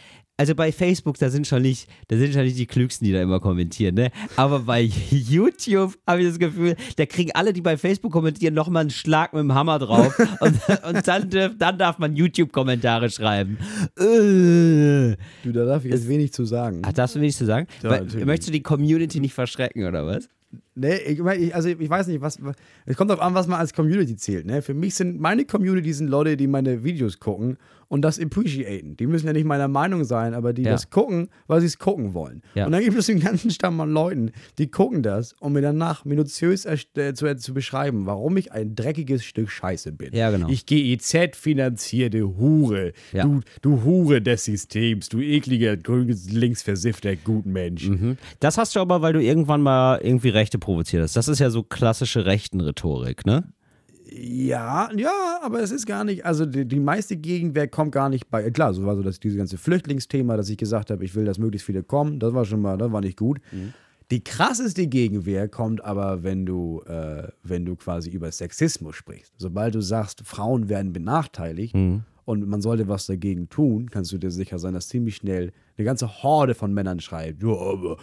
also 0.41 0.55
bei 0.55 0.71
Facebook, 0.71 1.19
da 1.19 1.31
sind 1.31 1.49
schon 1.49 1.63
nicht, 1.63 1.89
da 2.07 2.17
sind 2.17 2.33
schon 2.33 2.45
nicht 2.45 2.57
die 2.57 2.67
Klügsten, 2.67 3.05
die 3.05 3.13
da 3.13 3.21
immer 3.21 3.41
kommentieren, 3.41 3.97
ne? 3.97 4.13
Aber 4.37 4.61
bei 4.61 4.83
YouTube 5.11 5.99
habe 6.07 6.23
ich 6.23 6.29
das 6.29 6.39
Gefühl, 6.39 6.77
da 6.95 7.07
kriegen 7.07 7.33
alle, 7.33 7.53
die 7.53 7.61
bei 7.61 7.77
Facebook 7.77 8.13
kommentieren, 8.13 8.55
nochmal 8.55 8.83
einen 8.83 8.91
Schlag 8.91 9.33
mit 9.33 9.41
dem 9.41 9.53
Hammer 9.53 9.81
drauf. 9.81 10.17
und 10.41 10.61
und 10.87 11.09
dann, 11.09 11.29
dürf, 11.29 11.55
dann 11.59 11.77
darf 11.77 11.99
man 11.99 12.15
YouTube-Kommentare 12.15 13.11
schreiben. 13.11 13.59
Äh. 13.99 15.17
Du, 15.43 15.53
da 15.53 15.65
darf 15.65 15.85
ich 15.85 15.91
jetzt 15.91 16.07
wenig 16.07 16.33
zu 16.33 16.45
sagen. 16.45 16.83
Ach, 16.85 16.93
darfst 16.93 17.17
du 17.17 17.19
nichts 17.19 17.39
zu 17.39 17.45
sagen? 17.45 17.67
Ja, 17.83 17.91
Weil, 17.91 18.05
möchtest 18.25 18.51
du 18.51 18.53
die 18.53 18.63
Community 18.63 19.19
nicht 19.19 19.35
verschrecken, 19.35 19.87
oder 19.87 20.07
was? 20.07 20.29
Nee, 20.75 20.97
ich, 20.97 21.19
ich, 21.19 21.55
also 21.55 21.69
ich 21.69 21.91
weiß 21.91 22.07
nicht, 22.07 22.21
was. 22.21 22.39
Es 22.87 22.97
kommt 22.97 23.11
darauf 23.11 23.23
an, 23.23 23.35
was 23.35 23.47
man 23.47 23.59
als 23.59 23.75
Community 23.75 24.17
zählt. 24.17 24.47
Ne? 24.47 24.63
Für 24.63 24.75
mich 24.75 24.95
sind 24.95 25.21
meine 25.21 25.45
Community 25.45 25.93
sind 25.93 26.09
Leute, 26.09 26.37
die 26.37 26.47
meine 26.47 26.85
Videos 26.85 27.19
gucken 27.19 27.59
und 27.89 28.03
das 28.03 28.21
appreciaten. 28.21 28.97
Die 28.97 29.07
müssen 29.07 29.27
ja 29.27 29.33
nicht 29.33 29.45
meiner 29.47 29.69
Meinung 29.69 30.05
sein, 30.05 30.35
aber 30.35 30.53
die 30.53 30.63
Ja. 30.63 30.73
das 30.73 30.91
gucken, 30.91 31.29
weil 31.47 31.61
sie 31.61 31.67
es 31.67 31.79
gucken 31.79 32.15
wollen. 32.15 32.43
Ja. 32.55 32.67
Und 32.67 32.73
dann 32.73 32.83
gibt 32.85 32.97
es 32.99 33.09
einen 33.09 33.21
ganzen 33.21 33.51
Stamm 33.51 33.81
an 33.81 33.91
Leuten, 33.91 34.31
die 34.59 34.71
gucken 34.71 35.03
das, 35.03 35.35
um 35.41 35.55
mir 35.55 35.63
danach 35.63 36.05
minutiös 36.05 36.67
äh, 36.67 37.15
zu, 37.15 37.37
zu 37.37 37.55
beschreiben, 37.55 38.07
warum 38.07 38.37
ich 38.37 38.53
ein 38.53 38.75
dreckiges 38.75 39.25
Stück 39.25 39.51
Scheiße 39.51 39.93
bin. 39.93 40.15
Ja, 40.15 40.31
genau. 40.31 40.49
Ich 40.49 40.67
GEZ-finanzierte 40.67 42.37
Hure. 42.37 42.93
Ja. 43.13 43.25
Du, 43.25 43.41
du 43.63 43.85
Hure 43.85 44.21
des 44.23 44.45
Systems, 44.45 45.09
du 45.09 45.21
ekliger, 45.21 45.77
grünes, 45.77 46.31
linksversiffter 46.31 47.17
Gutmensch. 47.17 47.91
Das 48.41 48.59
hast 48.59 48.77
du 48.77 48.81
aber, 48.81 49.03
weil 49.03 49.13
du 49.13 49.23
irgendwann 49.23 49.63
mal 49.63 49.99
irgendwie 50.03 50.29
Rechte 50.29 50.59
provoziert 50.59 51.03
hast. 51.03 51.17
Das 51.17 51.29
ist 51.29 51.39
ja 51.39 51.51
so 51.51 51.63
klassische 51.63 52.27
Rechten-Rhetorik, 52.27 53.25
ne? 53.27 53.45
Ja, 54.11 54.89
ja, 54.97 55.41
aber 55.43 55.61
es 55.61 55.71
ist 55.71 55.87
gar 55.87 56.05
nicht, 56.05 56.25
also 56.25 56.47
die, 56.47 56.65
die 56.65 56.81
meiste 56.81 57.17
Gegenwehr 57.17 57.69
kommt 57.69 57.93
gar 57.93 58.09
nicht 58.09 58.31
bei, 58.31 58.51
klar, 58.51 58.73
so 58.73 58.85
war 58.87 58.97
so 58.97 59.03
das, 59.03 59.21
dieses 59.21 59.37
ganze 59.37 59.59
Flüchtlingsthema, 59.59 60.37
dass 60.37 60.49
ich 60.49 60.57
gesagt 60.57 60.91
habe, 60.91 61.05
ich 61.05 61.15
will, 61.15 61.25
dass 61.25 61.39
möglichst 61.39 61.67
viele 61.67 61.83
kommen, 61.83 62.19
das 62.19 62.33
war 62.33 62.45
schon 62.45 62.63
mal, 62.63 62.79
das 62.79 62.91
war 62.91 63.01
nicht 63.01 63.19
gut. 63.19 63.41
Die 64.11 64.25
krasseste 64.25 64.87
Gegenwehr 64.87 65.49
kommt 65.49 65.85
aber, 65.85 66.23
wenn 66.23 66.47
du, 66.47 66.81
äh, 66.87 67.29
wenn 67.43 67.67
du 67.67 67.77
quasi 67.77 68.09
über 68.09 68.33
Sexismus 68.33 68.97
sprichst. 68.97 69.35
Sobald 69.37 69.75
du 69.75 69.83
sagst, 69.83 70.23
Frauen 70.25 70.71
werden 70.71 70.95
benachteiligt 70.95 71.75
und 72.25 72.49
man 72.49 72.63
sollte 72.63 72.89
was 72.89 73.05
dagegen 73.07 73.51
tun, 73.51 73.91
kannst 73.91 74.13
du 74.13 74.19
dir 74.19 74.31
sicher 74.31 74.59
sein, 74.59 74.73
dass 74.73 74.89
ziemlich 74.89 75.17
schnell 75.17 75.53
eine 75.77 75.85
ganze 75.85 76.23
Horde 76.23 76.55
von 76.55 76.73
Männern 76.73 77.01
schreibt, 77.01 77.43
ja, 77.43 77.51
aber 77.51 77.99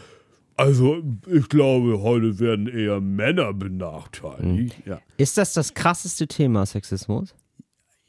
also 0.57 1.01
ich 1.27 1.49
glaube, 1.49 2.01
heute 2.01 2.39
werden 2.39 2.67
eher 2.67 3.01
Männer 3.01 3.53
benachteiligt. 3.53 4.75
Ja. 4.85 4.99
Ist 5.17 5.37
das 5.37 5.53
das 5.53 5.73
krasseste 5.73 6.27
Thema 6.27 6.65
Sexismus? 6.65 7.35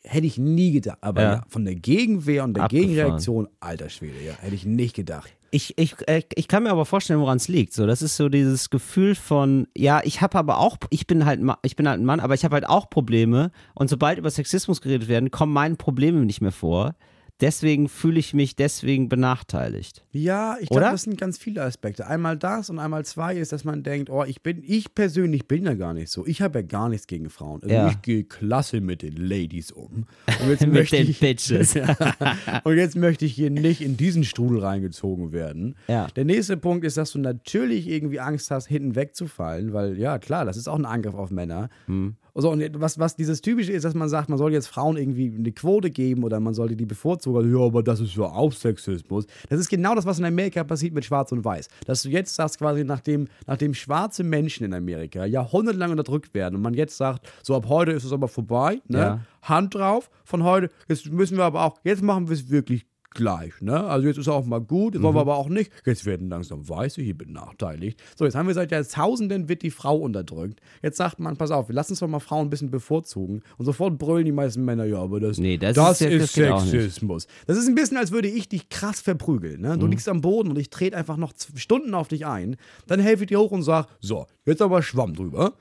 Hätte 0.02 0.26
ich 0.26 0.38
nie 0.38 0.72
gedacht. 0.72 0.98
Aber 1.00 1.22
Ja. 1.22 1.32
ja. 1.35 1.44
von 1.48 1.64
der 1.64 1.74
Gegenwehr 1.74 2.44
und 2.44 2.54
der 2.54 2.64
Abgefahren. 2.64 2.88
Gegenreaktion, 2.88 3.48
alter 3.61 3.88
Schwede, 3.88 4.22
ja, 4.24 4.35
hätte 4.35 4.54
ich 4.54 4.64
nicht 4.64 4.94
gedacht. 4.94 5.32
Ich, 5.50 5.78
ich, 5.78 5.96
äh, 6.09 6.22
ich 6.35 6.48
kann 6.48 6.64
mir 6.64 6.70
aber 6.70 6.85
vorstellen, 6.85 7.20
woran 7.20 7.38
es 7.38 7.48
liegt. 7.48 7.72
So, 7.72 7.87
das 7.87 8.02
ist 8.02 8.16
so 8.16 8.28
dieses 8.28 8.68
Gefühl 8.70 9.14
von, 9.14 9.66
ja, 9.76 10.00
ich 10.04 10.20
habe 10.20 10.38
aber 10.38 10.59
auch, 10.59 10.76
ich 10.90 11.06
bin 11.06 11.24
halt, 11.24 11.40
ich 11.62 11.76
bin 11.76 11.88
halt 11.88 12.00
ein 12.00 12.04
Mann, 12.04 12.20
aber 12.20 12.35
ich 12.35 12.44
habe 12.44 12.54
halt 12.54 12.68
auch 12.68 12.90
Probleme. 12.90 13.50
Und 13.74 13.88
sobald 13.88 14.18
über 14.18 14.30
Sexismus 14.30 14.80
geredet 14.80 15.09
werden, 15.09 15.30
kommen 15.30 15.52
meine 15.52 15.76
Probleme 15.76 16.24
nicht 16.24 16.40
mehr 16.40 16.52
vor. 16.52 16.94
Deswegen 17.42 17.88
fühle 17.90 18.18
ich 18.18 18.33
mich 18.33 18.57
deswegen 18.57 19.11
benachteiligt. 19.11 20.07
Ja, 20.12 20.57
ich 20.59 20.70
glaube, 20.70 20.87
das 20.87 21.03
sind 21.03 21.18
ganz 21.20 21.37
viele 21.37 21.62
Aspekte. 21.62 22.07
Einmal 22.07 22.38
das 22.38 22.70
und 22.70 22.79
einmal 22.79 23.05
zwei 23.05 23.37
ist, 23.37 23.53
dass 23.53 23.62
man 23.64 23.83
denkt, 23.83 24.09
oh, 24.09 24.25
ich 24.25 24.42
bin, 24.42 24.62
ich 24.66 24.94
persönlich 24.94 25.46
bin 25.46 25.64
ja 25.66 25.75
gar 25.75 25.92
nicht 25.92 26.11
so. 26.11 26.27
Ich 26.27 26.40
habe 26.40 26.61
ja 26.61 26.66
gar 26.66 26.88
nichts 26.88 27.07
gegen 27.07 27.29
Frauen. 27.29 27.62
Also 27.62 27.75
Ja. 27.75 27.88
ich 27.90 28.01
gehe 28.01 28.25
klasse 28.25 28.81
mit 28.81 29.03
den 29.03 29.16
Ladies 29.16 29.70
um. 29.70 30.07
Und 30.40 30.49
jetzt 30.49 30.61
Mit 30.62 30.72
möchte 30.72 30.96
den 30.96 31.11
ich, 31.11 31.20
Bitches. 31.20 31.75
und 32.64 32.77
jetzt 32.77 32.96
möchte 32.96 33.25
ich 33.27 33.35
hier 33.35 33.51
nicht 33.51 33.81
in 33.83 33.96
diesen 33.96 34.25
Strudel 34.25 34.61
reingezogen 34.61 35.33
werden. 35.33 35.77
Ja. 35.88 36.07
Der 36.16 36.25
nächste 36.25 36.57
Punkt 36.57 36.85
ist, 36.87 36.96
dass 36.96 37.12
du 37.12 37.18
natürlich 37.18 37.87
irgendwie 37.88 38.20
Angst 38.20 38.51
hast, 38.51 38.66
hinten 38.66 38.94
wegzufallen, 38.94 39.72
weil 39.75 39.99
ja, 39.99 40.18
klar, 40.18 40.44
das 40.46 40.57
ist 40.57 40.68
auch 40.68 40.79
ein 40.79 40.87
Angriff 40.87 41.14
auf 41.14 41.31
Männer. 41.31 41.68
Hm. 41.87 42.16
So, 42.38 42.51
und 42.51 42.81
was, 42.81 42.99
was 42.99 43.16
dieses 43.16 43.40
Typische 43.40 43.72
ist, 43.72 43.85
dass 43.85 43.94
man 43.94 44.11
sagt, 44.11 44.29
man 44.29 44.37
soll 44.37 44.53
jetzt 44.53 44.66
Frauen 44.66 44.99
irgendwie 44.99 45.33
eine 45.37 45.53
Quote 45.53 45.90
geben 45.90 46.22
oder 46.22 46.38
man 46.38 46.53
sollte 46.53 46.77
die 46.77 46.85
bevorzugen. 46.85 47.51
Ja, 47.51 47.64
aber 47.64 47.83
das 47.83 48.01
ist 48.01 48.14
ja 48.14 48.25
auch 48.25 48.53
Sexismus. 48.53 49.27
Das 49.49 49.59
ist 49.59 49.70
genau 49.70 49.94
das, 49.94 50.05
was 50.05 50.18
in 50.18 50.27
Amerika 50.27 50.62
passiert 50.62 50.92
mit 50.92 51.05
Schwarz 51.05 51.33
und 51.33 51.44
Weiß. 51.44 51.68
Dass 51.87 52.03
du 52.03 52.11
jetzt 52.11 52.35
sagst, 52.35 52.59
quasi, 52.59 52.85
nachdem, 52.85 53.29
nachdem 53.46 53.72
schwarze 53.72 54.22
Menschen 54.22 54.64
in 54.66 54.75
Amerika 54.75 55.25
jahrhundertelang 55.25 55.92
unterdrückt 55.92 56.35
werden 56.35 56.57
und 56.57 56.62
man 56.62 56.75
jetzt 56.75 56.99
sagt, 56.99 57.27
so 57.42 57.55
ab 57.55 57.66
heute 57.68 57.92
ist 57.92 58.05
es 58.05 58.12
aber 58.12 58.29
vorbei, 58.29 58.81
ne? 58.87 58.99
Ja. 58.99 59.20
Hand 59.42 59.75
drauf, 59.75 60.11
von 60.25 60.42
heute, 60.42 60.70
jetzt 60.88 61.07
müssen 61.07 61.37
wir 61.37 61.44
aber 61.44 61.64
auch, 61.64 61.79
jetzt 61.85 62.03
machen 62.03 62.29
wir 62.29 62.35
es 62.35 62.51
wirklich 62.51 62.85
gleich, 63.16 63.61
ne? 63.61 63.83
Also 63.85 64.07
jetzt 64.07 64.18
ist 64.18 64.29
auch 64.29 64.44
mal 64.46 64.61
gut, 64.61 64.94
jetzt 64.94 65.02
wollen 65.02 65.14
wir 65.16 65.20
aber 65.22 65.37
auch 65.37 65.48
nicht. 65.48 65.72
Jetzt 65.85 66.05
werden 66.07 66.29
langsam 66.29 66.68
Weiße 66.68 67.02
hier 67.02 67.16
benachteiligt. 67.18 68.00
So, 68.16 68.24
jetzt 68.24 68.35
haben 68.37 68.46
wir 68.46 68.55
seit 68.55 68.70
Jahrtausenden 68.70 69.48
wird 69.48 69.62
die 69.62 69.70
Frau 69.70 69.96
unterdrückt. 69.96 70.61
Jetzt 70.83 70.98
sagt 70.98 71.18
man, 71.18 71.37
pass 71.37 71.50
auf, 71.50 71.68
wir 71.68 71.74
lassen 71.74 71.92
uns 71.92 72.00
doch 72.00 72.09
mal 72.09 72.20
Frauen 72.20 72.46
ein 72.46 72.50
bisschen 72.50 72.70
bevorzugen. 72.70 73.42
Und 73.59 73.64
sofort 73.64 73.98
brüllen 73.98 74.24
die 74.24 74.33
meisten 74.33 74.64
Männer, 74.64 74.85
ja, 74.85 74.98
aber 74.98 75.18
das, 75.18 75.38
Nee, 75.38 75.57
das 75.59 75.74
das 75.74 76.00
ist 76.00 76.11
ja- 76.11 76.16
ist 76.16 76.37
das 76.38 76.50
auch 76.52 76.61
nicht. 76.62 76.70
Sexismus. 76.70 77.26
Das 77.46 77.57
ist 77.59 77.66
ein 77.66 77.74
bisschen, 77.74 77.96
als 77.96 78.12
würde 78.12 78.29
ich 78.29 78.48
dich 78.48 78.68
krass 78.68 79.00
verprügeln. 79.00 79.61
Ne? 79.61 79.74
Mhm. 79.76 79.81
Du 79.81 79.87
liegst 79.87 80.09
am 80.09 80.20
Boden 80.20 80.50
und 80.50 80.59
ich 80.59 80.70
trete 80.70 80.96
einfach 80.96 81.16
noch 81.16 81.33
Stunden 81.57 81.94
auf 81.94 82.09
dich 82.09 82.26
ein. 82.26 82.57
Dann 82.87 83.00
helfe 83.00 83.24
ich 83.24 83.29
dir 83.29 83.40
hoch 83.40 83.50
und 83.50 83.62
sag, 83.62 83.87
so, 84.00 84.26
jetzt 84.44 84.62
aber 84.62 84.83
Schwamm 84.83 85.14
drüber. 85.14 85.55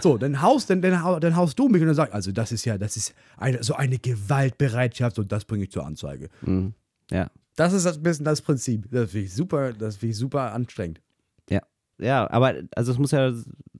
So, 0.00 0.18
dann 0.18 0.40
haust, 0.42 0.70
dann, 0.70 0.82
dann, 0.82 1.20
dann 1.20 1.36
haust 1.36 1.58
du 1.58 1.68
mich 1.68 1.80
und 1.80 1.86
dann 1.88 1.94
sagst, 1.96 2.12
also 2.14 2.32
das 2.32 2.52
ist 2.52 2.64
ja, 2.64 2.78
das 2.78 2.96
ist 2.96 3.14
eine, 3.36 3.62
so 3.62 3.74
eine 3.74 3.98
Gewaltbereitschaft 3.98 5.18
und 5.18 5.30
das 5.32 5.44
bringe 5.44 5.64
ich 5.64 5.70
zur 5.70 5.86
Anzeige. 5.86 6.28
Ja. 7.10 7.30
Das 7.56 7.72
ist 7.72 7.86
ein 7.86 8.02
bisschen 8.02 8.24
das 8.24 8.40
Prinzip. 8.40 8.90
Das 8.90 9.10
finde 9.10 9.26
ich 9.26 9.34
super, 9.34 9.72
das 9.72 9.96
finde 9.96 10.12
ich 10.12 10.18
super 10.18 10.52
anstrengend. 10.52 11.00
Ja. 11.48 11.60
Ja, 11.98 12.30
aber 12.30 12.54
also 12.74 12.92
es 12.92 12.98
muss 12.98 13.10
ja 13.10 13.32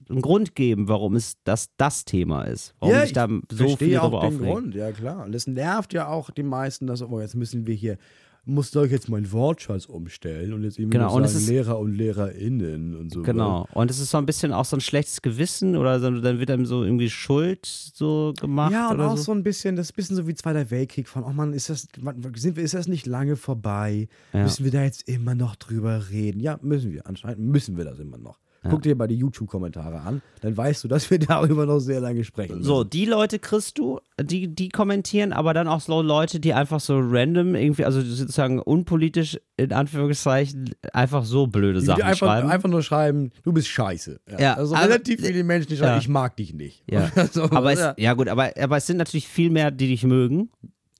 einen 0.09 0.21
Grund 0.21 0.55
geben, 0.55 0.87
warum 0.87 1.15
es 1.15 1.37
das 1.43 1.69
das 1.77 2.05
Thema 2.05 2.43
ist. 2.43 2.75
Warum 2.79 2.99
sich 2.99 3.13
da 3.13 3.27
so 3.51 3.77
viel 3.77 3.97
auch 3.97 4.11
darüber 4.11 4.19
den 4.19 4.27
aufregen. 4.27 4.53
Grund, 4.53 4.75
ja 4.75 4.91
klar. 4.91 5.25
Und 5.25 5.31
das 5.31 5.47
nervt 5.47 5.93
ja 5.93 6.07
auch 6.07 6.29
die 6.29 6.43
meisten, 6.43 6.85
dass, 6.85 7.01
oh, 7.01 7.19
jetzt 7.19 7.35
müssen 7.35 7.65
wir 7.65 7.75
hier, 7.75 7.97
muss 8.43 8.71
doch 8.71 8.85
jetzt 8.85 9.07
meinen 9.07 9.31
Wortschatz 9.31 9.85
umstellen 9.85 10.53
und 10.53 10.63
jetzt 10.63 10.79
eben 10.79 10.89
Genau, 10.89 11.15
und 11.15 11.23
sagen 11.27 11.37
ist- 11.43 11.47
Lehrer 11.49 11.77
und 11.79 11.93
LehrerInnen 11.93 12.95
und 12.95 13.11
so. 13.11 13.21
Genau. 13.21 13.67
Und 13.73 13.91
es 13.91 13.99
ist 13.99 14.09
so 14.09 14.17
ein 14.17 14.25
bisschen 14.25 14.51
auch 14.51 14.65
so 14.65 14.75
ein 14.77 14.81
schlechtes 14.81 15.21
Gewissen 15.21 15.77
oder 15.77 15.99
so, 15.99 16.09
dann 16.09 16.39
wird 16.39 16.49
einem 16.49 16.65
so 16.65 16.83
irgendwie 16.83 17.09
Schuld 17.09 17.65
so 17.65 18.33
gemacht. 18.39 18.71
Ja, 18.73 18.89
und 18.91 18.99
auch 19.01 19.15
so. 19.17 19.23
so 19.23 19.31
ein 19.33 19.43
bisschen, 19.43 19.75
das 19.75 19.87
ist 19.87 19.91
ein 19.93 19.95
bisschen 19.95 20.15
so 20.15 20.27
wie 20.27 20.33
Zweiter 20.33 20.69
Weltkrieg 20.71 21.07
von, 21.07 21.23
oh 21.23 21.29
Mann, 21.31 21.53
ist 21.53 21.69
das, 21.69 21.87
sind 22.35 22.55
wir, 22.55 22.63
ist 22.63 22.73
das 22.73 22.87
nicht 22.87 23.05
lange 23.05 23.35
vorbei? 23.35 24.07
Ja. 24.33 24.43
Müssen 24.43 24.65
wir 24.65 24.71
da 24.71 24.83
jetzt 24.83 25.07
immer 25.07 25.35
noch 25.35 25.55
drüber 25.55 26.09
reden? 26.09 26.39
Ja, 26.39 26.57
müssen 26.61 26.91
wir. 26.91 27.05
Anscheinend 27.07 27.39
müssen 27.39 27.77
wir 27.77 27.85
das 27.85 27.99
immer 27.99 28.17
noch. 28.17 28.39
Guck 28.69 28.83
dir 28.83 28.95
mal 28.95 29.07
die 29.07 29.15
YouTube-Kommentare 29.15 30.01
an, 30.01 30.21
dann 30.41 30.55
weißt 30.55 30.83
du, 30.83 30.87
dass 30.87 31.09
wir 31.09 31.17
darüber 31.19 31.65
noch 31.65 31.79
sehr 31.79 31.99
lange 31.99 32.23
sprechen. 32.23 32.61
So, 32.63 32.83
die 32.83 33.05
Leute 33.05 33.39
kriegst 33.39 33.79
du, 33.79 33.99
die, 34.21 34.53
die 34.53 34.69
kommentieren, 34.69 35.33
aber 35.33 35.55
dann 35.55 35.67
auch 35.67 35.81
so 35.81 36.01
Leute, 36.03 36.39
die 36.39 36.53
einfach 36.53 36.79
so 36.79 36.99
random 36.99 37.55
irgendwie, 37.55 37.85
also 37.85 38.01
sozusagen 38.01 38.59
unpolitisch 38.59 39.39
in 39.57 39.73
Anführungszeichen, 39.73 40.75
einfach 40.93 41.25
so 41.25 41.47
blöde 41.47 41.79
Die 41.79 41.85
Sachen 41.85 42.03
einfach, 42.03 42.17
schreiben. 42.27 42.49
einfach 42.49 42.69
nur 42.69 42.83
schreiben, 42.83 43.31
du 43.43 43.51
bist 43.51 43.67
scheiße. 43.67 44.19
Ja, 44.39 44.53
also 44.55 44.75
aber- 44.75 44.85
relativ 44.85 45.21
viele 45.25 45.43
Menschen, 45.43 45.69
die 45.69 45.77
schreiben, 45.77 45.93
Ja. 45.93 45.97
ich 45.97 46.09
mag 46.09 46.35
dich 46.37 46.53
nicht. 46.53 46.83
ja. 46.89 47.09
so, 47.31 47.43
aber 47.43 47.73
es, 47.73 47.79
ja. 47.79 47.95
ja 47.97 48.13
gut, 48.13 48.27
aber, 48.27 48.51
aber 48.59 48.77
es 48.77 48.85
sind 48.85 48.97
natürlich 48.97 49.27
viel 49.27 49.49
mehr, 49.49 49.71
die 49.71 49.87
dich 49.87 50.03
mögen. 50.03 50.51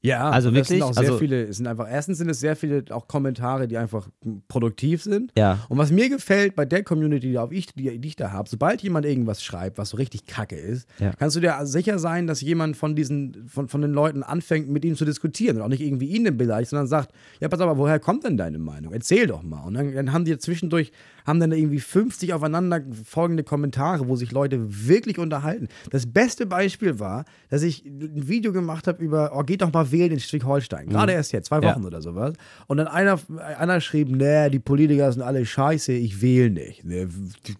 Ja, 0.03 0.31
Also 0.31 0.49
wirklich? 0.51 0.67
sind 0.67 0.81
auch 0.81 0.93
sehr 0.93 1.03
Also- 1.03 1.17
viele, 1.19 1.43
es 1.43 1.57
sind 1.57 1.67
einfach, 1.67 1.87
erstens 1.87 2.17
sind 2.17 2.27
es 2.29 2.39
sehr 2.39 2.55
viele 2.55 2.83
auch 2.89 3.07
Kommentare, 3.07 3.67
die 3.67 3.77
einfach 3.77 4.09
produktiv 4.47 5.03
sind. 5.03 5.31
Ja. 5.37 5.59
Und 5.69 5.77
was 5.77 5.91
mir 5.91 6.09
gefällt 6.09 6.55
bei 6.55 6.65
der 6.65 6.83
Community, 6.83 7.29
die, 7.29 7.37
auch 7.37 7.51
ich, 7.51 7.67
die, 7.67 7.99
die 7.99 8.07
ich 8.07 8.15
da 8.15 8.31
habe, 8.31 8.49
sobald 8.49 8.81
jemand 8.81 9.05
irgendwas 9.05 9.43
schreibt, 9.43 9.77
was 9.77 9.89
so 9.89 9.97
richtig 9.97 10.25
kacke 10.25 10.55
ist, 10.55 10.87
Ja. 10.99 11.11
kannst 11.13 11.35
du 11.35 11.39
dir 11.39 11.55
sicher 11.65 11.99
sein, 11.99 12.25
dass 12.25 12.41
jemand 12.41 12.77
von 12.77 12.95
diesen, 12.95 13.47
von, 13.47 13.67
von 13.67 13.81
den 13.81 13.91
Leuten 13.91 14.23
anfängt, 14.23 14.69
mit 14.69 14.83
ihm 14.85 14.95
zu 14.95 15.05
diskutieren 15.05 15.57
und 15.57 15.61
auch 15.63 15.67
nicht 15.67 15.81
irgendwie 15.81 16.07
ihn 16.07 16.35
beleidigt, 16.35 16.71
sondern 16.71 16.87
sagt, 16.87 17.11
ja, 17.39 17.47
pass 17.47 17.59
auf, 17.59 17.67
aber 17.69 17.77
woher 17.77 17.99
kommt 17.99 18.23
denn 18.23 18.37
deine 18.37 18.57
Meinung? 18.57 18.93
Erzähl 18.93 19.27
doch 19.27 19.43
mal. 19.43 19.61
Und 19.63 19.75
dann, 19.75 19.93
dann 19.93 20.13
haben 20.13 20.25
die 20.25 20.35
zwischendurch, 20.37 20.91
haben 21.25 21.39
dann 21.39 21.51
irgendwie 21.51 21.79
50 21.79 22.34
aufeinander 22.34 22.81
folgende 23.05 23.43
Kommentare, 23.43 24.07
wo 24.07 24.15
sich 24.15 24.31
Leute 24.31 24.60
wirklich 24.88 25.19
unterhalten. 25.19 25.67
Das 25.89 26.12
beste 26.12 26.45
Beispiel 26.45 26.99
war, 26.99 27.25
dass 27.49 27.63
ich 27.63 27.86
ein 27.86 28.27
Video 28.27 28.51
gemacht 28.51 28.88
habe 28.88 29.03
über, 29.03 29.31
oh, 29.36 29.43
geht 29.43 29.62
doch 29.62 29.71
mal 29.71 29.91
wählen 29.91 30.12
in 30.12 30.19
Schleswig-Holstein. 30.19 30.89
Gerade 30.89 31.13
erst 31.13 31.31
jetzt, 31.31 31.47
zwei 31.47 31.57
Mhm. 31.57 31.63
Ja. 31.63 31.75
Wochen 31.75 31.86
oder 31.86 32.01
sowas. 32.01 32.34
Und 32.67 32.77
dann 32.77 32.88
einer, 32.88 33.19
einer 33.57 33.81
schrieb, 33.81 34.10
nee, 34.10 34.49
die 34.49 34.60
Politiker 34.60 35.12
sind 35.12 35.21
alle 35.21 35.45
scheiße, 35.45 35.93
ich 35.93 36.21
wähle 36.21 36.49
nicht. 36.49 36.84
Nee, 36.84 37.07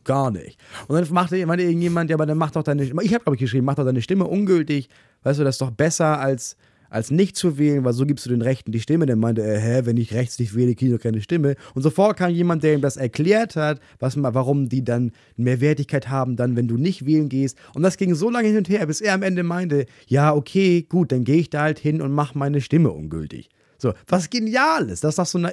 gar 0.04 0.32
nicht. 0.32 0.60
Und 0.88 0.96
dann 0.96 1.14
machte 1.14 1.46
meinte 1.46 1.64
irgendjemand, 1.64 2.10
ja, 2.10 2.16
aber 2.16 2.26
dann 2.26 2.38
mach 2.38 2.52
doch 2.52 2.64
deine, 2.64 2.84
ich 2.84 2.92
habe 2.92 3.24
glaube 3.24 3.36
ich 3.36 3.40
geschrieben, 3.42 3.66
mach 3.66 3.76
doch 3.76 3.86
deine 3.86 4.02
Stimme 4.02 4.26
ungültig. 4.26 4.90
Weißt 5.24 5.40
du, 5.40 5.44
das 5.44 5.56
ist 5.56 5.62
doch 5.62 5.72
besser 5.72 6.20
als 6.20 6.58
als 6.92 7.10
nicht 7.10 7.38
zu 7.38 7.58
wählen, 7.58 7.84
weil 7.86 7.94
so 7.94 8.06
gibst 8.06 8.26
du 8.26 8.30
den 8.30 8.42
Rechten 8.42 8.72
die 8.72 8.82
Stimme. 8.82 9.06
Dann 9.06 9.20
meinte 9.20 9.42
er, 9.42 9.60
hä, 9.60 9.82
wenn 9.86 9.98
ich 9.98 10.14
rechts 10.14 10.38
nicht 10.38 10.56
wähle, 10.56 10.76
kriege 10.76 10.92
ich 10.92 10.98
doch 10.98 11.04
keine 11.04 11.22
Stimme. 11.22 11.56
Und 11.74 11.82
sofort 11.82 12.18
kam 12.18 12.32
jemand, 12.32 12.64
der 12.64 12.76
ihm 12.76 12.82
das 12.82 12.98
erklärt 12.98 13.56
hat, 13.56 13.80
was, 14.00 14.22
warum 14.22 14.68
die 14.70 14.84
dann 14.84 15.12
mehr 15.38 15.62
Wertigkeit 15.62 16.10
haben, 16.10 16.36
dann, 16.36 16.56
wenn 16.56 16.68
du 16.68 16.78
nicht 16.78 17.06
wählen 17.06 17.30
gehst. 17.30 17.58
Und 17.74 17.84
das 17.84 17.98
ging 17.98 18.14
so 18.14 18.30
lange 18.30 18.50
hin 18.50 18.58
und 18.58 18.70
her, 18.70 18.86
bis 18.86 19.00
er 19.00 19.14
am 19.14 19.24
Ende 19.24 19.44
meinte, 19.44 19.86
ja, 20.06 20.36
okay, 20.36 20.86
gut, 20.88 21.12
dann 21.14 21.24
gehe 21.24 21.38
ich 21.38 21.50
da 21.50 21.62
halt 21.62 21.80
hin 21.80 22.02
und 22.02 22.12
mache 22.12 22.38
meine 22.38 22.60
Stimme 22.60 22.92
ungültig. 22.92 23.50
So, 23.82 23.94
was 24.08 24.30
genial 24.30 24.90
ist, 24.90 25.04
dass 25.04 25.16
das 25.16 25.32
so 25.32 25.40
eine 25.40 25.50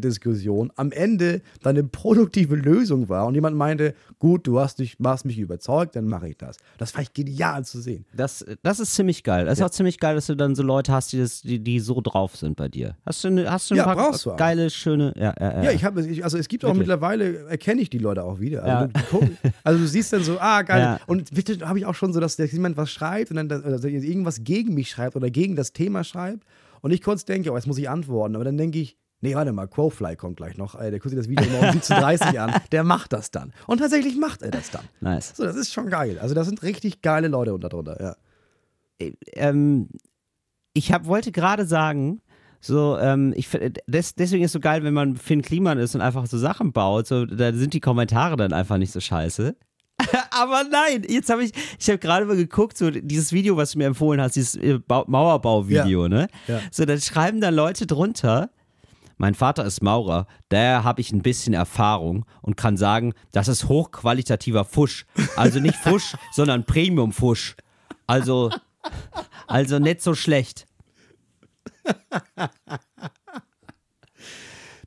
Internetdiskussion 0.00 0.70
am 0.76 0.92
Ende 0.92 1.42
dann 1.62 1.76
eine 1.76 1.84
produktive 1.84 2.56
Lösung 2.56 3.08
war 3.08 3.26
und 3.26 3.34
jemand 3.34 3.56
meinte, 3.56 3.94
gut, 4.18 4.46
du 4.46 4.60
hast, 4.60 4.78
dich, 4.78 4.96
hast 5.02 5.24
mich 5.24 5.38
überzeugt, 5.38 5.96
dann 5.96 6.06
mache 6.06 6.28
ich 6.28 6.36
das. 6.36 6.56
Das 6.78 6.90
fand 6.92 7.04
ich 7.08 7.12
genial 7.14 7.64
zu 7.64 7.80
sehen. 7.80 8.04
Das, 8.14 8.44
das 8.62 8.80
ist 8.80 8.94
ziemlich 8.94 9.24
geil. 9.24 9.46
Das 9.46 9.58
ist 9.58 9.64
auch 9.64 9.70
ziemlich 9.70 9.98
geil, 9.98 10.14
dass 10.14 10.26
du 10.26 10.34
dann 10.36 10.54
so 10.54 10.62
Leute 10.62 10.92
hast, 10.92 11.12
die, 11.12 11.18
das, 11.18 11.42
die, 11.42 11.58
die 11.58 11.80
so 11.80 12.00
drauf 12.00 12.36
sind 12.36 12.56
bei 12.56 12.68
dir. 12.68 12.96
Hast 13.06 13.24
du, 13.24 13.28
eine, 13.28 13.50
hast 13.50 13.70
du 13.70 13.74
ein 13.74 13.78
Ja, 13.78 13.84
paar 13.94 14.12
du 14.12 14.36
geile, 14.36 14.70
schöne. 14.70 15.12
Ja, 15.16 15.34
ja, 15.40 15.52
ja. 15.54 15.62
Ja, 15.64 15.70
ich 15.72 15.84
habe, 15.84 16.06
also 16.22 16.38
es 16.38 16.48
gibt 16.48 16.64
auch 16.64 16.68
Wirklich? 16.68 16.80
mittlerweile, 16.80 17.46
erkenne 17.48 17.80
ich 17.80 17.90
die 17.90 17.98
Leute 17.98 18.22
auch 18.24 18.40
wieder. 18.40 18.62
Also, 18.62 18.70
Ja. 18.70 18.86
du, 18.88 19.00
guck- 19.10 19.30
also 19.64 19.78
du 19.80 19.86
siehst 19.86 20.12
dann 20.12 20.22
so, 20.22 20.38
ah, 20.38 20.62
geil. 20.62 20.80
Ja. 20.80 21.00
Und 21.06 21.34
bitte 21.34 21.66
habe 21.68 21.78
ich 21.78 21.86
auch 21.86 21.94
schon 21.94 22.12
so, 22.12 22.20
dass 22.20 22.36
dass 22.36 22.52
jemand 22.52 22.76
was 22.76 22.90
schreibt 22.90 23.30
und 23.30 23.36
dann 23.36 23.48
das, 23.48 23.64
also 23.64 23.88
irgendwas 23.88 24.44
gegen 24.44 24.74
mich 24.74 24.90
schreibt 24.90 25.16
oder 25.16 25.30
gegen 25.30 25.56
das 25.56 25.72
Thema 25.72 26.04
schreibt 26.04 26.44
und 26.82 26.90
ich 26.90 27.02
kurz 27.02 27.24
denke, 27.24 27.50
oh, 27.52 27.56
jetzt 27.56 27.66
muss 27.66 27.78
ich 27.78 27.88
antworten. 27.88 28.34
Aber 28.34 28.44
dann 28.44 28.56
denke 28.56 28.78
ich, 28.78 28.96
nee, 29.20 29.34
warte 29.34 29.52
mal, 29.52 29.66
Crowfly 29.66 30.16
kommt 30.16 30.36
gleich 30.36 30.56
noch. 30.56 30.74
Äh, 30.74 30.90
der 30.90 31.00
guckt 31.00 31.10
sich 31.10 31.18
das 31.18 31.28
Video 31.28 31.44
immer 31.46 31.60
um 31.60 31.78
17.30 31.78 32.34
Uhr 32.34 32.42
an. 32.42 32.60
Der 32.72 32.84
macht 32.84 33.12
das 33.12 33.30
dann. 33.30 33.52
Und 33.66 33.78
tatsächlich 33.78 34.16
macht 34.16 34.42
er 34.42 34.50
das 34.50 34.70
dann. 34.70 34.84
Nice. 35.00 35.34
So, 35.36 35.44
das 35.44 35.56
ist 35.56 35.72
schon 35.72 35.88
geil. 35.88 36.18
Also 36.18 36.34
da 36.34 36.44
sind 36.44 36.62
richtig 36.62 37.02
geile 37.02 37.28
Leute 37.28 37.54
unter 37.54 37.68
drunter, 37.68 38.16
ja. 39.00 39.06
ähm, 39.34 39.88
ich 40.72 40.92
hab, 40.92 41.06
wollte 41.06 41.32
gerade 41.32 41.66
sagen, 41.66 42.20
so, 42.60 42.98
ähm, 42.98 43.32
ich, 43.36 43.48
des, 43.86 44.14
deswegen 44.14 44.44
ist 44.44 44.50
es 44.50 44.52
so 44.52 44.60
geil, 44.60 44.84
wenn 44.84 44.94
man 44.94 45.16
Finn 45.16 45.42
Kliman 45.42 45.78
ist 45.78 45.94
und 45.94 46.02
einfach 46.02 46.26
so 46.26 46.38
Sachen 46.38 46.72
baut, 46.72 47.06
so, 47.06 47.24
da 47.24 47.52
sind 47.52 47.72
die 47.72 47.80
Kommentare 47.80 48.36
dann 48.36 48.52
einfach 48.52 48.76
nicht 48.76 48.92
so 48.92 49.00
scheiße. 49.00 49.56
Aber 50.30 50.64
nein, 50.64 51.04
jetzt 51.08 51.30
habe 51.30 51.44
ich, 51.44 51.52
ich 51.78 51.88
habe 51.88 51.98
gerade 51.98 52.24
mal 52.26 52.36
geguckt, 52.36 52.76
so 52.78 52.90
dieses 52.90 53.32
Video, 53.32 53.56
was 53.56 53.72
du 53.72 53.78
mir 53.78 53.86
empfohlen 53.86 54.20
hast, 54.20 54.36
dieses 54.36 54.54
äh, 54.56 54.78
Bau- 54.78 55.04
Mauerbau-Video, 55.06 56.08
ne? 56.08 56.28
Ja. 56.46 56.60
So, 56.70 56.84
dann 56.84 57.00
schreiben 57.00 57.40
da 57.40 57.48
Leute 57.50 57.86
drunter, 57.86 58.50
mein 59.18 59.34
Vater 59.34 59.64
ist 59.64 59.82
Maurer, 59.82 60.26
daher 60.48 60.82
habe 60.84 61.00
ich 61.02 61.12
ein 61.12 61.22
bisschen 61.22 61.52
Erfahrung 61.52 62.24
und 62.42 62.56
kann 62.56 62.76
sagen, 62.76 63.12
das 63.32 63.48
ist 63.48 63.68
hochqualitativer 63.68 64.64
Fusch. 64.64 65.04
Also 65.36 65.60
nicht 65.60 65.76
Fusch, 65.82 66.14
sondern 66.32 66.64
Premium-Fusch. 66.64 67.56
Also, 68.06 68.50
also 69.46 69.78
nicht 69.78 70.00
so 70.02 70.14
schlecht. 70.14 70.66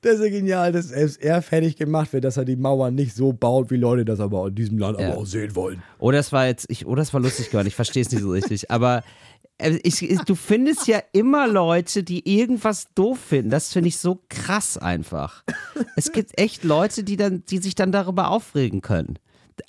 Das 0.03 0.15
ist 0.15 0.21
ja 0.23 0.29
genial, 0.29 0.71
dass 0.71 0.89
selbst 0.89 1.21
er 1.21 1.41
fertig 1.41 1.75
gemacht 1.77 2.13
wird, 2.13 2.23
dass 2.25 2.37
er 2.37 2.45
die 2.45 2.55
Mauern 2.55 2.93
nicht 2.93 3.15
so 3.15 3.33
baut, 3.33 3.71
wie 3.71 3.77
Leute 3.77 4.05
das 4.05 4.19
aber 4.19 4.47
in 4.47 4.55
diesem 4.55 4.77
Land 4.77 4.99
Ja. 4.99 5.07
aber 5.09 5.17
auch 5.17 5.25
sehen 5.25 5.55
wollen. 5.55 5.81
Oder 5.97 6.19
es 6.19 6.31
war 6.31 6.45
jetzt, 6.47 6.65
ich, 6.69 6.85
oder 6.85 7.01
es 7.01 7.13
war 7.13 7.21
lustig 7.21 7.49
geworden, 7.49 7.67
ich 7.67 7.75
verstehe 7.75 8.01
es 8.03 8.11
nicht 8.11 8.21
so 8.21 8.31
richtig. 8.31 8.69
Aber 8.69 9.03
äh, 9.57 9.79
ich, 9.83 10.01
ich, 10.01 10.19
du 10.21 10.35
findest 10.35 10.87
ja 10.87 11.01
immer 11.13 11.47
Leute, 11.47 12.03
die 12.03 12.37
irgendwas 12.37 12.87
doof 12.95 13.17
finden. 13.19 13.49
Das 13.49 13.71
finde 13.71 13.87
ich 13.89 13.97
so 13.97 14.21
krass 14.29 14.77
einfach. 14.77 15.43
Es 15.95 16.11
gibt 16.11 16.39
echt 16.39 16.63
Leute, 16.63 17.03
die, 17.03 17.17
dann, 17.17 17.43
die 17.49 17.57
sich 17.59 17.75
dann 17.75 17.91
darüber 17.91 18.29
aufregen 18.29 18.81
können. 18.81 19.17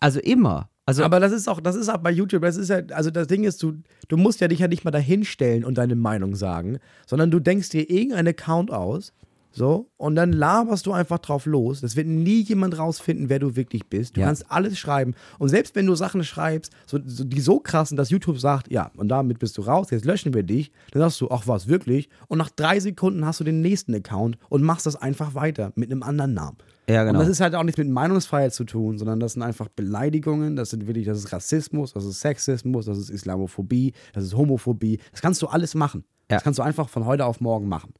Also 0.00 0.20
immer. 0.20 0.68
Also 0.86 1.02
Aber 1.04 1.18
das 1.20 1.32
ist 1.32 1.48
auch, 1.48 1.60
das 1.60 1.76
ist 1.76 1.88
auch 1.88 1.98
bei 1.98 2.10
YouTube, 2.10 2.42
das 2.42 2.56
ist 2.56 2.68
ja, 2.68 2.80
also 2.90 3.10
das 3.10 3.26
Ding 3.26 3.44
ist, 3.44 3.62
du, 3.62 3.74
du 4.08 4.16
musst 4.18 4.40
ja 4.40 4.48
dich 4.48 4.58
ja 4.58 4.68
nicht 4.68 4.84
mal 4.84 4.90
dahinstellen 4.90 5.64
und 5.64 5.78
deine 5.78 5.94
Meinung 5.96 6.34
sagen, 6.34 6.78
sondern 7.06 7.30
du 7.30 7.40
denkst 7.40 7.70
dir 7.70 7.88
irgendeinen 7.88 8.28
Account 8.28 8.70
aus, 8.70 9.12
so, 9.56 9.88
und 9.96 10.16
dann 10.16 10.32
laberst 10.32 10.84
du 10.86 10.92
einfach 10.92 11.18
drauf 11.20 11.46
los. 11.46 11.80
Das 11.80 11.94
wird 11.94 12.06
nie 12.08 12.42
jemand 12.42 12.76
rausfinden, 12.76 13.28
wer 13.28 13.38
du 13.38 13.54
wirklich 13.54 13.86
bist. 13.88 14.16
Du 14.16 14.20
Ja. 14.20 14.26
kannst 14.26 14.50
alles 14.50 14.78
schreiben. 14.78 15.14
Und 15.38 15.48
selbst 15.48 15.74
wenn 15.76 15.86
du 15.86 15.94
Sachen 15.94 16.24
schreibst, 16.24 16.72
so, 16.86 16.98
so, 17.06 17.22
die 17.22 17.40
so 17.40 17.60
krass 17.60 17.90
sind, 17.90 17.96
dass 17.96 18.10
YouTube 18.10 18.38
sagt, 18.40 18.70
ja, 18.70 18.90
und 18.96 19.08
damit 19.08 19.38
bist 19.38 19.56
du 19.56 19.62
raus, 19.62 19.90
jetzt 19.90 20.04
löschen 20.04 20.34
wir 20.34 20.42
dich, 20.42 20.72
dann 20.90 21.00
sagst 21.02 21.20
du, 21.20 21.30
ach 21.30 21.44
was, 21.46 21.68
wirklich? 21.68 22.08
Und 22.26 22.38
nach 22.38 22.50
drei 22.50 22.80
Sekunden 22.80 23.24
hast 23.24 23.38
du 23.40 23.44
den 23.44 23.60
nächsten 23.60 23.94
Account 23.94 24.38
und 24.48 24.62
machst 24.62 24.86
das 24.86 24.96
einfach 24.96 25.34
weiter 25.34 25.72
mit 25.76 25.90
einem 25.90 26.02
anderen 26.02 26.34
Namen. 26.34 26.58
Ja, 26.88 27.04
genau. 27.04 27.18
Und 27.20 27.24
das 27.24 27.28
ist 27.30 27.40
halt 27.40 27.54
auch 27.54 27.62
nichts 27.62 27.78
mit 27.78 27.88
Meinungsfreiheit 27.88 28.52
zu 28.52 28.64
tun, 28.64 28.98
sondern 28.98 29.20
das 29.20 29.34
sind 29.34 29.42
einfach 29.42 29.68
Beleidigungen, 29.68 30.56
das 30.56 30.70
sind 30.70 30.86
wirklich, 30.86 31.06
das 31.06 31.18
ist 31.18 31.32
Rassismus, 31.32 31.92
das 31.94 32.04
ist 32.04 32.20
Sexismus, 32.20 32.86
das 32.86 32.98
ist 32.98 33.08
Islamophobie, 33.08 33.92
das 34.12 34.24
ist 34.24 34.36
Homophobie. 34.36 34.98
Das 35.12 35.22
kannst 35.22 35.40
du 35.40 35.46
alles 35.46 35.74
machen. 35.74 36.04
Ja. 36.30 36.36
Das 36.36 36.42
kannst 36.44 36.58
du 36.58 36.62
einfach 36.62 36.88
von 36.88 37.04
heute 37.06 37.24
auf 37.24 37.40
morgen 37.40 37.68
machen. 37.68 37.94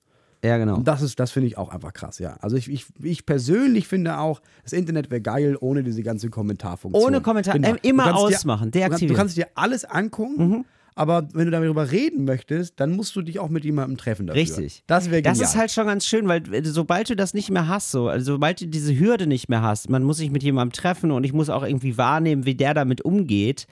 Ja, 0.44 0.59
genau. 0.59 0.76
Und 0.76 0.87
das 0.87 1.02
ist, 1.02 1.18
das 1.18 1.30
finde 1.33 1.46
ich 1.48 1.57
auch 1.59 1.70
einfach 1.70 1.92
krass, 1.92 2.18
ja. 2.18 2.37
Also 2.40 2.57
ich, 2.57 2.70
ich, 2.70 2.87
ich 3.02 3.26
persönlich 3.26 3.88
finde 3.88 4.18
auch, 4.18 4.40
das 4.62 4.72
Internet 4.72 5.11
wäre 5.11 5.20
geil 5.22 5.57
ohne 5.61 5.83
diese 5.83 6.02
ganze 6.02 6.28
Kommentarfunktion. 6.30 7.02
Ohne 7.04 7.20
Kommentar- 7.20 7.54
Genau. 7.54 7.70
ähm, 7.70 7.78
immer 7.83 8.04
kannst 8.04 8.20
dir- 8.20 8.37
ausmachen, 8.37 8.70
du 8.70 8.78
kannst- 8.78 8.85
Du 8.85 8.88
deaktivieren. 8.90 9.16
kannst 9.16 9.37
dir 9.37 9.48
alles 9.54 9.85
angucken, 9.85 10.64
Aber 10.96 11.26
wenn 11.33 11.46
du 11.46 11.50
darüber 11.50 11.90
reden 11.90 12.24
möchtest, 12.24 12.78
dann 12.78 12.92
musst 12.94 13.16
du 13.16 13.22
dich 13.22 13.40
auch 13.40 13.48
mit 13.48 13.64
jemandem 13.64 13.96
treffen 13.96 14.28
dafür. 14.28 14.40
Richtig. 14.40 14.85
Das 14.87 15.11
wäre. 15.11 15.22
Das 15.22 15.40
ist 15.40 15.57
halt 15.57 15.72
schon 15.72 15.88
ganz 15.88 16.07
schön, 16.07 16.29
weil 16.29 16.54
äh, 16.54 16.64
sobald 16.64 17.10
du 17.10 17.16
das 17.16 17.35
nicht 17.35 17.50
mehr 17.50 17.66
hast, 17.66 17.90
so, 17.90 18.06
also 18.08 18.35
sobald 18.35 18.60
du 18.60 18.68
diese 18.68 18.96
Hürde 18.96 19.27
nicht 19.27 19.48
mehr 19.48 19.60
hast, 19.60 19.90
man 19.90 20.04
muss 20.04 20.18
sich 20.18 20.31
mit 20.31 20.44
jemandem 20.44 20.71
treffen 20.73 21.10
und 21.10 21.25
ich 21.25 21.33
muss 21.33 21.50
auch 21.50 21.64
irgendwie 21.64 21.98
wahrnehmen, 21.98 22.46
wie 22.46 22.54
der 22.54 22.75
damit 22.75 23.00
umgeht. 23.04 23.66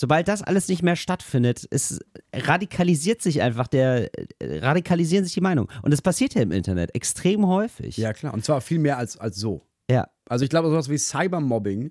Sobald 0.00 0.28
das 0.28 0.42
alles 0.42 0.68
nicht 0.68 0.84
mehr 0.84 0.94
stattfindet, 0.94 1.66
es 1.72 1.98
radikalisiert 2.32 3.20
sich 3.20 3.42
einfach 3.42 3.66
der, 3.66 4.10
äh, 4.38 4.58
radikalisieren 4.60 5.24
sich 5.24 5.34
die 5.34 5.40
Meinungen. 5.40 5.68
Und 5.82 5.90
das 5.90 6.02
passiert 6.02 6.34
ja 6.34 6.42
im 6.42 6.52
Internet 6.52 6.94
extrem 6.94 7.44
häufig. 7.48 7.96
Ja, 7.96 8.12
klar. 8.12 8.32
Und 8.32 8.44
zwar 8.44 8.60
viel 8.60 8.78
mehr 8.78 8.96
als, 8.96 9.18
als 9.18 9.36
so. 9.38 9.62
Ja. 9.90 10.08
Also 10.28 10.44
ich 10.44 10.50
glaube, 10.50 10.68
sowas 10.70 10.88
wie 10.88 10.98
Cybermobbing, 10.98 11.90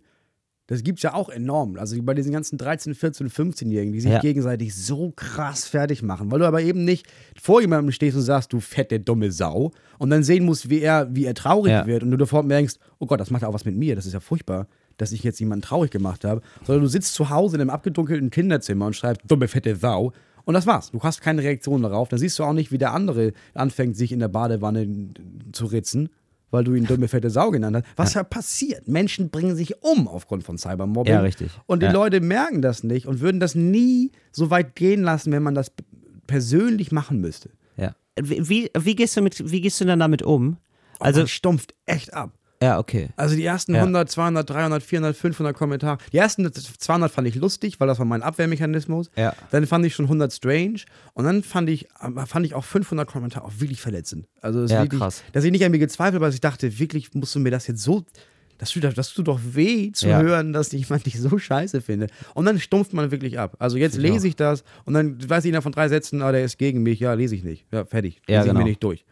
das 0.67 0.83
gibt 0.83 0.99
es 0.99 1.03
ja 1.03 1.15
auch 1.15 1.27
enorm. 1.27 1.75
Also 1.77 2.01
bei 2.01 2.13
diesen 2.13 2.31
ganzen 2.31 2.57
13, 2.57 2.95
14, 2.95 3.29
15-Jährigen, 3.29 3.91
die 3.91 3.99
sich 3.99 4.11
Ja. 4.11 4.19
gegenseitig 4.21 4.73
so 4.73 5.11
krass 5.13 5.65
fertig 5.67 6.01
machen, 6.01 6.31
weil 6.31 6.39
du 6.39 6.45
aber 6.47 6.61
eben 6.61 6.85
nicht 6.85 7.07
vor 7.37 7.59
jemandem 7.59 7.91
stehst 7.91 8.15
und 8.15 8.23
sagst, 8.23 8.53
du 8.53 8.61
fette, 8.61 9.01
dumme 9.01 9.33
Sau, 9.33 9.71
und 9.99 10.11
dann 10.11 10.23
sehen 10.23 10.45
musst, 10.45 10.69
wie 10.69 10.79
er, 10.79 11.13
wie 11.13 11.25
er 11.25 11.33
traurig 11.33 11.71
Ja. 11.71 11.85
wird 11.85 12.03
und 12.03 12.11
du 12.11 12.17
sofort 12.19 12.45
merkst, 12.45 12.79
oh 12.99 13.05
Gott, 13.05 13.19
das 13.19 13.31
macht 13.31 13.41
ja 13.41 13.49
auch 13.49 13.53
was 13.53 13.65
mit 13.65 13.75
mir, 13.75 13.95
das 13.97 14.05
ist 14.05 14.13
ja 14.13 14.21
furchtbar, 14.21 14.67
dass 14.97 15.11
ich 15.11 15.23
jetzt 15.23 15.39
jemanden 15.39 15.61
traurig 15.63 15.91
gemacht 15.91 16.23
habe, 16.25 16.41
sondern 16.65 16.83
du 16.83 16.89
sitzt 16.89 17.13
zu 17.13 17.29
Hause 17.29 17.55
in 17.57 17.61
einem 17.61 17.69
abgedunkelten 17.69 18.29
Kinderzimmer 18.29 18.87
und 18.87 18.95
schreibst, 18.95 19.21
dumme, 19.29 19.47
fette 19.47 19.75
Sau. 19.75 20.11
Und 20.45 20.53
das 20.53 20.65
war's. 20.65 20.91
Du 20.91 21.01
hast 21.01 21.21
keine 21.21 21.41
Reaktion 21.43 21.81
darauf. 21.81 22.07
Dann 22.09 22.19
siehst 22.19 22.39
du 22.39 22.43
auch 22.43 22.53
nicht, 22.53 22.71
wie 22.71 22.77
der 22.77 22.93
andere 22.93 23.33
anfängt, 23.53 23.97
sich 23.97 24.11
in 24.11 24.19
der 24.19 24.29
Badewanne 24.29 24.87
zu 25.51 25.65
ritzen, 25.65 26.09
weil 26.51 26.63
du 26.63 26.73
ihn 26.73 26.85
dumme, 26.85 27.09
fette 27.09 27.29
Sau 27.29 27.51
genannt 27.51 27.75
hast. 27.77 27.85
Was 27.97 28.13
ja. 28.13 28.23
passiert? 28.23 28.87
Menschen 28.87 29.29
bringen 29.29 29.55
sich 29.57 29.83
um 29.83 30.07
aufgrund 30.07 30.43
von 30.45 30.57
Cybermobbing. 30.57 31.13
Ja, 31.13 31.19
richtig. 31.19 31.51
Und 31.65 31.81
die 31.81 31.87
Ja. 31.87 31.91
Leute 31.91 32.21
merken 32.21 32.61
das 32.61 32.83
nicht 32.83 33.07
und 33.07 33.19
würden 33.19 33.41
das 33.41 33.55
nie 33.55 34.11
so 34.31 34.49
weit 34.49 34.75
gehen 34.75 35.03
lassen, 35.03 35.33
wenn 35.33 35.43
man 35.43 35.53
das 35.53 35.71
persönlich 36.27 36.91
machen 36.91 37.19
müsste. 37.21 37.49
ja. 37.75 37.93
Wie, 38.19 38.71
wie, 38.75 38.95
gehst 38.95 39.15
du 39.15 39.21
mit, 39.21 39.51
wie 39.51 39.61
gehst 39.61 39.79
du 39.81 39.85
dann 39.85 39.99
damit 39.99 40.23
um? 40.23 40.57
Also 40.99 41.19
Also, 41.21 41.27
stumpft 41.27 41.75
echt 41.85 42.13
ab. 42.13 42.31
Ja, 42.61 42.79
okay. 42.79 43.09
Also 43.15 43.35
die 43.35 43.43
ersten 43.45 43.73
Ja. 43.75 43.81
100, 43.81 44.09
200, 44.09 44.49
300, 44.49 44.81
400, 44.83 45.15
500 45.15 45.55
Kommentare. 45.55 45.97
Die 46.11 46.17
ersten 46.17 46.51
200 46.51 47.11
fand 47.11 47.27
ich 47.27 47.35
lustig, 47.35 47.79
weil 47.79 47.87
das 47.87 47.99
war 47.99 48.05
mein 48.05 48.23
Abwehrmechanismus. 48.23 49.09
Ja. 49.15 49.33
Dann 49.51 49.67
fand 49.67 49.85
ich 49.85 49.93
schon 49.95 50.05
100 50.05 50.33
strange. 50.33 50.79
Und 51.13 51.25
dann 51.25 51.43
fand 51.43 51.69
ich, 51.69 51.87
fand 52.25 52.45
ich 52.45 52.53
auch 52.55 52.63
500 52.63 53.07
Kommentare 53.07 53.45
auch 53.45 53.53
wirklich 53.59 53.81
verletzend. 53.81 54.27
Also 54.41 54.61
das 54.61 54.71
Ja, 54.71 54.81
wirklich, 54.83 54.99
krass. 54.99 55.23
dass 55.33 55.43
ich 55.43 55.51
nicht 55.51 55.63
an 55.65 55.71
mir 55.71 55.79
gezweifelt 55.79 56.15
habe, 56.15 56.25
aber 56.25 56.33
ich 56.33 56.41
dachte, 56.41 56.79
wirklich 56.79 57.13
musst 57.13 57.35
du 57.35 57.39
mir 57.39 57.51
das 57.51 57.67
jetzt 57.67 57.81
so... 57.83 58.03
Das 58.59 58.71
tut, 58.71 58.83
das 58.97 59.13
tut 59.13 59.27
doch 59.27 59.39
weh 59.43 59.91
zu 59.91 60.07
Ja. 60.07 60.19
hören, 60.19 60.51
dass 60.51 60.71
jemand 60.71 61.05
dich 61.05 61.19
so 61.21 61.37
scheiße 61.37 61.79
findet. 61.79 62.09
Und 62.33 62.45
dann 62.45 62.59
stumpft 62.59 62.91
man 62.91 63.11
wirklich 63.11 63.37
ab. 63.37 63.55
Also 63.59 63.77
jetzt 63.77 63.97
lese 63.97 64.27
ich 64.27 64.35
das 64.35 64.63
und 64.85 64.95
dann 64.95 65.29
weiß 65.29 65.45
ich 65.45 65.55
von 65.57 65.71
drei 65.71 65.87
Sätzen, 65.89 66.23
ah, 66.23 66.31
der 66.31 66.43
ist 66.43 66.57
gegen 66.57 66.81
mich. 66.81 66.99
Ja, 66.99 67.13
lese 67.13 67.35
ich 67.35 67.43
nicht. 67.43 67.67
Ja, 67.71 67.85
fertig. 67.85 68.19
Ja, 68.27 68.37
lese 68.37 68.47
ich 68.47 68.51
genau. 68.53 68.63
mir 68.63 68.69
nicht 68.69 68.81
durch. 68.83 69.05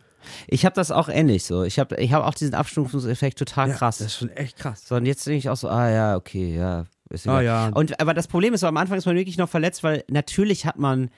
Ich 0.48 0.66
habe 0.66 0.76
das 0.76 0.92
auch 0.92 1.10
ähnlich 1.10 1.44
so. 1.44 1.64
Ich 1.64 1.80
habe 1.80 1.96
ich 1.98 2.14
hab 2.14 2.24
auch 2.24 2.34
diesen 2.34 2.54
Abstumpfungseffekt 2.54 3.38
total 3.40 3.70
Ja, 3.70 3.76
krass. 3.76 3.98
Das 4.00 4.08
ist 4.08 4.18
schon 4.18 4.30
echt 4.32 4.58
krass. 4.58 4.84
So, 4.88 4.96
und 4.96 5.06
jetzt 5.06 5.26
denke 5.26 5.38
ich 5.40 5.50
auch 5.50 5.58
so, 5.58 5.70
ah 5.70 5.90
ja, 5.90 6.16
okay, 6.16 6.56
ja. 6.56 6.86
Ist 7.10 7.28
Ah, 7.28 7.42
ja. 7.42 7.68
Und, 7.70 8.00
aber 8.00 8.14
das 8.14 8.28
Problem 8.28 8.54
ist 8.54 8.62
so, 8.62 8.68
am 8.68 8.78
Anfang 8.78 8.98
ist 8.98 9.06
man 9.06 9.16
wirklich 9.16 9.38
noch 9.38 9.50
verletzt, 9.50 9.84
weil 9.84 10.04
natürlich 10.10 10.66
hat 10.66 10.80
man, 10.80 11.10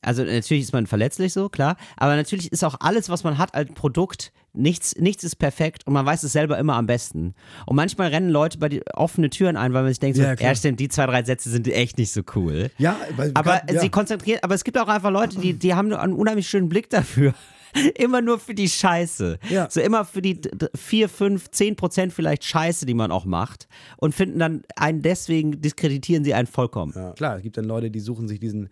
also 0.00 0.22
natürlich 0.22 0.62
ist 0.62 0.72
man 0.72 0.86
verletzlich 0.86 1.32
so, 1.32 1.48
klar, 1.48 1.76
aber 1.96 2.14
natürlich 2.16 2.52
ist 2.52 2.64
auch 2.64 2.76
alles, 2.80 3.08
was 3.08 3.24
man 3.24 3.38
hat 3.38 3.54
als 3.54 3.72
Produkt, 3.72 4.32
nichts, 4.54 4.94
nichts 4.96 5.24
ist 5.24 5.36
perfekt 5.36 5.86
und 5.86 5.94
man 5.94 6.04
weiß 6.06 6.22
es 6.22 6.32
selber 6.32 6.58
immer 6.58 6.74
am 6.76 6.86
besten. 6.86 7.34
Und 7.66 7.74
manchmal 7.74 8.08
rennen 8.08 8.28
Leute 8.30 8.58
bei 8.58 8.68
die 8.68 8.86
offene 8.94 9.30
Türen 9.30 9.56
ein, 9.56 9.72
weil 9.72 9.82
man 9.82 9.90
sich 9.90 9.98
denkt, 9.98 10.16
so, 10.16 10.22
Ja, 10.22 10.28
ja, 10.30 10.36
klar. 10.36 10.54
stimmt, 10.54 10.78
die 10.78 10.88
zwei, 10.88 11.06
drei 11.06 11.24
Sätze 11.24 11.50
sind 11.50 11.66
echt 11.68 11.98
nicht 11.98 12.12
so 12.12 12.20
cool. 12.36 12.70
Ja, 12.78 12.96
weil- 13.16 13.32
Aber 13.34 13.62
ja. 13.72 13.80
sie 13.80 13.88
konzentrieren, 13.88 14.40
aber 14.42 14.54
es 14.54 14.62
gibt 14.62 14.78
auch 14.78 14.88
einfach 14.88 15.10
Leute, 15.10 15.38
die, 15.40 15.54
die 15.54 15.74
haben 15.74 15.92
einen 15.92 16.12
unheimlich 16.12 16.48
schönen 16.48 16.68
Blick 16.68 16.88
dafür. 16.90 17.34
Immer 17.96 18.20
nur 18.20 18.38
für 18.38 18.54
die 18.54 18.68
Scheiße. 18.68 19.38
Ja. 19.48 19.68
So 19.70 19.80
immer 19.80 20.04
für 20.04 20.20
die 20.22 20.40
d- 20.40 20.50
d- 20.52 20.68
4, 20.74 21.08
5, 21.08 21.50
10 21.50 21.76
Prozent 21.76 22.12
vielleicht 22.12 22.44
Scheiße, 22.44 22.84
die 22.86 22.94
man 22.94 23.10
auch 23.10 23.24
macht. 23.24 23.66
Und 23.96 24.14
finden 24.14 24.38
dann 24.38 24.62
einen, 24.76 25.02
deswegen 25.02 25.60
diskreditieren 25.60 26.24
sie 26.24 26.34
einen 26.34 26.46
vollkommen. 26.46 26.92
Ja, 26.94 27.12
klar, 27.12 27.36
es 27.36 27.42
gibt 27.42 27.56
dann 27.56 27.64
Leute, 27.64 27.90
die 27.90 28.00
suchen 28.00 28.28
sich 28.28 28.40
diesen, 28.40 28.68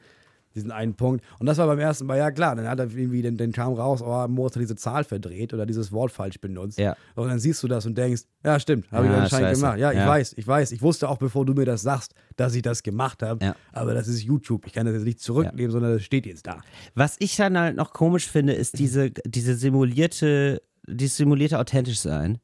diesen 0.54 0.70
einen 0.72 0.94
Punkt. 0.94 1.24
Und 1.38 1.46
das 1.46 1.58
war 1.58 1.66
beim 1.66 1.78
ersten 1.78 2.06
Mal, 2.06 2.18
ja 2.18 2.30
klar, 2.30 2.56
dann 2.56 2.66
hat 2.68 2.78
er 2.80 2.86
irgendwie 2.90 3.22
den, 3.22 3.36
den 3.36 3.54
Charme 3.54 3.74
raus, 3.74 4.02
oh, 4.02 4.26
Moritz 4.28 4.56
hat 4.56 4.62
diese 4.62 4.76
Zahl 4.76 5.04
verdreht 5.04 5.54
oder 5.54 5.66
dieses 5.66 5.92
Wort 5.92 6.10
falsch 6.12 6.40
benutzt. 6.40 6.78
Ja. 6.78 6.96
Und 7.14 7.28
dann 7.28 7.38
siehst 7.38 7.62
du 7.62 7.68
das 7.68 7.86
und 7.86 7.96
denkst, 7.96 8.22
ja 8.44 8.58
stimmt, 8.58 8.90
habe 8.90 9.06
ich 9.06 9.12
Ah, 9.12 9.22
anscheinend 9.22 9.48
scheiße. 9.48 9.60
gemacht. 9.60 9.78
Ja, 9.78 9.92
ich 9.92 9.98
Ja. 9.98 10.08
weiß, 10.08 10.34
ich 10.36 10.46
weiß. 10.46 10.72
Ich 10.72 10.82
wusste 10.82 11.08
auch, 11.08 11.18
bevor 11.18 11.44
du 11.46 11.54
mir 11.54 11.64
das 11.66 11.82
sagst, 11.82 12.14
dass 12.36 12.54
ich 12.54 12.62
das 12.62 12.82
gemacht 12.82 13.22
habe. 13.22 13.44
Ja. 13.44 13.56
Aber 13.72 13.94
das 13.94 14.08
ist 14.08 14.22
YouTube. 14.22 14.66
Ich 14.66 14.72
kann 14.72 14.86
das 14.86 14.94
jetzt 14.94 15.04
nicht 15.04 15.20
zurücknehmen, 15.20 15.70
sondern 15.70 15.92
das 15.92 16.02
steht 16.02 16.26
jetzt 16.26 16.46
da. 16.46 16.60
Was 16.94 17.16
ich 17.18 17.36
dann 17.36 17.58
halt 17.58 17.76
noch 17.76 17.92
komisch 17.92 18.26
finde, 18.28 18.52
ist 18.52 18.78
diese, 18.78 19.10
diese 19.10 19.54
simulierte, 19.54 20.62
dieses 20.88 21.16
simulierte 21.16 21.58
authentisch 21.58 22.00
sein. 22.00 22.38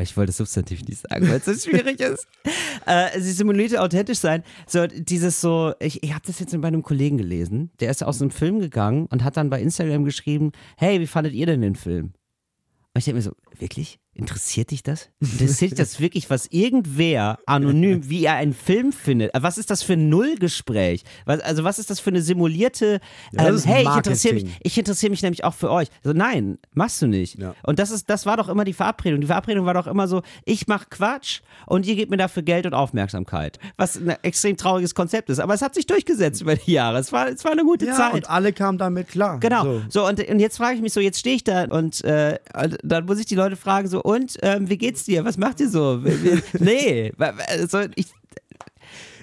Ich 0.00 0.16
wollte 0.16 0.32
Substantiv 0.32 0.82
nicht 0.84 1.00
sagen, 1.00 1.28
weil 1.28 1.36
es 1.36 1.44
so 1.44 1.54
schwierig 1.54 2.00
ist. 2.00 2.26
Äh, 2.84 3.20
sie 3.20 3.30
simulierte 3.30 3.80
authentisch 3.80 4.18
sein. 4.18 4.42
So, 4.66 4.88
dieses 4.88 5.40
so, 5.40 5.72
ich, 5.78 6.02
ich 6.02 6.12
habe 6.12 6.24
das 6.26 6.40
jetzt 6.40 6.60
bei 6.60 6.66
einem 6.66 6.82
Kollegen 6.82 7.16
gelesen, 7.16 7.70
der 7.78 7.92
ist 7.92 8.02
aus 8.02 8.20
einem 8.20 8.32
Film 8.32 8.58
gegangen 8.58 9.06
und 9.06 9.22
hat 9.22 9.36
dann 9.36 9.50
bei 9.50 9.62
Instagram 9.62 10.04
geschrieben, 10.04 10.50
hey, 10.76 10.98
wie 10.98 11.06
fandet 11.06 11.32
ihr 11.32 11.46
denn 11.46 11.60
den 11.60 11.76
Film? 11.76 12.06
Und 12.06 12.98
ich 12.98 13.04
denke 13.04 13.18
mir 13.18 13.22
so, 13.22 13.36
wirklich? 13.56 14.00
Interessiert 14.14 14.70
dich 14.72 14.82
das? 14.82 15.08
Interessiert 15.20 15.70
dich 15.70 15.78
das 15.78 15.98
wirklich, 15.98 16.28
was 16.28 16.46
irgendwer 16.50 17.38
anonym, 17.46 18.10
wie 18.10 18.24
er 18.26 18.34
einen 18.34 18.52
Film 18.52 18.92
findet? 18.92 19.34
Äh, 19.34 19.42
Was 19.42 19.56
ist 19.56 19.70
das 19.70 19.82
für 19.82 19.94
ein 19.94 20.10
Nullgespräch? 20.10 21.02
Was, 21.24 21.40
also 21.40 21.64
was 21.64 21.78
ist 21.78 21.88
das 21.88 21.98
für 21.98 22.10
eine 22.10 22.20
simulierte, 22.20 23.00
Ja, 23.32 23.48
ähm, 23.48 23.58
hey, 23.64 23.84
ich 23.88 23.96
interessiere 23.96 24.34
mich, 24.34 24.44
ich 24.62 24.76
interessiere 24.76 25.10
mich 25.10 25.22
nämlich 25.22 25.44
auch 25.44 25.54
für 25.54 25.70
euch. 25.70 25.88
So, 26.04 26.12
nein, 26.12 26.58
machst 26.74 27.00
du 27.00 27.06
nicht. 27.06 27.38
Ja. 27.38 27.54
Und 27.62 27.78
das 27.78 27.90
ist, 27.90 28.10
das 28.10 28.26
war 28.26 28.36
doch 28.36 28.50
immer 28.50 28.64
die 28.64 28.74
Verabredung. 28.74 29.22
Die 29.22 29.26
Verabredung 29.26 29.64
war 29.64 29.72
doch 29.72 29.86
immer 29.86 30.06
so, 30.06 30.20
ich 30.44 30.66
mache 30.66 30.86
Quatsch 30.90 31.40
und 31.66 31.86
ihr 31.86 31.96
gebt 31.96 32.10
mir 32.10 32.18
dafür 32.18 32.42
Geld 32.42 32.66
und 32.66 32.74
Aufmerksamkeit. 32.74 33.58
Was 33.78 33.96
ein 33.96 34.10
extrem 34.22 34.58
trauriges 34.58 34.94
Konzept 34.94 35.30
ist. 35.30 35.38
Aber 35.38 35.54
es 35.54 35.62
hat 35.62 35.74
sich 35.74 35.86
durchgesetzt 35.86 36.42
über 36.42 36.56
die 36.56 36.72
Jahre. 36.72 36.98
Es 36.98 37.12
war, 37.12 37.28
es 37.28 37.44
war 37.44 37.52
eine 37.52 37.64
gute 37.64 37.86
Ja, 37.86 37.94
Zeit. 37.94 38.12
und 38.12 38.28
alle 38.28 38.52
kamen 38.52 38.76
damit 38.76 39.08
klar. 39.08 39.40
Genau. 39.40 39.64
So. 39.64 39.82
So, 39.88 40.06
und, 40.06 40.28
und 40.28 40.38
jetzt 40.38 40.58
frage 40.58 40.76
ich 40.76 40.82
mich 40.82 40.92
so, 40.92 41.00
jetzt 41.00 41.18
stehe 41.18 41.36
ich 41.36 41.44
da 41.44 41.64
und 41.64 42.04
äh, 42.04 42.38
dann 42.82 43.06
muss 43.06 43.18
ich 43.18 43.24
die 43.24 43.36
Leute 43.36 43.56
fragen, 43.56 43.88
so, 43.88 44.01
und 44.02 44.36
ähm, 44.42 44.68
wie 44.68 44.78
geht's 44.78 45.04
dir? 45.04 45.24
Was 45.24 45.36
macht 45.38 45.60
ihr 45.60 45.68
so? 45.68 46.02
Nee, 46.58 47.12
also 47.48 47.80
ich, 47.94 48.06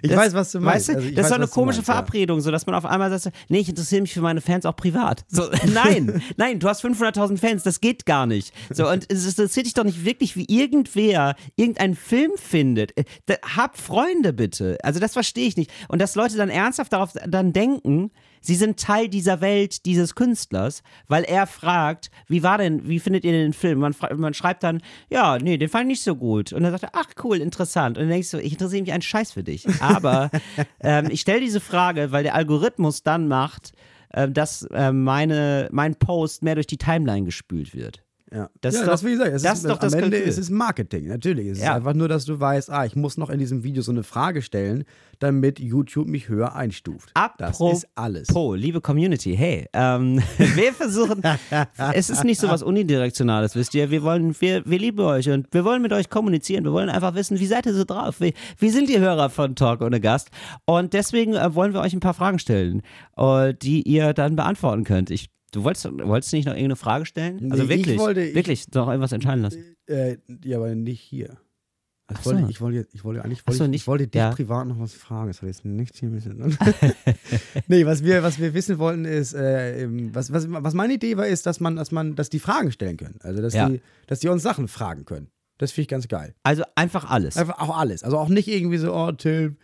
Ich 0.01 0.09
das- 0.09 0.17
weiß, 0.17 0.33
was 0.33 0.51
du 0.53 0.59
meinst. 0.61 0.87
Weißt 0.87 0.89
du, 0.89 1.03
Also 1.03 1.09
das 1.09 1.17
weiß, 1.17 1.25
ist 1.25 1.31
doch 1.31 1.35
eine 1.37 1.47
komische 1.47 1.77
meinst. 1.79 1.85
Verabredung, 1.87 2.39
so 2.41 2.51
dass 2.51 2.65
man 2.65 2.75
auf 2.75 2.85
einmal 2.85 3.09
sagt, 3.09 3.23
so, 3.23 3.29
nee, 3.49 3.59
ich 3.59 3.69
interessiere 3.69 4.01
mich 4.01 4.13
für 4.13 4.21
meine 4.21 4.39
Fans 4.41 4.65
auch 4.65 4.75
privat. 4.75 5.25
So, 5.27 5.49
nein, 5.73 6.21
nein, 6.37 6.59
du 6.59 6.67
hast 6.69 6.83
500.000 6.85 7.37
Fans, 7.37 7.63
das 7.63 7.81
geht 7.81 8.05
gar 8.05 8.25
nicht. 8.25 8.53
So, 8.73 8.89
und 8.89 9.05
es 9.11 9.25
interessiert 9.27 9.65
dich 9.65 9.73
doch 9.73 9.83
nicht 9.83 10.05
wirklich, 10.05 10.35
wie 10.37 10.45
irgendwer 10.47 11.35
irgendeinen 11.57 11.95
Film 11.95 12.31
findet. 12.37 12.97
Äh, 12.97 13.03
da, 13.25 13.35
hab 13.55 13.77
Freunde 13.77 14.31
bitte. 14.33 14.77
Also 14.83 14.99
das 14.99 15.13
verstehe 15.13 15.47
ich 15.47 15.57
nicht. 15.57 15.71
Und 15.89 15.99
dass 16.01 16.15
Leute 16.15 16.37
dann 16.37 16.49
ernsthaft 16.49 16.93
darauf 16.93 17.11
dann 17.27 17.51
denken, 17.53 18.11
sie 18.41 18.55
sind 18.55 18.79
Teil 18.79 19.07
dieser 19.07 19.41
Welt, 19.41 19.85
dieses 19.85 20.15
Künstlers, 20.15 20.83
weil 21.07 21.23
er 21.23 21.47
fragt, 21.47 22.09
wie 22.27 22.43
war 22.43 22.57
denn, 22.57 22.87
wie 22.87 22.99
findet 22.99 23.23
ihr 23.23 23.31
den 23.31 23.53
Film? 23.53 23.79
Man, 23.79 23.95
man 24.17 24.33
schreibt 24.33 24.63
dann, 24.63 24.81
ja, 25.09 25.37
nee, 25.37 25.57
den 25.57 25.69
fand 25.69 25.83
ich 25.83 25.87
nicht 25.87 26.03
so 26.03 26.15
gut. 26.15 26.53
Und 26.53 26.63
dann 26.63 26.71
sagt 26.71 26.83
er, 26.83 26.91
ach 26.93 27.07
cool, 27.23 27.37
interessant. 27.37 27.97
Und 27.97 28.03
dann 28.03 28.11
denkst 28.11 28.31
du, 28.31 28.37
ich 28.37 28.53
interessiere 28.53 28.81
mich 28.81 28.93
einen 28.93 29.01
Scheiß 29.01 29.31
für 29.31 29.43
dich. 29.43 29.67
Aber 29.81 30.29
ähm, 30.81 31.07
ich 31.09 31.21
stelle 31.21 31.41
diese 31.41 31.59
Frage, 31.59 32.11
weil 32.11 32.23
der 32.23 32.35
Algorithmus 32.35 33.03
dann 33.03 33.27
macht, 33.27 33.73
ähm, 34.13 34.33
dass 34.33 34.67
ähm, 34.71 35.03
meine, 35.03 35.69
mein 35.71 35.95
Post 35.95 36.43
mehr 36.43 36.55
durch 36.55 36.67
die 36.67 36.77
Timeline 36.77 37.25
gespült 37.25 37.75
wird. 37.75 38.03
Ja, 38.31 38.47
Das 38.61 38.75
ja, 38.75 38.81
ist 38.81 38.85
doch- 38.87 38.91
das 38.91 39.01
sagen. 39.01 39.35
Es 39.35 39.41
das 39.41 39.53
ist, 39.53 39.59
ist 39.59 39.69
doch 39.69 39.75
am 39.75 39.79
das 39.79 39.93
Ende 39.93 40.09
Kalkül. 40.11 40.27
ist 40.29 40.37
es 40.37 40.49
Marketing, 40.51 41.07
natürlich. 41.07 41.47
Es 41.47 41.59
Ja. 41.59 41.71
ist 41.71 41.75
einfach 41.77 41.93
nur, 41.95 42.07
dass 42.07 42.25
du 42.25 42.39
weißt, 42.39 42.69
ah, 42.69 42.85
ich 42.85 42.95
muss 42.95 43.17
noch 43.17 43.29
in 43.31 43.39
diesem 43.39 43.63
Video 43.63 43.81
so 43.81 43.91
eine 43.91 44.03
Frage 44.03 44.43
stellen, 44.43 44.83
damit 45.17 45.59
YouTube 45.59 46.07
mich 46.07 46.29
höher 46.29 46.55
einstuft. 46.55 47.09
das 47.15 47.49
Apropos, 47.49 47.79
ist 47.79 47.87
alles. 47.95 48.27
liebe 48.55 48.81
Community, 48.81 49.35
hey, 49.35 49.67
ähm, 49.73 50.21
wir 50.37 50.73
versuchen, 50.73 51.23
es 51.93 52.09
ist 52.11 52.23
nicht 52.23 52.39
so 52.39 52.47
was 52.49 52.61
Unidirektionales, 52.61 53.55
wisst 53.55 53.73
ihr. 53.73 53.89
Wir 53.89 54.03
wollen, 54.03 54.35
wir, 54.39 54.63
wir 54.65 54.77
lieben 54.79 54.99
euch 54.99 55.27
und 55.29 55.47
wir 55.51 55.65
wollen 55.65 55.81
mit 55.81 55.91
euch 55.93 56.09
kommunizieren. 56.09 56.63
Wir 56.63 56.71
wollen 56.71 56.89
einfach 56.89 57.15
wissen, 57.15 57.39
wie 57.39 57.45
seid 57.47 57.65
ihr 57.65 57.73
so 57.73 57.83
drauf? 57.83 58.21
Wie, 58.21 58.33
wie 58.59 58.69
sind 58.69 58.89
die 58.89 58.99
Hörer 58.99 59.29
von 59.31 59.55
Talk 59.55 59.81
ohne 59.81 59.99
Gast? 59.99 60.29
Und 60.65 60.93
deswegen 60.93 61.33
äh, 61.33 61.55
wollen 61.55 61.73
wir 61.73 61.81
euch 61.81 61.93
ein 61.93 61.99
paar 61.99 62.13
Fragen 62.13 62.37
stellen, 62.39 62.83
äh, 63.17 63.53
die 63.55 63.81
ihr 63.81 64.13
dann 64.13 64.35
beantworten 64.35 64.83
könnt. 64.83 65.09
Ich, 65.09 65.29
du 65.51 65.63
wolltest, 65.63 65.85
wolltest 65.85 66.33
nicht 66.33 66.45
noch 66.45 66.53
irgendeine 66.53 66.75
Frage 66.75 67.05
stellen? 67.05 67.51
Also 67.51 67.63
Nee, 67.63 67.73
ich 67.73 67.79
wirklich, 67.79 67.99
wollte- 67.99 68.21
ich- 68.23 68.35
wirklich, 68.35 68.71
noch 68.73 68.87
irgendwas 68.87 69.11
entscheiden 69.11 69.41
lassen. 69.43 69.63
Äh, 69.87 70.17
ja, 70.43 70.57
aber 70.57 70.73
nicht 70.75 71.01
hier. 71.01 71.37
Also 72.07 72.21
ich, 72.21 72.25
wollte, 72.25 72.41
so. 72.41 72.49
ich, 72.49 72.61
wollte, 72.61 72.87
ich 72.91 73.03
wollte 73.03 73.23
eigentlich 73.23 73.45
wollte 73.45 73.57
so, 73.59 73.63
ich, 73.65 73.69
nicht- 73.69 73.81
ich 73.81 73.87
wollte 73.87 74.07
dich 74.07 74.19
ja. 74.19 74.31
privat 74.31 74.67
noch 74.67 74.79
was 74.79 74.93
fragen. 74.93 75.27
Das 75.27 75.41
hat 75.41 75.47
jetzt 75.47 75.63
nichts 75.63 75.99
hier 75.99 76.09
mit. 76.09 76.23
nee, 77.67 77.85
was 77.85 78.03
wir, 78.03 78.23
was 78.23 78.39
wir 78.39 78.53
wissen 78.53 78.79
wollten 78.79 79.05
ist, 79.05 79.33
äh, 79.33 79.83
ähm, 79.83 80.09
was, 80.13 80.31
was, 80.33 80.45
was 80.49 80.73
meine 80.73 80.93
Idee 80.93 81.17
war, 81.17 81.27
ist, 81.27 81.45
dass 81.45 81.59
man, 81.59 81.75
dass 81.75 81.91
man, 81.91 82.15
dass 82.15 82.29
die 82.29 82.39
Fragen 82.39 82.71
stellen 82.71 82.97
können. 82.97 83.19
Also 83.21 83.41
dass 83.41 83.53
Ja. 83.53 83.69
die, 83.69 83.81
dass 84.07 84.19
die 84.19 84.27
uns 84.29 84.41
Sachen 84.43 84.67
fragen 84.67 85.05
können. 85.05 85.27
Das 85.59 85.71
finde 85.71 85.83
ich 85.83 85.87
ganz 85.89 86.07
geil. 86.07 86.33
Also 86.43 86.63
einfach 86.75 87.09
alles. 87.09 87.37
Einfach 87.37 87.59
auch 87.59 87.77
alles. 87.77 88.03
Also 88.03 88.17
auch 88.17 88.29
nicht 88.29 88.47
irgendwie 88.47 88.77
so, 88.77 88.93
oh, 88.95 89.11
Till, 89.11 89.57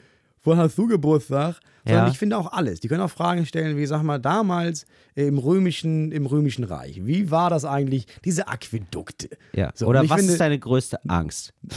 wo 0.46 0.56
hast 0.56 0.78
du 0.78 0.88
Geburtstag? 0.88 1.60
Sondern 1.88 2.06
Ja. 2.08 2.12
ich 2.12 2.18
finde 2.18 2.38
auch 2.38 2.52
alles. 2.52 2.80
Die 2.80 2.88
können 2.88 3.02
auch 3.02 3.12
Fragen 3.12 3.46
stellen, 3.46 3.78
wie, 3.78 3.86
sag 3.86 4.02
mal, 4.02 4.18
damals 4.18 4.86
im 5.14 5.38
römischen, 5.38 6.12
im 6.12 6.26
römischen 6.26 6.64
Reich. 6.64 7.06
Wie 7.06 7.30
war 7.30 7.52
das 7.52 7.64
eigentlich, 7.64 8.08
diese 8.26 8.48
Aquädukte? 8.48 9.30
Ja. 9.54 9.72
So, 9.76 9.86
Oder 9.86 10.10
was 10.10 10.18
finde- 10.18 10.32
ist 10.34 10.40
deine 10.42 10.58
größte 10.58 10.98
Angst? 11.08 11.54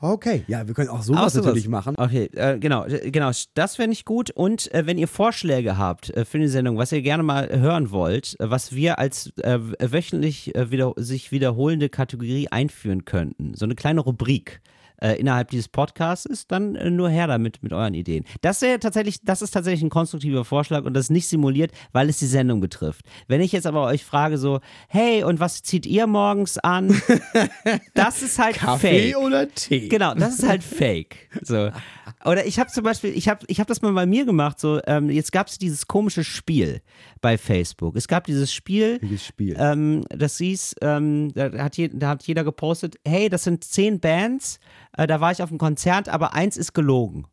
Okay, 0.00 0.44
ja, 0.46 0.66
wir 0.66 0.74
können 0.74 0.88
auch 0.88 1.02
sowas 1.02 1.32
sowas. 1.34 1.46
natürlich 1.46 1.68
machen. 1.68 1.94
Okay, 1.96 2.30
äh, 2.34 2.58
genau, 2.58 2.86
äh, 2.86 3.10
genau, 3.10 3.30
das 3.54 3.76
fände 3.76 3.92
ich 3.92 4.04
gut. 4.04 4.30
Und 4.30 4.72
äh, 4.74 4.86
wenn 4.86 4.98
ihr 4.98 5.08
Vorschläge 5.08 5.76
habt 5.78 6.10
äh, 6.10 6.24
für 6.24 6.38
eine 6.38 6.48
Sendung, 6.48 6.76
was 6.78 6.92
ihr 6.92 7.02
gerne 7.02 7.22
mal 7.22 7.48
hören 7.50 7.90
wollt, 7.90 8.36
äh, 8.40 8.50
was 8.50 8.74
wir 8.74 8.98
als 8.98 9.32
äh, 9.38 9.58
wöchentlich 9.80 10.54
äh, 10.54 10.70
wieder, 10.70 10.92
sich 10.96 11.32
wiederholende 11.32 11.88
Kategorie 11.88 12.48
einführen 12.48 13.04
könnten, 13.04 13.54
so 13.54 13.64
eine 13.64 13.74
kleine 13.74 14.00
Rubrik. 14.00 14.60
Äh, 15.00 15.14
innerhalb 15.14 15.50
dieses 15.50 15.68
Podcasts 15.68 16.26
ist, 16.26 16.52
dann 16.52 16.74
äh, 16.74 16.90
nur 16.90 17.08
her 17.08 17.26
damit 17.26 17.62
mit 17.62 17.72
euren 17.72 17.94
Ideen. 17.94 18.24
Das, 18.42 18.60
wäre 18.60 18.78
tatsächlich, 18.78 19.20
das 19.22 19.40
ist 19.42 19.52
tatsächlich 19.52 19.82
ein 19.82 19.90
konstruktiver 19.90 20.44
Vorschlag 20.44 20.84
und 20.84 20.94
das 20.94 21.04
ist 21.04 21.10
nicht 21.10 21.28
simuliert, 21.28 21.72
weil 21.92 22.08
es 22.08 22.18
die 22.18 22.26
Sendung 22.26 22.60
betrifft. 22.60 23.06
Wenn 23.26 23.40
ich 23.40 23.52
jetzt 23.52 23.66
aber 23.66 23.84
euch 23.84 24.04
frage 24.04 24.36
so, 24.36 24.60
hey, 24.88 25.24
und 25.24 25.40
was 25.40 25.62
zieht 25.62 25.86
ihr 25.86 26.06
morgens 26.06 26.58
an? 26.58 27.00
Das 27.94 28.22
ist 28.22 28.38
halt 28.38 28.56
Kaffee 28.56 29.12
fake. 29.12 29.16
oder 29.22 29.48
Tee? 29.48 29.88
Genau, 29.88 30.14
das 30.14 30.38
ist 30.38 30.48
halt 30.48 30.62
fake. 30.62 31.28
So. 31.42 31.70
Oder 32.24 32.46
ich 32.46 32.58
habe 32.58 32.70
zum 32.70 32.84
Beispiel, 32.84 33.16
ich 33.16 33.28
habe 33.28 33.44
ich 33.46 33.60
hab 33.60 33.66
das 33.66 33.82
mal 33.82 33.92
bei 33.92 34.06
mir 34.06 34.24
gemacht, 34.24 34.60
so, 34.60 34.80
ähm, 34.86 35.10
jetzt 35.10 35.32
gab 35.32 35.48
es 35.48 35.58
dieses 35.58 35.86
komische 35.86 36.24
Spiel 36.24 36.82
bei 37.20 37.38
Facebook. 37.38 37.96
Es 37.96 38.08
gab 38.08 38.24
dieses 38.24 38.52
Spiel, 38.52 38.98
Welches 39.00 39.26
Spiel? 39.26 39.56
ähm, 39.58 40.04
das 40.08 40.38
hieß, 40.38 40.76
ähm, 40.82 41.32
da, 41.34 41.50
hat 41.58 41.76
je, 41.76 41.88
da 41.88 42.08
hat 42.10 42.22
jeder 42.24 42.44
gepostet, 42.44 42.96
hey, 43.06 43.28
das 43.28 43.44
sind 43.44 43.64
zehn 43.64 44.00
Bands, 44.00 44.58
äh, 44.96 45.06
da 45.06 45.20
war 45.20 45.32
ich 45.32 45.42
auf 45.42 45.50
einem 45.50 45.58
Konzert, 45.58 46.08
aber 46.08 46.34
eins 46.34 46.56
ist 46.56 46.72
gelogen. 46.72 47.26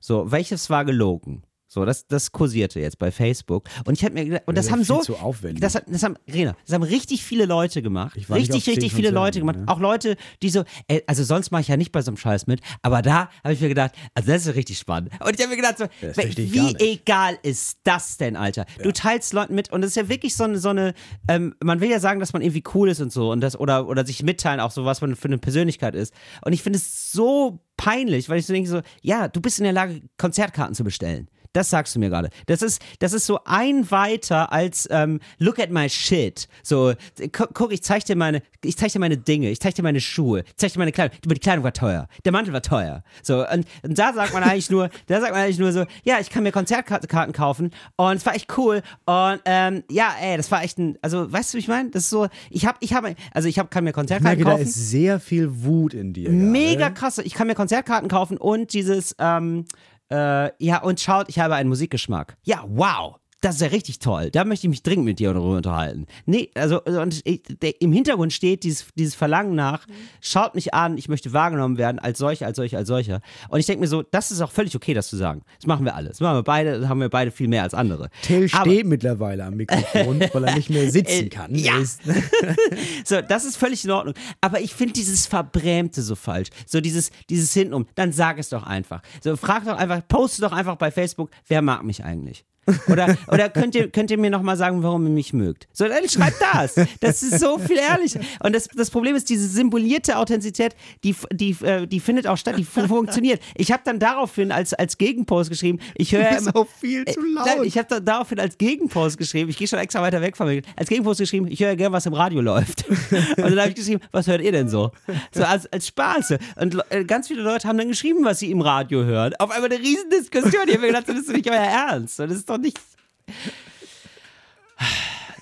So, 0.00 0.30
welches 0.32 0.68
war 0.70 0.84
gelogen? 0.84 1.42
So, 1.72 1.86
das, 1.86 2.06
das 2.06 2.32
kursierte 2.32 2.80
jetzt 2.80 2.98
bei 2.98 3.10
Facebook. 3.10 3.64
Und 3.86 3.94
ich 3.94 4.04
habe 4.04 4.12
mir 4.12 4.26
gedacht, 4.26 4.42
und 4.44 4.58
das 4.58 4.66
ist 4.66 4.72
haben 4.72 4.84
so. 4.84 5.00
zu 5.00 5.16
aufwendig. 5.16 5.62
Das, 5.62 5.72
das 5.72 6.02
haben, 6.02 6.16
Rena, 6.30 6.54
das 6.66 6.74
haben 6.74 6.82
richtig 6.82 7.24
viele 7.24 7.46
Leute 7.46 7.80
gemacht. 7.80 8.14
Richtig, 8.14 8.66
richtig 8.66 8.92
viele 8.92 9.08
Leute 9.08 9.38
gemacht. 9.38 9.56
ne? 9.56 9.64
Auch 9.68 9.80
Leute, 9.80 10.18
die 10.42 10.50
so, 10.50 10.64
ey, 10.88 11.02
also 11.06 11.24
sonst 11.24 11.50
mache 11.50 11.62
ich 11.62 11.68
ja 11.68 11.78
nicht 11.78 11.90
bei 11.90 12.02
so 12.02 12.10
einem 12.10 12.18
Scheiß 12.18 12.46
mit, 12.46 12.60
aber 12.82 13.00
da 13.00 13.30
habe 13.42 13.54
ich 13.54 13.62
mir 13.62 13.70
gedacht, 13.70 13.92
also 14.12 14.30
das 14.30 14.46
ist 14.46 14.54
richtig 14.54 14.78
spannend. 14.78 15.12
Und 15.24 15.34
ich 15.34 15.40
habe 15.40 15.48
mir 15.48 15.56
gedacht, 15.56 15.78
so, 15.78 15.86
Das 16.02 16.18
wie 16.18 16.76
egal 16.78 17.38
ist 17.42 17.78
das 17.84 18.18
denn, 18.18 18.36
Alter? 18.36 18.66
Du 18.82 18.92
teilst 18.92 19.32
Leuten 19.32 19.54
mit 19.54 19.72
und 19.72 19.82
es 19.82 19.92
ist 19.92 19.96
ja 19.96 20.10
wirklich 20.10 20.36
so 20.36 20.44
eine, 20.44 20.58
so 20.58 20.68
eine 20.68 20.92
ähm, 21.26 21.54
man 21.64 21.80
will 21.80 21.88
ja 21.88 22.00
sagen, 22.00 22.20
dass 22.20 22.34
man 22.34 22.42
irgendwie 22.42 22.64
cool 22.74 22.90
ist 22.90 23.00
und 23.00 23.10
so 23.10 23.32
und 23.32 23.40
das, 23.40 23.58
oder, 23.58 23.88
oder 23.88 24.04
sich 24.04 24.22
mitteilen, 24.22 24.60
auch 24.60 24.72
so, 24.72 24.84
was 24.84 25.00
man 25.00 25.16
für 25.16 25.28
eine 25.28 25.38
Persönlichkeit 25.38 25.94
ist. 25.94 26.12
Und 26.44 26.52
ich 26.52 26.62
finde 26.62 26.76
es 26.76 27.12
so 27.12 27.60
peinlich, 27.78 28.28
weil 28.28 28.40
ich 28.40 28.44
so 28.46 28.52
denke, 28.52 28.68
so, 28.68 28.82
ja, 29.00 29.28
du 29.28 29.40
bist 29.40 29.58
in 29.58 29.64
der 29.64 29.72
Lage, 29.72 30.02
Konzertkarten 30.18 30.74
zu 30.74 30.84
bestellen. 30.84 31.30
Das 31.52 31.70
sagst 31.70 31.94
du 31.94 32.00
mir 32.00 32.08
gerade. 32.08 32.30
Das 32.46 32.62
ist, 32.62 32.80
das 32.98 33.12
ist 33.12 33.26
so 33.26 33.40
ein 33.44 33.90
weiter 33.90 34.52
als 34.52 34.88
ähm, 34.90 35.20
Look 35.38 35.58
at 35.58 35.70
my 35.70 35.88
shit. 35.88 36.48
So, 36.62 36.94
gu 37.18 37.46
guck, 37.52 37.72
ich 37.72 37.82
zeig 37.82 38.04
dir 38.04 38.16
meine, 38.16 38.42
ich 38.64 38.76
zeig 38.76 38.92
dir 38.92 38.98
meine 38.98 39.18
Dinge, 39.18 39.50
ich 39.50 39.60
zeig 39.60 39.74
dir 39.74 39.82
meine 39.82 40.00
Schuhe, 40.00 40.44
ich 40.46 40.56
zeig 40.56 40.72
dir 40.72 40.78
meine 40.78 40.92
Kleidung. 40.92 41.18
Die 41.24 41.34
Kleidung 41.34 41.64
war 41.64 41.72
teuer, 41.72 42.08
der 42.24 42.32
Mantel 42.32 42.52
war 42.52 42.62
teuer. 42.62 43.02
So, 43.22 43.46
und, 43.46 43.66
und 43.82 43.98
da 43.98 44.12
sagt 44.12 44.32
man 44.32 44.42
eigentlich 44.42 44.70
nur, 44.70 44.88
da 45.06 45.20
sagt 45.20 45.32
man 45.32 45.42
eigentlich 45.42 45.58
nur 45.58 45.72
so, 45.72 45.84
ja, 46.04 46.20
ich 46.20 46.30
kann 46.30 46.42
mir 46.42 46.52
Konzertkarten 46.52 47.32
kaufen 47.32 47.70
und 47.96 48.16
es 48.16 48.24
war 48.26 48.34
echt 48.34 48.56
cool. 48.56 48.82
Und 49.04 49.40
ähm, 49.44 49.82
ja, 49.90 50.14
ey, 50.20 50.36
das 50.36 50.50
war 50.50 50.62
echt 50.62 50.78
ein, 50.78 50.98
also 51.02 51.30
weißt 51.30 51.52
du, 51.52 51.56
wie 51.56 51.60
ich 51.60 51.68
meine? 51.68 51.90
Das 51.90 52.04
ist 52.04 52.10
so, 52.10 52.28
ich 52.50 52.66
hab, 52.66 52.76
ich 52.80 52.94
habe, 52.94 53.14
also 53.32 53.48
ich 53.48 53.58
hab, 53.58 53.70
kann 53.70 53.84
mir 53.84 53.90
Ich 53.90 53.94
Konzertkarten 53.94 54.38
merke, 54.38 54.44
da 54.44 54.56
kaufen. 54.56 54.62
ist 54.62 54.90
sehr 54.90 55.20
viel 55.20 55.64
Wut 55.64 55.94
in 55.94 56.12
dir. 56.12 56.30
Mega 56.30 56.88
gerade. 56.88 56.94
krass. 56.94 57.18
Ich 57.18 57.34
kann 57.34 57.46
mir 57.46 57.54
Konzertkarten 57.54 58.08
kaufen 58.08 58.36
und 58.38 58.72
dieses, 58.72 59.14
ähm, 59.18 59.64
äh, 60.12 60.52
ja, 60.58 60.82
und 60.82 61.00
schaut, 61.00 61.28
ich 61.28 61.38
habe 61.38 61.54
einen 61.54 61.68
Musikgeschmack. 61.70 62.36
Ja, 62.44 62.64
wow. 62.68 63.16
Das 63.42 63.56
ist 63.56 63.60
ja 63.60 63.66
richtig 63.68 63.98
toll. 63.98 64.30
Da 64.30 64.44
möchte 64.44 64.66
ich 64.66 64.70
mich 64.70 64.82
dringend 64.82 65.04
mit 65.04 65.18
dir 65.18 65.34
darüber 65.34 65.56
unterhalten. 65.56 66.06
Nee, 66.26 66.50
also 66.54 66.82
und 66.82 67.20
ich, 67.24 67.42
der, 67.60 67.78
im 67.82 67.92
Hintergrund 67.92 68.32
steht 68.32 68.62
dieses, 68.62 68.86
dieses 68.96 69.14
Verlangen 69.14 69.54
nach, 69.54 69.86
schaut 70.20 70.54
mich 70.54 70.72
an, 70.72 70.96
ich 70.96 71.08
möchte 71.08 71.32
wahrgenommen 71.32 71.76
werden 71.76 71.98
als 71.98 72.18
solcher, 72.18 72.46
als 72.46 72.56
solcher, 72.56 72.78
als 72.78 72.88
solcher. 72.88 73.20
Und 73.50 73.60
ich 73.60 73.66
denke 73.66 73.80
mir 73.80 73.88
so, 73.88 74.02
das 74.02 74.30
ist 74.30 74.40
auch 74.40 74.50
völlig 74.50 74.74
okay, 74.76 74.94
das 74.94 75.08
zu 75.08 75.16
sagen. 75.16 75.42
Das 75.58 75.66
machen 75.66 75.84
wir 75.84 75.94
alle. 75.94 76.08
Das 76.08 76.20
machen 76.20 76.36
wir 76.38 76.42
beide, 76.44 76.80
das 76.80 76.88
haben 76.88 77.00
wir 77.00 77.08
beide 77.10 77.30
viel 77.30 77.48
mehr 77.48 77.62
als 77.64 77.74
andere. 77.74 78.08
Till 78.22 78.48
Aber- 78.52 78.70
steht 78.70 78.86
mittlerweile 78.86 79.44
am 79.44 79.54
Mikrofon, 79.54 80.20
weil 80.32 80.44
er 80.44 80.54
nicht 80.54 80.70
mehr 80.70 80.90
sitzen 80.90 81.26
Äh, 81.26 81.28
kann. 81.28 81.54
ja. 81.54 81.74
So, 83.04 83.20
das 83.20 83.44
ist 83.44 83.56
völlig 83.56 83.84
in 83.84 83.90
Ordnung. 83.90 84.14
Aber 84.40 84.60
ich 84.60 84.72
finde 84.74 84.92
dieses 84.94 85.26
Verbrämte 85.26 86.02
so 86.02 86.14
falsch. 86.14 86.48
So 86.66 86.80
dieses, 86.80 87.10
dieses 87.28 87.52
hintenrum. 87.52 87.86
Dann 87.94 88.12
sag 88.12 88.38
es 88.38 88.48
doch 88.48 88.62
einfach. 88.62 89.02
So, 89.22 89.36
frag 89.36 89.64
doch 89.64 89.76
einfach, 89.76 90.06
poste 90.06 90.42
doch 90.42 90.52
einfach 90.52 90.76
bei 90.76 90.90
Facebook, 90.90 91.30
wer 91.48 91.62
mag 91.62 91.82
mich 91.84 92.04
eigentlich? 92.04 92.44
Oder, 92.88 93.16
oder 93.26 93.48
könnt, 93.48 93.74
ihr, 93.74 93.90
könnt 93.90 94.10
ihr 94.12 94.18
mir 94.18 94.30
nochmal 94.30 94.56
sagen, 94.56 94.82
warum 94.84 95.04
ihr 95.06 95.10
mich 95.10 95.32
mögt? 95.32 95.66
So, 95.72 95.88
dann 95.88 96.08
schreibt 96.08 96.36
das. 96.40 96.74
Das 97.00 97.22
ist 97.22 97.40
so 97.40 97.58
viel 97.58 97.76
ehrlicher. 97.78 98.20
Und 98.40 98.54
das, 98.54 98.68
das 98.68 98.88
Problem 98.90 99.16
ist, 99.16 99.28
diese 99.30 99.48
symbolierte 99.48 100.16
Authentizität, 100.16 100.76
die, 101.02 101.16
die, 101.32 101.56
äh, 101.64 101.86
die 101.88 101.98
findet 101.98 102.26
auch 102.28 102.36
statt, 102.36 102.56
die 102.56 102.64
fu- 102.64 102.86
funktioniert. 102.86 103.40
Ich 103.56 103.72
habe 103.72 103.82
dann 103.84 103.98
daraufhin 103.98 104.52
als, 104.52 104.74
als 104.74 104.96
Gegenpost 104.96 105.50
geschrieben, 105.50 105.80
ich 105.96 106.12
höre 106.14 106.20
ja 106.22 106.28
ist 106.36 106.42
immer, 106.42 106.56
auch 106.56 106.68
viel 106.80 107.04
zu 107.04 107.18
Äh, 107.18 107.22
laut. 107.34 107.46
Nein, 107.46 107.64
ich 107.64 107.76
habe 107.78 107.88
da, 107.88 107.98
daraufhin 108.00 108.38
als 108.38 108.56
Gegenpost 108.58 109.18
geschrieben, 109.18 109.50
ich 109.50 109.56
gehe 109.56 109.66
schon 109.66 109.80
extra 109.80 110.00
weiter 110.00 110.20
weg 110.20 110.36
von 110.36 110.46
mir, 110.46 110.62
als 110.76 110.88
Gegenpost 110.88 111.18
geschrieben, 111.18 111.48
ich 111.48 111.58
höre 111.60 111.70
ja 111.70 111.74
gern, 111.74 111.92
was 111.92 112.06
im 112.06 112.14
Radio 112.14 112.40
läuft. 112.40 112.84
Und 112.88 113.38
dann 113.38 113.58
habe 113.58 113.70
ich 113.70 113.74
geschrieben, 113.74 114.00
was 114.12 114.28
hört 114.28 114.40
ihr 114.40 114.52
denn 114.52 114.68
so? 114.68 114.92
So 115.34 115.42
als, 115.42 115.66
als 115.72 115.88
Spaß. 115.88 116.34
Und 116.60 116.78
äh, 116.90 117.04
ganz 117.04 117.26
viele 117.26 117.42
Leute 117.42 117.66
haben 117.66 117.78
dann 117.78 117.88
geschrieben, 117.88 118.24
was 118.24 118.38
sie 118.38 118.50
im 118.52 118.60
Radio 118.60 119.02
hören. 119.04 119.32
Auf 119.40 119.50
einmal 119.50 119.70
eine 119.72 119.80
riesen 119.82 120.08
Diskussion. 120.10 120.62
Ich 120.66 120.72
habe 120.74 120.78
mir 120.80 120.86
gedacht, 120.88 121.08
das 121.08 121.16
ist 121.16 121.28
doch 121.28 121.34
nicht 121.34 121.50
euer 121.50 121.56
Ernst. 121.56 122.18
Das 122.20 122.30
ist 122.30 122.48
doch 122.52 122.58
nicht... 122.58 122.78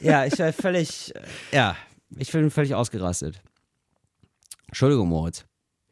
Ja, 0.00 0.24
ich 0.24 0.38
war 0.38 0.52
völlig, 0.52 1.14
äh, 1.14 1.20
ja, 1.52 1.76
ich 2.16 2.32
bin 2.32 2.50
völlig 2.50 2.74
ausgerastet. 2.74 3.42
Entschuldigung, 4.66 5.08
Moritz. 5.08 5.44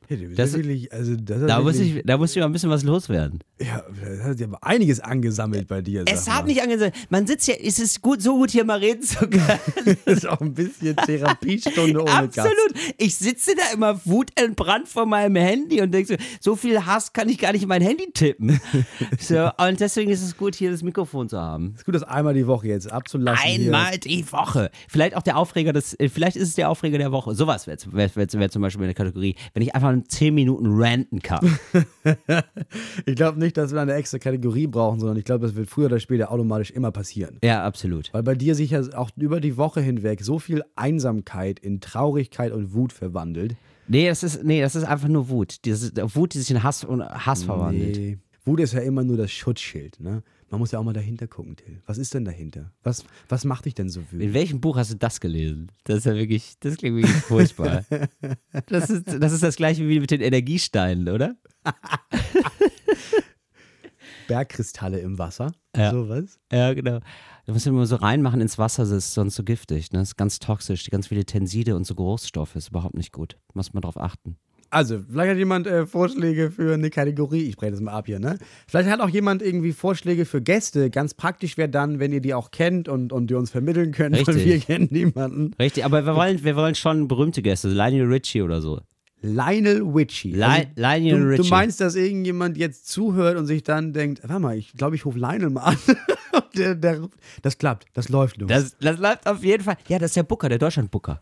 Ja, 0.08 0.16
Das- 0.36 0.52
ja 0.52 0.58
wirklich, 0.58 0.92
also 0.92 1.16
das 1.16 1.46
Da 1.46 1.60
muss, 1.60 1.78
ich, 1.78 2.02
da 2.04 2.16
muss 2.16 2.30
ich 2.30 2.36
mal 2.40 2.46
ein 2.46 2.52
bisschen 2.52 2.70
was 2.70 2.82
loswerden. 2.82 3.40
Ja, 3.60 3.82
das 4.04 4.22
hat 4.24 4.40
ja 4.40 4.46
einiges 4.62 5.00
angesammelt 5.00 5.66
bei 5.68 5.82
dir. 5.82 6.04
Es 6.06 6.28
hat 6.30 6.46
nicht 6.46 6.62
angesagt. 6.62 6.96
Man 7.10 7.26
sitzt 7.26 7.46
hier, 7.46 7.56
es 7.62 7.78
ist 7.78 8.00
gut, 8.02 8.22
so 8.22 8.36
gut 8.38 8.50
hier 8.50 8.64
mal 8.64 8.78
reden 8.78 9.02
zu 9.02 9.18
können. 9.28 9.58
Das 10.04 10.18
ist 10.18 10.28
auch 10.28 10.40
ein 10.40 10.54
bisschen 10.54 10.96
Therapiestunde 10.96 12.00
ohne 12.00 12.28
Gast. 12.28 12.38
Absolut. 12.38 12.94
Ich 12.98 13.16
sitze 13.16 13.52
da 13.56 13.74
immer 13.74 14.00
wutentbrannt 14.04 14.88
vor 14.88 15.06
meinem 15.06 15.36
Handy 15.36 15.80
und 15.80 15.92
denke 15.92 16.16
so, 16.40 16.50
so 16.52 16.56
viel 16.56 16.84
Hass 16.86 17.12
kann 17.12 17.28
ich 17.28 17.38
gar 17.38 17.52
nicht 17.52 17.62
in 17.62 17.68
mein 17.68 17.82
Handy 17.82 18.10
tippen. 18.12 18.60
So, 19.20 19.50
und 19.58 19.80
deswegen 19.80 20.10
ist 20.10 20.22
es 20.22 20.36
gut, 20.36 20.54
hier 20.54 20.70
das 20.70 20.82
Mikrofon 20.82 21.28
zu 21.28 21.38
haben. 21.38 21.74
Ist 21.76 21.84
gut, 21.84 21.94
das 21.94 22.02
einmal 22.02 22.34
die 22.34 22.46
Woche 22.46 22.68
jetzt 22.68 22.90
abzulassen. 22.90 23.44
Einmal 23.44 23.98
die 23.98 24.30
Woche. 24.32 24.70
Vielleicht 24.88 25.16
auch 25.16 25.22
der 25.22 25.36
Aufreger 25.36 25.72
des, 25.72 25.96
vielleicht 26.12 26.36
ist 26.36 26.48
es 26.48 26.54
der 26.54 26.70
Aufreger 26.70 26.98
der 26.98 27.12
Woche. 27.12 27.34
Sowas 27.34 27.66
wäre 27.66 27.78
wär, 27.90 28.10
wär, 28.14 28.32
wär 28.32 28.50
zum 28.50 28.62
Beispiel 28.62 28.84
eine 28.84 28.94
Kategorie, 28.94 29.34
wenn 29.54 29.62
ich 29.62 29.74
einfach 29.74 29.94
in 29.98 30.08
10 30.08 30.34
Minuten 30.34 30.66
ranten 30.68 31.20
kann. 31.20 31.58
Ich 33.06 33.16
glaube 33.16 33.38
nicht, 33.38 33.56
dass 33.56 33.72
wir 33.72 33.80
eine 33.80 33.94
extra 33.94 34.18
Kategorie 34.18 34.66
brauchen, 34.66 35.00
sondern 35.00 35.16
ich 35.16 35.24
glaube, 35.24 35.46
das 35.46 35.54
wird 35.54 35.68
früher 35.68 35.86
oder 35.86 36.00
später 36.00 36.30
automatisch 36.30 36.70
immer 36.70 36.90
passieren. 36.90 37.38
ja, 37.42 37.64
absolut. 37.64 38.12
Weil 38.12 38.22
bei 38.22 38.34
dir 38.34 38.54
sich 38.54 38.70
ja 38.70 38.82
auch 38.96 39.10
über 39.16 39.40
die 39.40 39.56
Woche 39.56 39.80
hinweg 39.80 40.22
so 40.22 40.38
viel 40.38 40.62
Einsamkeit 40.76 41.58
in 41.58 41.80
Traurigkeit 41.80 42.52
und 42.52 42.74
Wut 42.74 42.92
verwandelt. 42.92 43.56
Nee, 43.88 44.08
das 44.08 44.22
ist, 44.22 44.44
nee, 44.44 44.60
das 44.60 44.74
ist 44.74 44.84
einfach 44.84 45.08
nur 45.08 45.28
Wut. 45.28 45.64
Diese 45.64 45.92
Wut, 46.14 46.34
die 46.34 46.38
sich 46.38 46.50
in 46.50 46.62
Hass 46.62 46.84
und 46.84 47.02
Hass 47.02 47.44
verwandelt. 47.44 47.96
Nee. 47.96 48.18
Wut 48.44 48.60
ist 48.60 48.72
ja 48.72 48.80
immer 48.80 49.04
nur 49.04 49.16
das 49.16 49.30
Schutzschild, 49.30 50.00
ne? 50.00 50.22
Man 50.50 50.60
muss 50.60 50.70
ja 50.72 50.78
auch 50.78 50.84
mal 50.84 50.94
dahinter 50.94 51.26
gucken, 51.26 51.56
Till. 51.56 51.82
Was 51.86 51.98
ist 51.98 52.14
denn 52.14 52.24
dahinter? 52.24 52.72
Was, 52.82 53.04
was 53.28 53.44
macht 53.44 53.66
dich 53.66 53.74
denn 53.74 53.90
so 53.90 54.00
In 54.00 54.12
wütend? 54.12 54.34
welchem 54.34 54.60
Buch 54.60 54.76
hast 54.76 54.90
du 54.90 54.96
das 54.96 55.20
gelesen? 55.20 55.70
Das 55.84 55.98
ist 55.98 56.04
ja 56.06 56.14
wirklich, 56.14 56.54
das 56.60 56.76
klingt 56.76 56.96
wirklich 56.96 57.16
furchtbar. 57.16 57.84
Das 58.66 58.90
ist, 58.90 59.06
das 59.06 59.32
ist 59.32 59.42
das 59.42 59.56
gleiche 59.56 59.86
wie 59.88 60.00
mit 60.00 60.10
den 60.10 60.20
Energiesteinen, 60.20 61.08
oder? 61.08 61.36
Bergkristalle 64.26 64.98
im 65.00 65.18
Wasser? 65.18 65.52
Ja. 65.74 65.90
Sowas? 65.90 66.38
Ja, 66.52 66.74
genau. 66.74 67.00
Da 67.46 67.52
musst 67.52 67.66
du 67.66 67.70
immer 67.70 67.86
so 67.86 67.96
reinmachen 67.96 68.40
ins 68.40 68.58
Wasser, 68.58 68.82
das 68.82 68.90
ist 68.92 69.14
sonst 69.14 69.36
so 69.36 69.42
giftig. 69.44 69.92
Ne? 69.92 70.00
Das 70.00 70.10
ist 70.10 70.16
ganz 70.16 70.38
toxisch. 70.38 70.84
Die 70.84 70.90
ganz 70.90 71.06
viele 71.08 71.24
Tenside 71.24 71.76
und 71.76 71.84
so 71.86 71.94
Geruchsstoffe 71.94 72.56
ist 72.56 72.68
überhaupt 72.68 72.94
nicht 72.94 73.12
gut. 73.12 73.38
Muss 73.54 73.72
man 73.72 73.80
drauf 73.80 73.98
achten. 73.98 74.36
Also, 74.70 75.00
vielleicht 75.08 75.30
hat 75.30 75.38
jemand 75.38 75.66
äh, 75.66 75.86
Vorschläge 75.86 76.50
für 76.50 76.74
eine 76.74 76.90
Kategorie. 76.90 77.42
Ich 77.42 77.56
breche 77.56 77.72
das 77.72 77.80
mal 77.80 77.92
ab 77.92 78.06
hier, 78.06 78.18
ne? 78.18 78.38
Vielleicht 78.66 78.90
hat 78.90 79.00
auch 79.00 79.08
jemand 79.08 79.40
irgendwie 79.40 79.72
Vorschläge 79.72 80.26
für 80.26 80.42
Gäste. 80.42 80.90
Ganz 80.90 81.14
praktisch 81.14 81.56
wäre 81.56 81.70
dann, 81.70 82.00
wenn 82.00 82.12
ihr 82.12 82.20
die 82.20 82.34
auch 82.34 82.50
kennt 82.50 82.88
und, 82.88 83.12
und 83.12 83.28
die 83.28 83.34
uns 83.34 83.50
vermitteln 83.50 83.92
könnt, 83.92 84.14
weil 84.14 84.34
Richtig. 84.34 84.44
wir 84.44 84.60
kennen 84.60 84.88
niemanden. 84.90 85.54
Richtig, 85.58 85.84
aber 85.84 86.04
wir 86.04 86.14
wollen, 86.14 86.44
wir 86.44 86.54
wollen 86.54 86.74
schon 86.74 87.08
berühmte 87.08 87.40
Gäste, 87.40 87.68
Lionel 87.68 88.06
Richie 88.12 88.42
oder 88.42 88.60
so. 88.60 88.80
Lionel 89.20 89.82
Richie. 89.82 90.32
Li 90.32 90.68
Lionel 90.76 91.20
du, 91.20 91.28
Richie. 91.30 91.42
du 91.42 91.48
meinst, 91.48 91.80
dass 91.80 91.94
irgendjemand 91.96 92.56
jetzt 92.56 92.88
zuhört 92.88 93.36
und 93.36 93.46
sich 93.46 93.62
dann 93.62 93.92
denkt, 93.92 94.20
warte 94.22 94.40
mal, 94.40 94.56
ich 94.56 94.72
glaube, 94.74 94.96
ich 94.96 95.04
rufe 95.06 95.18
Lionel 95.18 95.50
mal 95.50 95.62
an. 95.62 95.76
Der, 96.56 96.74
der, 96.74 97.08
das 97.42 97.56
klappt, 97.58 97.86
das 97.94 98.08
läuft 98.08 98.36
los. 98.36 98.48
das, 98.48 98.76
das 98.78 98.98
läuft 98.98 99.26
auf 99.26 99.42
jeden 99.42 99.62
Fall. 99.62 99.76
Ja, 99.88 99.98
das 99.98 100.10
ist 100.10 100.16
der 100.16 100.22
Booker, 100.24 100.48
der 100.48 100.58
Deutschland-Booker. 100.58 101.20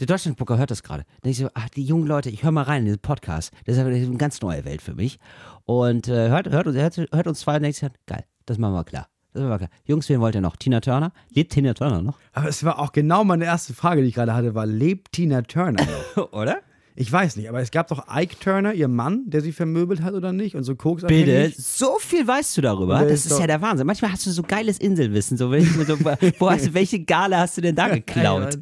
Der 0.00 0.06
Deutschlandgucker 0.06 0.58
hört 0.58 0.70
das 0.70 0.82
gerade. 0.82 1.04
Dann 1.22 1.32
ich 1.32 1.38
so, 1.38 1.48
ach, 1.54 1.68
die 1.70 1.82
jungen 1.84 2.06
Leute, 2.06 2.30
ich 2.30 2.42
höre 2.44 2.52
mal 2.52 2.62
rein 2.62 2.80
in 2.80 2.84
diesen 2.86 3.00
Podcast. 3.00 3.52
Das 3.66 3.76
ist 3.76 3.82
eine 3.82 4.16
ganz 4.16 4.40
neue 4.40 4.64
Welt 4.64 4.80
für 4.80 4.94
mich. 4.94 5.18
Und 5.64 6.08
äh, 6.08 6.28
hört, 6.28 6.48
hört, 6.50 6.66
uns- 6.68 6.76
hört, 6.76 6.96
hört 6.96 7.26
uns 7.26 7.40
zwei 7.40 7.56
und 7.56 7.62
denkt 7.62 7.78
sich, 7.78 7.88
geil, 8.06 8.24
das 8.46 8.58
machen 8.58 8.74
wir 8.74 8.84
klar. 8.84 9.08
Das 9.32 9.42
machen 9.42 9.50
wir 9.52 9.58
klar. 9.58 9.70
Jungs, 9.84 10.08
wen 10.08 10.20
wollt 10.20 10.34
ihr 10.36 10.40
noch? 10.40 10.56
Tina 10.56 10.80
Turner? 10.80 11.12
Lebt 11.30 11.52
Tina 11.52 11.74
Turner 11.74 12.00
noch? 12.02 12.18
Aber 12.32 12.48
es 12.48 12.62
war 12.64 12.78
auch 12.78 12.92
genau 12.92 13.24
meine 13.24 13.44
erste 13.44 13.74
Frage, 13.74 14.02
die 14.02 14.08
ich 14.08 14.14
gerade 14.14 14.34
hatte, 14.34 14.54
war, 14.54 14.66
lebt 14.66 15.12
Tina 15.12 15.42
Turner 15.42 15.84
noch? 16.16 16.32
Oder? 16.32 16.58
Ich 17.00 17.12
weiß 17.12 17.36
nicht, 17.36 17.48
aber 17.48 17.60
es 17.60 17.70
gab 17.70 17.86
doch 17.88 18.06
Ike 18.12 18.36
Turner, 18.40 18.74
ihr 18.74 18.88
Mann, 18.88 19.22
der 19.26 19.40
sie 19.40 19.52
vermöbelt 19.52 20.02
hat 20.02 20.14
oder 20.14 20.32
nicht 20.32 20.56
und 20.56 20.64
so 20.64 20.74
Koks 20.74 21.02
Bitte, 21.04 21.52
so 21.56 21.96
viel 22.00 22.26
weißt 22.26 22.56
du 22.56 22.60
darüber. 22.60 23.04
Das 23.04 23.24
ist 23.24 23.38
ja 23.38 23.46
der 23.46 23.62
Wahnsinn. 23.62 23.86
Manchmal 23.86 24.10
hast 24.10 24.26
du 24.26 24.30
so 24.30 24.42
geiles 24.42 24.78
Inselwissen. 24.78 25.36
So, 25.36 25.48
wenn 25.52 25.62
ich 25.62 25.76
mir 25.76 25.84
so, 25.84 25.96
wo 26.40 26.50
hast, 26.50 26.66
du- 26.66 26.74
welche 26.74 26.98
Gale 27.04 27.38
hast 27.38 27.56
du 27.56 27.60
denn 27.60 27.76
da 27.76 27.86
geklaut? 27.94 28.58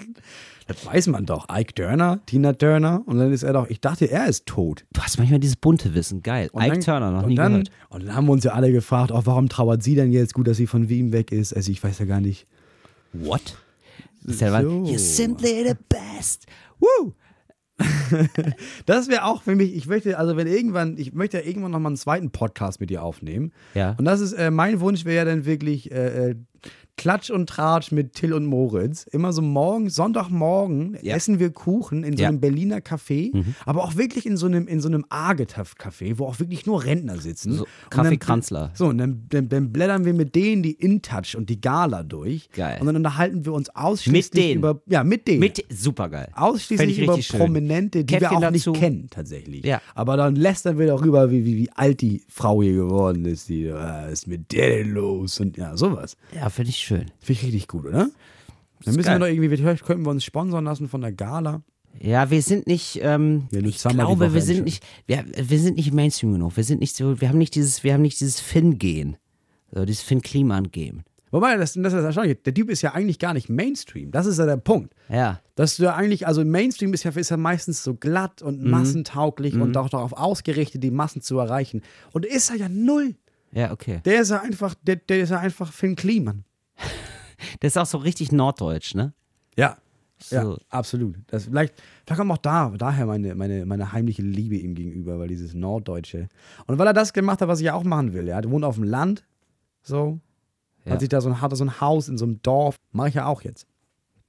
Das 0.67 0.85
weiß 0.85 1.07
man 1.09 1.27
doch. 1.27 1.47
Ike 1.51 1.75
Turner, 1.75 2.21
Tina 2.27 2.53
Turner 2.53 3.03
und 3.07 3.19
dann 3.19 3.33
ist 3.33 3.45
er 3.45 3.53
doch, 3.53 3.69
ich 3.69 3.81
dachte, 3.81 4.11
er 4.11 4.27
ist 4.27 4.47
tot. 4.47 4.85
Du 4.93 5.01
hast 5.01 5.17
manchmal 5.19 5.39
dieses 5.39 5.57
bunte 5.57 5.95
Wissen. 5.95 6.23
Geil. 6.23 6.49
Und 6.53 6.63
Ike 6.63 6.73
dann, 6.73 6.81
Turner, 6.81 7.11
noch 7.13 7.23
und 7.23 7.29
nie 7.29 7.35
dann, 7.37 7.53
gehört. 7.53 7.71
Und 7.89 8.05
dann 8.07 8.15
haben 8.17 8.27
wir 8.27 8.33
uns 8.33 8.45
ja 8.45 8.53
alle 8.53 8.73
gefragt, 8.73 9.13
oh, 9.13 9.23
warum 9.25 9.49
trauert 9.49 9.83
sie 9.83 9.95
denn 9.95 10.11
jetzt? 10.11 10.35
Gut, 10.35 10.49
dass 10.49 10.57
sie 10.57 10.67
von 10.67 10.89
Wien 10.89 11.13
weg 11.13 11.31
ist. 11.31 11.55
Also 11.55 11.71
ich 11.71 11.83
weiß 11.83 12.01
ja 12.01 12.05
gar 12.05 12.21
nicht. 12.21 12.47
What? 13.13 13.57
Ist 14.25 14.41
der 14.41 14.51
So. 14.63 14.85
You're 14.85 14.99
simply 14.99 15.65
the 15.69 15.77
best. 15.89 16.47
Woo! 16.81 17.13
Das 18.87 19.09
wäre 19.09 19.25
auch 19.25 19.43
für 19.43 19.55
mich, 19.55 19.75
ich 19.75 19.87
möchte, 19.87 20.19
also 20.19 20.37
wenn 20.37 20.47
irgendwann, 20.47 20.97
ich 20.99 21.13
möchte 21.13 21.39
ja 21.39 21.45
irgendwann 21.45 21.73
nochmal 21.73 21.91
einen 21.91 21.97
zweiten 21.97 22.31
Podcast 22.31 22.81
mit 22.81 22.91
dir 22.91 23.03
aufnehmen. 23.03 23.53
Ja. 23.75 23.95
Und 23.99 24.05
das 24.05 24.21
ist, 24.21 24.33
äh, 24.33 24.51
mein 24.51 24.81
Wunsch 24.81 25.05
wäre 25.05 25.17
ja 25.17 25.25
dann 25.25 25.45
wirklich 25.45 25.91
äh, 25.91 26.31
äh, 26.31 26.35
Klatsch 26.97 27.31
und 27.31 27.47
Tratsch 27.49 27.93
mit 27.93 28.15
Till 28.15 28.33
und 28.33 28.47
Moritz. 28.47 29.05
Immer 29.05 29.33
so 29.35 29.43
morgen, 29.43 29.91
Sonntagmorgen 29.91 30.97
Ja. 31.03 31.15
essen 31.15 31.39
wir 31.39 31.51
Kuchen 31.51 32.05
in 32.05 32.17
so 32.17 32.23
Ja. 32.23 32.29
einem 32.31 32.41
Berliner 32.41 32.79
Café, 32.79 33.33
aber 33.67 33.85
auch 33.85 33.97
wirklich 33.97 34.25
in 34.25 34.37
so 34.39 34.47
einem, 34.47 34.67
in 34.67 34.81
so 34.81 34.89
einem 34.89 35.05
Argetaft-Café, 35.11 36.19
wo 36.19 36.25
auch 36.27 36.41
wirklich 36.41 36.65
nur 36.65 36.85
Rentner 36.85 37.19
sitzen. 37.19 37.53
So, 37.53 37.67
Kaffee 37.91 38.11
dann- 38.11 38.19
Kranzler. 38.19 38.71
So, 38.75 38.87
und 38.87 38.99
dann, 38.99 39.27
dann, 39.29 39.49
dann 39.51 39.73
blättern 39.73 40.05
wir 40.07 40.15
mit 40.15 40.35
denen 40.35 40.63
die 40.63 40.73
InTouch 40.73 41.37
und 41.37 41.51
die 41.51 41.61
Gala 41.61 42.03
durch. 42.03 42.49
Geil. 42.53 42.79
Und 42.81 42.87
dann 42.87 42.97
unterhalten 42.97 43.45
wir 43.45 43.53
uns 43.53 43.69
ausschließlich 43.77 44.33
Mit 44.33 44.43
denen? 44.43 44.59
über, 44.59 44.81
ja, 44.87 45.05
mit 45.05 45.29
denen. 45.29 45.41
Mit. 45.41 45.57
Fänd 45.69 46.29
Ausschließlich 46.35 46.99
ich 46.99 47.05
über. 47.05 47.19
Prominente, 47.37 48.05
die 48.05 48.15
wir 48.15 48.21
Käffchen 48.21 48.45
auch 48.45 48.51
nicht 48.51 48.67
dazu. 48.67 48.73
kennen, 48.79 49.09
tatsächlich. 49.11 49.65
Ja. 49.65 49.81
Aber 49.95 50.17
dann 50.17 50.35
lästern 50.37 50.79
wir 50.79 50.87
darüber, 50.87 51.31
wie, 51.31 51.45
wie, 51.45 51.57
wie 51.59 51.71
alt 51.73 52.01
die 52.01 52.23
Frau 52.29 52.63
hier 52.63 52.75
geworden 52.75 53.25
ist. 53.27 53.49
Die, 53.49 53.65
äh, 53.65 54.13
ist 54.13 54.27
mit 54.27 54.53
der 54.53 54.69
denn 54.79 54.91
los? 54.93 55.41
Und 55.41 55.57
ja, 55.57 55.77
sowas. 55.77 56.17
Ja, 56.35 56.49
finde 56.49 56.71
ich 56.71 56.86
schön. 56.87 57.11
Finde 57.21 57.33
ich 57.41 57.43
richtig 57.45 57.69
gut, 57.69 57.85
oder? 57.87 58.09
Dann 58.85 58.95
müssen 58.95 59.03
geil. 59.03 59.17
wir 59.17 59.27
doch 59.27 59.33
irgendwie, 59.33 59.49
vielleicht 59.57 59.85
könnten 59.85 60.05
wir 60.05 60.11
uns 60.11 60.25
sponsern 60.25 60.65
lassen 60.65 60.89
von 60.89 61.01
der 61.01 61.13
Gala. 61.13 61.63
Ja, 61.99 62.31
wir 62.31 62.43
sind 62.43 62.67
nicht, 62.67 63.01
ähm, 63.03 63.49
Ja, 63.51 63.61
ich 63.61 63.79
glaube, 63.79 64.35
wir 64.35 64.43
sind 64.43 64.65
nicht, 64.65 64.85
wir, 65.07 65.25
wir 65.35 65.59
sind 65.59 65.77
nicht 65.77 65.93
Mainstream 65.95 66.33
genug. 66.33 66.57
Wir 66.57 66.65
sind 66.65 66.81
nicht 66.81 66.95
so, 66.95 67.21
wir 67.21 67.29
haben 67.29 67.39
nicht 67.39 67.55
dieses, 67.55 67.85
wir 67.85 67.95
haben 67.95 68.03
nicht 68.03 68.21
dieses 68.21 68.39
Finn-Gen. 68.39 69.17
So, 69.73 69.85
dieses 69.85 70.03
Finn-Kliman-Gen. 70.03 71.03
Wobei, 71.33 71.57
das, 71.57 71.73
das 71.73 71.93
ist 71.93 72.05
erstaunlich. 72.05 72.43
Der 72.45 72.55
Typ 72.55 72.71
ist 72.71 72.83
ja 72.83 72.93
eigentlich 72.93 73.19
gar 73.19 73.35
nicht 73.35 73.49
Mainstream. 73.49 74.11
Das 74.11 74.27
ist 74.27 74.39
ja 74.39 74.47
der 74.47 74.59
Punkt. 74.59 74.95
Ja. 75.09 75.41
Dass 75.55 75.77
du 75.77 75.85
ja 75.85 75.95
eigentlich, 75.95 76.27
also 76.27 76.45
Mainstream 76.45 76.93
ist 76.95 77.03
ja, 77.05 77.11
ist 77.11 77.31
ja 77.31 77.37
meistens 77.37 77.83
so 77.83 77.95
glatt 77.95 78.43
und 78.43 78.63
Mhm. 78.63 78.71
massentauglich 78.71 79.55
und 79.55 79.77
auch 79.77 79.89
darauf 79.89 80.13
ausgerichtet, 80.13 80.83
die 80.83 80.91
Massen 80.91 81.23
zu 81.23 81.39
erreichen. 81.39 81.83
Und 82.13 82.25
ist 82.27 82.51
er 82.51 82.57
ja 82.57 82.69
null. 82.69 83.17
Ja, 83.53 83.73
okay. 83.73 84.01
Der 84.05 84.21
ist 84.21 84.31
ja 84.31 84.41
einfach, 84.41 84.75
der, 84.83 84.97
der 84.97 85.21
ist 85.21 85.31
ja 85.31 85.39
einfach 85.41 85.73
Finn 85.73 85.97
Kliman. 85.97 86.45
Das 87.61 87.73
ist 87.73 87.77
auch 87.77 87.87
so 87.87 87.99
richtig 87.99 88.33
norddeutsch, 88.33 88.95
ne? 88.95 89.13
Ja. 89.57 89.77
So. 90.19 90.37
Ja, 90.37 90.57
absolut. 90.71 91.17
Das 91.27 91.45
vielleicht, 91.45 91.75
vielleicht 92.07 92.19
kommt 92.19 92.33
auch 92.33 92.39
da, 92.39 92.71
daher 92.71 93.05
meine, 93.05 93.35
meine, 93.35 93.67
meine 93.67 93.93
heimliche 93.93 94.23
Liebe 94.23 94.57
ihm 94.57 94.75
gegenüber, 94.75 95.19
weil 95.19 95.29
dieses 95.29 95.53
Norddeutsche. 95.53 96.29
Und 96.67 96.79
weil 96.79 96.87
er 96.87 96.95
das 96.95 97.13
gemacht 97.13 97.43
hat, 97.43 97.49
was 97.49 97.61
ich 97.61 97.67
ja 97.67 97.75
auch 97.75 97.85
machen 97.85 98.15
will. 98.15 98.29
Er 98.29 98.43
wohnt 98.51 98.65
auf 98.65 98.77
dem 98.77 98.85
Land, 98.85 99.25
so. 99.83 100.19
Ja. 100.85 100.93
Hat 100.93 101.01
sich 101.01 101.11
da 101.11 101.21
so 101.21 101.29
ein, 101.29 101.41
hatte 101.41 101.57
so 101.57 101.65
ein 101.65 101.81
Haus 101.81 102.09
in 102.09 102.17
so 102.17 102.25
einem 102.25 102.41
Dorf. 102.43 102.77
Mache 102.93 103.09
ich 103.09 103.15
ja 103.15 103.27
auch 103.27 103.43
jetzt. 103.43 103.67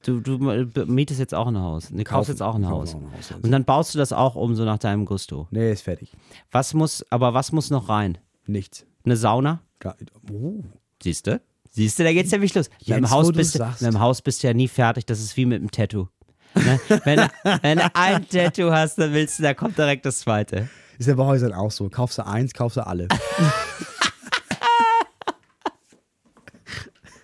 Du, 0.04 0.20
du 0.20 0.38
mietest 0.86 1.20
jetzt 1.20 1.34
auch 1.34 1.48
ein 1.48 1.58
Haus. 1.58 1.89
Nee, 1.89 2.04
kaufst 2.04 2.30
jetzt 2.30 2.41
auch 2.41 2.56
ein 2.56 2.68
Haus. 2.68 2.93
auch 2.93 3.02
ein 3.02 3.12
Haus. 3.14 3.32
Und 3.41 3.52
dann 3.52 3.66
baust 3.66 3.93
du 3.93 3.98
das 3.98 4.14
auch 4.14 4.36
um, 4.36 4.56
so 4.56 4.64
nach 4.64 4.78
deinem 4.78 5.06
Gusto. 5.06 5.48
Nee, 5.52 5.72
ist 5.72 5.82
fertig. 5.82 6.16
Was 6.52 6.74
muss, 6.74 7.06
aber 7.10 7.34
was 7.34 7.52
muss 7.52 7.70
noch 7.70 7.89
rein? 7.89 8.18
Nichts. 8.45 8.86
Eine 9.06 9.18
Sauna? 9.18 9.62
Gar, 9.80 9.95
oh. 10.32 10.64
Siehst 11.02 11.28
du? 11.28 11.41
Siehst 11.78 11.99
du, 11.99 12.03
da 12.03 12.11
geht's 12.11 12.32
nämlich 12.32 12.55
los. 12.55 12.71
Mit 12.71 12.88
Jetzt, 12.88 12.97
dem, 12.97 13.03
wo 13.05 13.09
Haus 13.11 13.32
bist 13.32 13.53
du, 13.53 13.59
sagst. 13.59 13.84
mit 13.84 13.93
dem 13.93 13.99
Haus 13.99 14.23
bist 14.23 14.41
du 14.41 14.47
ja 14.47 14.53
nie 14.55 14.67
fertig. 14.67 15.05
Das 15.05 15.19
ist 15.19 15.38
wie 15.38 15.45
mit 15.45 15.61
dem 15.61 15.69
Tattoo. 15.69 16.07
Ne? 16.55 16.80
wenn, 17.03 17.30
wenn 17.61 17.78
du 17.78 17.91
ein 17.93 18.28
Tattoo 18.28 18.71
hast, 18.71 18.95
dann 18.97 19.13
willst 19.13 19.38
du, 19.38 19.43
da 19.43 19.53
kommt 19.53 19.78
direkt 19.78 20.03
das 20.03 20.17
zweite. 20.17 20.69
Ist 20.97 21.05
ja 21.05 21.13
bei 21.13 21.23
Häusern 21.23 21.53
auch 21.53 21.69
so. 21.69 21.88
Kaufst 21.88 22.17
du 22.17 22.25
eins, 22.25 22.53
kaufst 22.53 22.78
du 22.78 22.88
alle. 22.88 23.07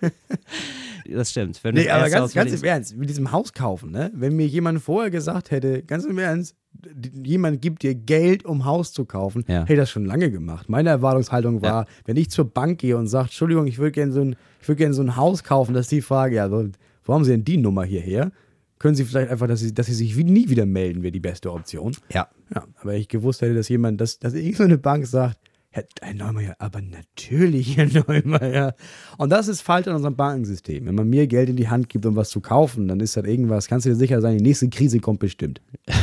Das 1.10 1.30
stimmt. 1.30 1.62
Wenn 1.62 1.74
Nee, 1.74 1.88
aber 1.90 2.08
ganz, 2.10 2.32
ganz 2.34 2.52
im 2.52 2.64
Ernst, 2.64 2.96
mit 2.96 3.08
diesem 3.08 3.32
Haus 3.32 3.52
kaufen, 3.52 3.90
ne? 3.90 4.10
Wenn 4.14 4.34
mir 4.36 4.46
jemand 4.46 4.80
vorher 4.80 5.10
gesagt 5.10 5.50
hätte, 5.50 5.82
ganz 5.82 6.04
im 6.04 6.18
Ernst, 6.18 6.56
jemand 7.24 7.62
gibt 7.62 7.82
dir 7.82 7.94
Geld, 7.94 8.44
um 8.44 8.64
Haus 8.64 8.92
zu 8.92 9.04
kaufen, 9.04 9.44
Ja. 9.46 9.62
hätte 9.62 9.74
ich 9.74 9.78
das 9.78 9.90
schon 9.90 10.04
lange 10.04 10.30
gemacht. 10.30 10.68
Meine 10.68 10.88
Erwartungshaltung 10.90 11.62
war, 11.62 11.86
wenn 12.04 12.16
ich 12.16 12.30
zur 12.30 12.46
Bank 12.46 12.78
gehe 12.78 12.96
und 12.96 13.06
sage, 13.06 13.26
Entschuldigung, 13.26 13.66
ich 13.66 13.78
würde 13.78 13.92
gerne 13.92 14.12
so, 14.12 14.20
ein, 14.20 14.36
ich 14.60 14.68
würd 14.68 14.78
gern 14.78 14.92
so 14.92 15.02
ein 15.02 15.16
Haus 15.16 15.44
kaufen, 15.44 15.74
dass 15.74 15.88
die 15.88 16.02
Frage, 16.02 16.36
ja, 16.36 16.50
wo 16.50 17.14
haben 17.14 17.24
Sie 17.24 17.30
denn 17.30 17.44
die 17.44 17.56
Nummer 17.58 17.84
hierher? 17.84 18.32
Können 18.78 18.96
Sie 18.96 19.04
vielleicht 19.04 19.30
einfach, 19.30 19.46
dass 19.46 19.60
Sie, 19.60 19.72
dass 19.72 19.86
Sie 19.86 19.94
sich 19.94 20.16
wie- 20.16 20.24
nie 20.24 20.48
wieder 20.48 20.66
melden, 20.66 21.02
wäre 21.02 21.12
die 21.12 21.20
beste 21.20 21.52
Option. 21.52 21.94
Ja. 22.12 22.28
Ja, 22.54 22.64
aber 22.80 22.94
ich 22.94 23.08
gewusst 23.08 23.40
hätte, 23.40 23.54
dass 23.54 23.68
jemand, 23.68 24.00
dass, 24.00 24.18
dass 24.18 24.34
irgend 24.34 24.56
so 24.56 24.64
eine 24.64 24.78
Bank 24.78 25.06
sagt, 25.06 25.38
Herr, 25.74 26.14
Neumeier, 26.14 26.54
aber 26.60 26.80
natürlich, 26.80 27.76
Herr 27.76 27.86
Neumeier. 27.86 28.76
Und 29.18 29.30
das 29.30 29.48
ist 29.48 29.60
falsch 29.60 29.88
an 29.88 29.96
unserem 29.96 30.14
Bankensystem. 30.14 30.86
Wenn 30.86 30.94
man 30.94 31.08
mir 31.08 31.26
Geld 31.26 31.48
in 31.48 31.56
die 31.56 31.68
Hand 31.68 31.88
gibt, 31.88 32.06
um 32.06 32.14
was 32.14 32.30
zu 32.30 32.40
kaufen, 32.40 32.86
dann 32.86 33.00
ist 33.00 33.16
das 33.16 33.24
irgendwas, 33.24 33.66
kannst 33.66 33.84
du 33.84 33.90
dir 33.90 33.96
sicher 33.96 34.20
sein, 34.20 34.38
die 34.38 34.44
nächste 34.44 34.68
Krise 34.68 35.00
kommt 35.00 35.20
bestimmt. 35.20 35.60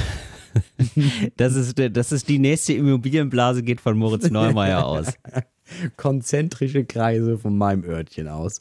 Das 1.38 1.56
ist, 1.56 1.80
das 1.94 2.12
ist 2.12 2.28
die 2.28 2.38
nächste 2.38 2.74
Immobilienblase, 2.74 3.64
geht 3.64 3.80
von 3.80 3.98
Moritz 3.98 4.30
Neumeier 4.30 4.86
aus. 4.86 5.14
Konzentrische 5.96 6.84
Kreise 6.84 7.38
von 7.38 7.58
meinem 7.58 7.86
Örtchen 7.86 8.28
aus. 8.28 8.60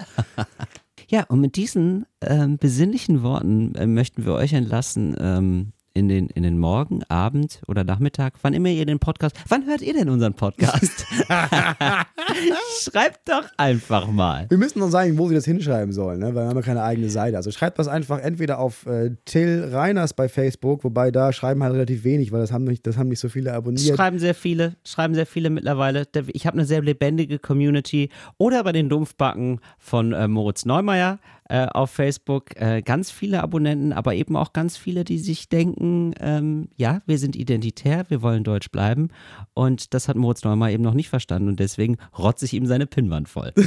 Ja, 1.08 1.24
und 1.24 1.40
mit 1.40 1.56
diesen 1.56 2.06
ähm, 2.20 2.58
besinnlichen 2.58 3.24
Worten 3.24 3.74
äh, 3.74 3.88
möchten 3.88 4.24
wir 4.24 4.34
euch 4.34 4.52
entlassen 4.52 5.16
ähm, 5.18 5.72
in, 5.94 6.08
den, 6.08 6.28
in 6.28 6.42
den 6.42 6.58
Morgen, 6.58 7.02
Abend 7.08 7.62
oder 7.66 7.84
Nachmittag, 7.84 8.34
wann 8.42 8.54
immer 8.54 8.68
ihr 8.68 8.86
den 8.86 8.98
Podcast. 8.98 9.36
Wann 9.48 9.66
hört 9.66 9.82
ihr 9.82 9.92
denn 9.92 10.08
unseren 10.08 10.34
Podcast? 10.34 11.06
Schreibt 12.82 13.28
doch 13.28 13.44
einfach 13.56 14.10
mal. 14.10 14.46
Wir 14.48 14.58
müssen 14.58 14.78
noch 14.78 14.90
sagen, 14.90 15.18
wo 15.18 15.28
sie 15.28 15.34
das 15.34 15.44
hinschreiben 15.44 15.92
sollen, 15.92 16.20
ne? 16.20 16.26
weil 16.26 16.44
wir 16.44 16.48
haben 16.48 16.56
ja 16.56 16.62
keine 16.62 16.82
eigene 16.82 17.10
Seite. 17.10 17.36
Also 17.36 17.50
schreibt 17.50 17.78
das 17.78 17.88
einfach 17.88 18.20
entweder 18.20 18.58
auf 18.58 18.86
äh, 18.86 19.10
Till 19.24 19.68
Reiners 19.72 20.14
bei 20.14 20.28
Facebook, 20.28 20.84
wobei 20.84 21.10
da 21.10 21.32
schreiben 21.32 21.62
halt 21.62 21.74
relativ 21.74 22.04
wenig, 22.04 22.30
weil 22.32 22.40
das 22.40 22.52
haben 22.52 22.64
nicht, 22.64 22.86
das 22.86 22.96
haben 22.96 23.08
nicht 23.08 23.20
so 23.20 23.28
viele 23.28 23.52
abonniert. 23.52 23.96
Schreiben 23.96 24.18
sehr 24.18 24.34
viele, 24.34 24.76
schreiben 24.84 25.14
sehr 25.14 25.26
viele 25.26 25.50
mittlerweile. 25.50 26.06
Ich 26.28 26.46
habe 26.46 26.56
eine 26.56 26.66
sehr 26.66 26.82
lebendige 26.82 27.38
Community. 27.38 28.10
Oder 28.38 28.62
bei 28.64 28.72
den 28.72 28.88
Dumpfbacken 28.88 29.60
von 29.78 30.12
äh, 30.12 30.28
Moritz 30.28 30.64
Neumeier 30.64 31.18
äh, 31.50 31.66
auf 31.66 31.90
Facebook. 31.90 32.56
Äh, 32.56 32.80
ganz 32.82 33.10
viele 33.10 33.42
Abonnenten, 33.42 33.92
aber 33.92 34.14
eben 34.14 34.36
auch 34.36 34.52
ganz 34.52 34.76
viele, 34.76 35.02
die 35.02 35.18
sich 35.18 35.48
denken, 35.48 36.14
ähm, 36.20 36.68
ja, 36.76 37.02
wir 37.06 37.18
sind 37.18 37.34
identitär, 37.34 38.04
wir 38.08 38.22
wollen 38.22 38.44
deutsch 38.44 38.70
bleiben. 38.70 39.08
Und 39.52 39.92
das 39.92 40.08
hat 40.08 40.16
Moritz 40.16 40.44
Neumeier 40.44 40.74
eben 40.74 40.84
noch 40.84 40.94
nicht 40.94 41.08
verstanden. 41.08 41.48
Und 41.48 41.58
deswegen 41.58 41.96
rotze 42.16 42.44
ich 42.44 42.52
ihm 42.54 42.66
seine 42.66 42.86
Pinnwand 42.86 43.28
voll. 43.28 43.52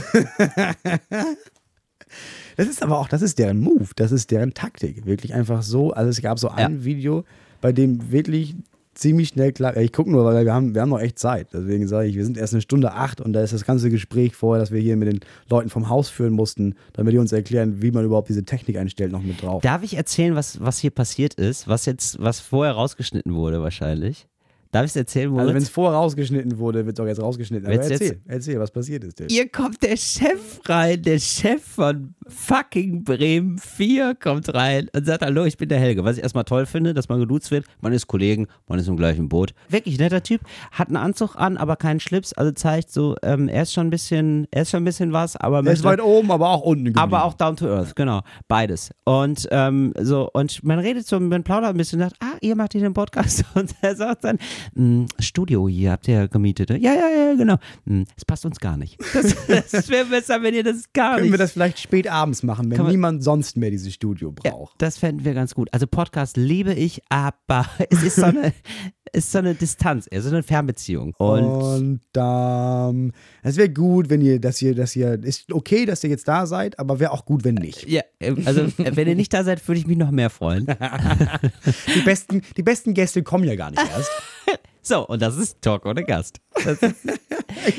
Das 2.57 2.67
ist 2.67 2.83
aber 2.83 2.99
auch, 2.99 3.07
das 3.07 3.23
ist 3.23 3.39
deren 3.39 3.59
Move, 3.59 3.87
das 3.95 4.11
ist 4.11 4.29
deren 4.29 4.53
Taktik. 4.53 5.07
Wirklich 5.07 5.33
einfach 5.33 5.63
so. 5.63 5.93
Also 5.93 6.11
es 6.11 6.21
gab 6.21 6.37
so 6.37 6.49
ein 6.49 6.83
Video, 6.83 7.23
bei 7.59 7.71
dem 7.71 8.11
wirklich 8.11 8.55
ziemlich 8.93 9.29
schnell 9.29 9.51
klar, 9.51 9.75
ich 9.77 9.91
gucke 9.91 10.11
nur, 10.11 10.25
weil 10.25 10.45
wir 10.45 10.53
haben, 10.53 10.73
wir 10.73 10.81
haben 10.81 10.89
noch 10.89 10.99
echt 10.99 11.19
Zeit. 11.19 11.47
Deswegen 11.53 11.87
sage 11.87 12.07
ich, 12.07 12.15
wir 12.15 12.23
sind 12.23 12.37
erst 12.37 12.53
eine 12.53 12.61
Stunde 12.61 12.93
acht 12.93 13.21
und 13.21 13.33
da 13.33 13.41
ist 13.41 13.53
das 13.53 13.65
ganze 13.65 13.89
Gespräch 13.89 14.35
vorher, 14.35 14.59
das 14.59 14.71
wir 14.71 14.81
hier 14.81 14.97
mit 14.97 15.07
den 15.07 15.19
Leuten 15.49 15.69
vom 15.69 15.89
Haus 15.89 16.09
führen 16.09 16.33
mussten, 16.33 16.75
damit 16.93 17.13
die 17.13 17.17
uns 17.17 17.31
erklären, 17.31 17.81
wie 17.81 17.91
man 17.91 18.05
überhaupt 18.05 18.29
diese 18.29 18.43
Technik 18.43 18.77
einstellt, 18.77 19.11
noch 19.11 19.23
mit 19.23 19.41
drauf. 19.41 19.61
Darf 19.61 19.83
ich 19.83 19.95
erzählen, 19.95 20.35
was, 20.35 20.59
was 20.61 20.79
hier 20.79 20.91
passiert 20.91 21.33
ist? 21.35 21.67
Was 21.67 21.85
jetzt, 21.85 22.21
was 22.21 22.39
vorher 22.39 22.73
rausgeschnitten 22.73 23.33
wurde 23.33 23.61
wahrscheinlich? 23.61 24.27
Darf 24.73 24.83
ich 24.85 24.89
es 24.91 24.95
erzählen, 24.95 25.29
Moritz? 25.29 25.41
Also 25.43 25.53
wenn 25.53 25.61
es 25.63 25.69
vorher 25.69 25.97
rausgeschnitten 25.99 26.57
wurde, 26.57 26.85
wird 26.85 26.97
doch 26.99 27.05
jetzt 27.05 27.21
rausgeschnitten. 27.21 27.65
Aber 27.67 27.75
Wird's 27.75 27.89
erzähl, 27.91 28.19
erzähl, 28.25 28.59
was 28.59 28.71
passiert 28.71 29.03
ist 29.03 29.19
denn? 29.19 29.27
Hier 29.29 29.47
kommt 29.47 29.81
der 29.83 29.95
Chef 29.95 30.59
rein, 30.65 31.01
der 31.01 31.19
Chef 31.19 31.63
von 31.63 32.15
fucking 32.27 33.03
Bremen 33.03 33.57
4 33.59 34.15
kommt 34.15 34.53
rein 34.53 34.89
und 34.95 35.05
sagt, 35.05 35.23
hallo, 35.23 35.45
ich 35.45 35.57
bin 35.57 35.69
der 35.69 35.79
Helge. 35.79 36.03
Was 36.03 36.17
ich 36.17 36.23
erstmal 36.23 36.43
toll 36.43 36.65
finde, 36.65 36.93
dass 36.93 37.07
man 37.07 37.19
geduzt 37.19 37.51
wird. 37.51 37.65
Man 37.81 37.93
ist 37.93 38.07
Kollegen, 38.07 38.47
man 38.67 38.79
ist 38.79 38.87
im 38.87 38.97
gleichen 38.97 39.29
Boot. 39.29 39.53
Wirklich 39.69 39.99
netter 39.99 40.23
Typ, 40.23 40.41
hat 40.71 40.87
einen 40.87 40.97
Anzug 40.97 41.35
an, 41.35 41.57
aber 41.57 41.75
keinen 41.75 41.99
Schlips, 41.99 42.33
also 42.33 42.51
zeigt 42.51 42.91
so, 42.91 43.15
ähm, 43.21 43.47
er 43.47 43.61
ist 43.63 43.73
schon 43.73 43.87
ein 43.87 43.91
bisschen, 43.91 44.47
er 44.51 44.63
ist 44.63 44.71
schon 44.71 44.81
ein 44.81 44.85
bisschen 44.85 45.13
was, 45.13 45.35
aber 45.35 45.63
Er 45.65 45.73
ist 45.73 45.83
weit 45.83 46.01
oben, 46.01 46.31
aber 46.31 46.49
auch 46.49 46.61
unten 46.61 46.85
geblieben. 46.85 46.99
aber 46.99 47.25
auch 47.25 47.35
down 47.35 47.55
to 47.55 47.67
earth, 47.67 47.95
genau, 47.95 48.21
beides. 48.47 48.89
Und 49.03 49.47
ähm, 49.51 49.93
so 50.01 50.29
und 50.33 50.63
man 50.63 50.79
redet 50.79 51.05
so, 51.05 51.19
man 51.19 51.43
plaudert 51.43 51.69
ein 51.69 51.77
bisschen, 51.77 52.01
und 52.01 52.09
sagt, 52.09 52.21
ah, 52.23 52.37
ihr 52.41 52.55
macht 52.55 52.71
hier 52.71 52.81
den 52.81 52.93
Podcast 52.93 53.45
und 53.53 53.73
er 53.81 53.95
sagt 53.95 54.23
dann, 54.23 54.37
"Mm, 54.37 54.39
Studio 55.19 55.67
hier 55.67 55.91
habt 55.91 56.07
ihr 56.07 56.27
gemietet, 56.27 56.69
ja, 56.69 56.77
ja, 56.77 57.09
ja, 57.09 57.33
genau. 57.35 57.57
"Mm, 57.85 58.03
Das 58.15 58.25
passt 58.25 58.45
uns 58.45 58.59
gar 58.59 58.77
nicht. 58.77 58.97
Das, 59.13 59.35
das 59.71 59.89
wäre 59.89 60.05
besser, 60.05 60.41
wenn 60.41 60.53
ihr 60.53 60.63
das 60.63 60.91
gar 60.93 61.13
Können 61.15 61.23
nicht. 61.23 61.31
wir 61.31 61.37
das 61.37 61.51
vielleicht 61.53 61.79
spät 61.79 62.07
abends 62.07 62.43
machen, 62.43 62.69
wenn 62.71 62.77
man- 62.77 62.91
niemand 62.91 63.23
sonst 63.23 63.57
mehr 63.57 63.71
dieses 63.71 63.93
Studio 63.93 64.33
ja, 64.43 64.51
braucht? 64.51 64.75
das 64.81 64.97
fänden 64.97 65.25
wir 65.25 65.33
ganz 65.33 65.53
gut. 65.55 65.69
Also 65.71 65.87
Podcast 65.87 66.37
liebe 66.37 66.73
ich, 66.73 67.01
aber 67.09 67.65
es 67.89 68.03
ist 68.03 68.15
so 68.17 68.25
eine, 68.25 68.53
ist 69.13 69.31
so 69.31 69.37
eine 69.37 69.55
Distanz, 69.55 70.09
also 70.11 70.29
eine 70.29 70.43
Fernbeziehung. 70.43 71.13
Und 71.17 71.43
Und 71.43 72.01
ähm, 72.15 73.11
es 73.43 73.57
wäre 73.57 73.69
gut, 73.69 74.09
wenn 74.09 74.21
ihr, 74.21 74.39
dass 74.39 74.61
ihr, 74.61 74.75
dass 74.75 74.95
ihr, 74.95 75.23
ist 75.23 75.51
okay, 75.53 75.85
dass 75.85 76.03
ihr 76.03 76.09
jetzt 76.09 76.27
da 76.27 76.45
seid, 76.45 76.79
aber 76.79 76.99
wäre 76.99 77.11
auch 77.11 77.25
gut, 77.25 77.43
wenn 77.43 77.55
nicht. 77.55 77.87
ja, 77.87 78.01
äh, 78.19 78.33
also 78.45 78.61
äh, 78.61 78.95
wenn 78.95 79.07
ihr 79.07 79.15
nicht 79.15 79.33
da 79.33 79.43
seid, 79.43 79.65
würde 79.67 79.79
ich 79.79 79.87
mich 79.87 79.97
noch 79.97 80.11
mehr 80.11 80.29
freuen. 80.29 80.65
Die 81.95 82.01
besten, 82.01 82.41
die 82.57 82.63
besten 82.63 82.93
Gäste 82.93 83.23
kommen 83.23 83.45
ja 83.45 83.55
gar 83.55 83.71
nicht 83.71 83.81
erst. 83.83 84.11
So, 84.85 85.07
und 85.07 85.21
das 85.21 85.37
ist 85.37 85.61
Talk 85.61 85.85
ohne 85.85 86.03
Gast. 86.03 86.41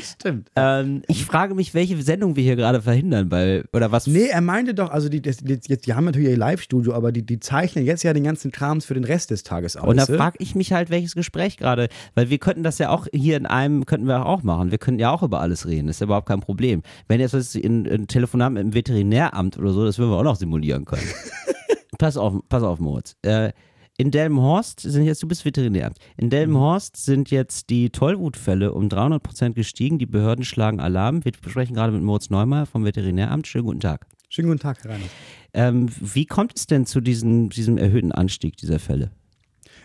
Stimmt. 0.02 0.50
Ähm, 0.56 1.02
ich 1.06 1.26
frage 1.26 1.54
mich, 1.54 1.74
welche 1.74 2.00
Sendung 2.02 2.34
wir 2.34 2.42
hier 2.42 2.56
gerade 2.56 2.80
verhindern, 2.80 3.30
weil, 3.30 3.66
oder 3.74 3.92
was. 3.92 4.06
Nee, 4.06 4.28
er 4.28 4.40
meinte 4.40 4.72
doch, 4.72 4.90
also 4.90 5.10
die, 5.10 5.20
die, 5.20 5.30
jetzt, 5.68 5.86
die 5.86 5.92
haben 5.92 6.06
natürlich 6.06 6.30
ihr 6.30 6.36
Live-Studio, 6.38 6.94
aber 6.94 7.12
die, 7.12 7.24
die 7.24 7.40
zeichnen 7.40 7.84
jetzt 7.84 8.04
ja 8.04 8.14
den 8.14 8.24
ganzen 8.24 8.52
Krams 8.52 8.86
für 8.86 8.94
den 8.94 9.04
Rest 9.04 9.30
des 9.30 9.42
Tages 9.42 9.76
aus. 9.76 9.86
Und 9.86 9.98
da 9.98 10.06
ne? 10.08 10.16
frage 10.16 10.38
ich 10.40 10.54
mich 10.54 10.72
halt, 10.72 10.88
welches 10.88 11.14
Gespräch 11.14 11.58
gerade, 11.58 11.88
weil 12.14 12.30
wir 12.30 12.38
könnten 12.38 12.62
das 12.62 12.78
ja 12.78 12.88
auch 12.88 13.06
hier 13.12 13.36
in 13.36 13.44
einem, 13.44 13.84
könnten 13.84 14.06
wir 14.06 14.24
auch 14.24 14.42
machen. 14.42 14.70
Wir 14.70 14.78
könnten 14.78 15.00
ja 15.00 15.10
auch 15.10 15.22
über 15.22 15.40
alles 15.40 15.66
reden, 15.66 15.88
das 15.88 15.96
ist 15.96 16.00
ja 16.00 16.06
überhaupt 16.06 16.28
kein 16.28 16.40
Problem. 16.40 16.82
Wenn 17.06 17.20
jetzt 17.20 17.34
was 17.34 17.54
in, 17.54 17.84
in 17.84 18.06
Telefonat 18.06 18.52
mit 18.52 18.62
dem 18.62 18.74
Veterinäramt 18.74 19.58
oder 19.58 19.72
so, 19.72 19.84
das 19.84 19.98
würden 19.98 20.10
wir 20.10 20.16
auch 20.16 20.24
noch 20.24 20.36
simulieren 20.36 20.86
können. 20.86 21.06
pass 21.98 22.16
auf, 22.16 22.34
pass 22.48 22.62
auf, 22.62 22.80
Moritz. 22.80 23.16
Äh, 23.22 23.52
in 23.96 24.10
Delmenhorst 24.10 24.80
sind 24.80 25.04
jetzt, 25.04 25.22
du 25.22 25.28
bist 25.28 25.44
Veterinäramt, 25.44 25.98
in 26.16 26.28
Delmenhorst 26.28 26.96
sind 26.96 27.30
jetzt 27.30 27.70
die 27.70 27.90
Tollwutfälle 27.90 28.72
um 28.72 28.88
300 28.88 29.22
Prozent 29.22 29.54
gestiegen. 29.54 29.98
Die 29.98 30.06
Behörden 30.06 30.44
schlagen 30.44 30.80
Alarm. 30.80 31.24
Wir 31.24 31.32
sprechen 31.48 31.74
gerade 31.74 31.92
mit 31.92 32.02
Moritz 32.02 32.28
Neumeier 32.28 32.66
vom 32.66 32.84
Veterinäramt. 32.84 33.46
Schönen 33.46 33.66
guten 33.66 33.80
Tag. 33.80 34.06
Schönen 34.28 34.48
guten 34.48 34.60
Tag, 34.60 34.82
Herr 34.82 34.90
Reiners. 34.90 35.10
Ähm, 35.52 35.88
wie 36.00 36.26
kommt 36.26 36.56
es 36.56 36.66
denn 36.66 36.86
zu 36.86 37.00
diesem, 37.00 37.50
diesem 37.50 37.78
erhöhten 37.78 38.10
Anstieg 38.10 38.56
dieser 38.56 38.80
Fälle? 38.80 39.12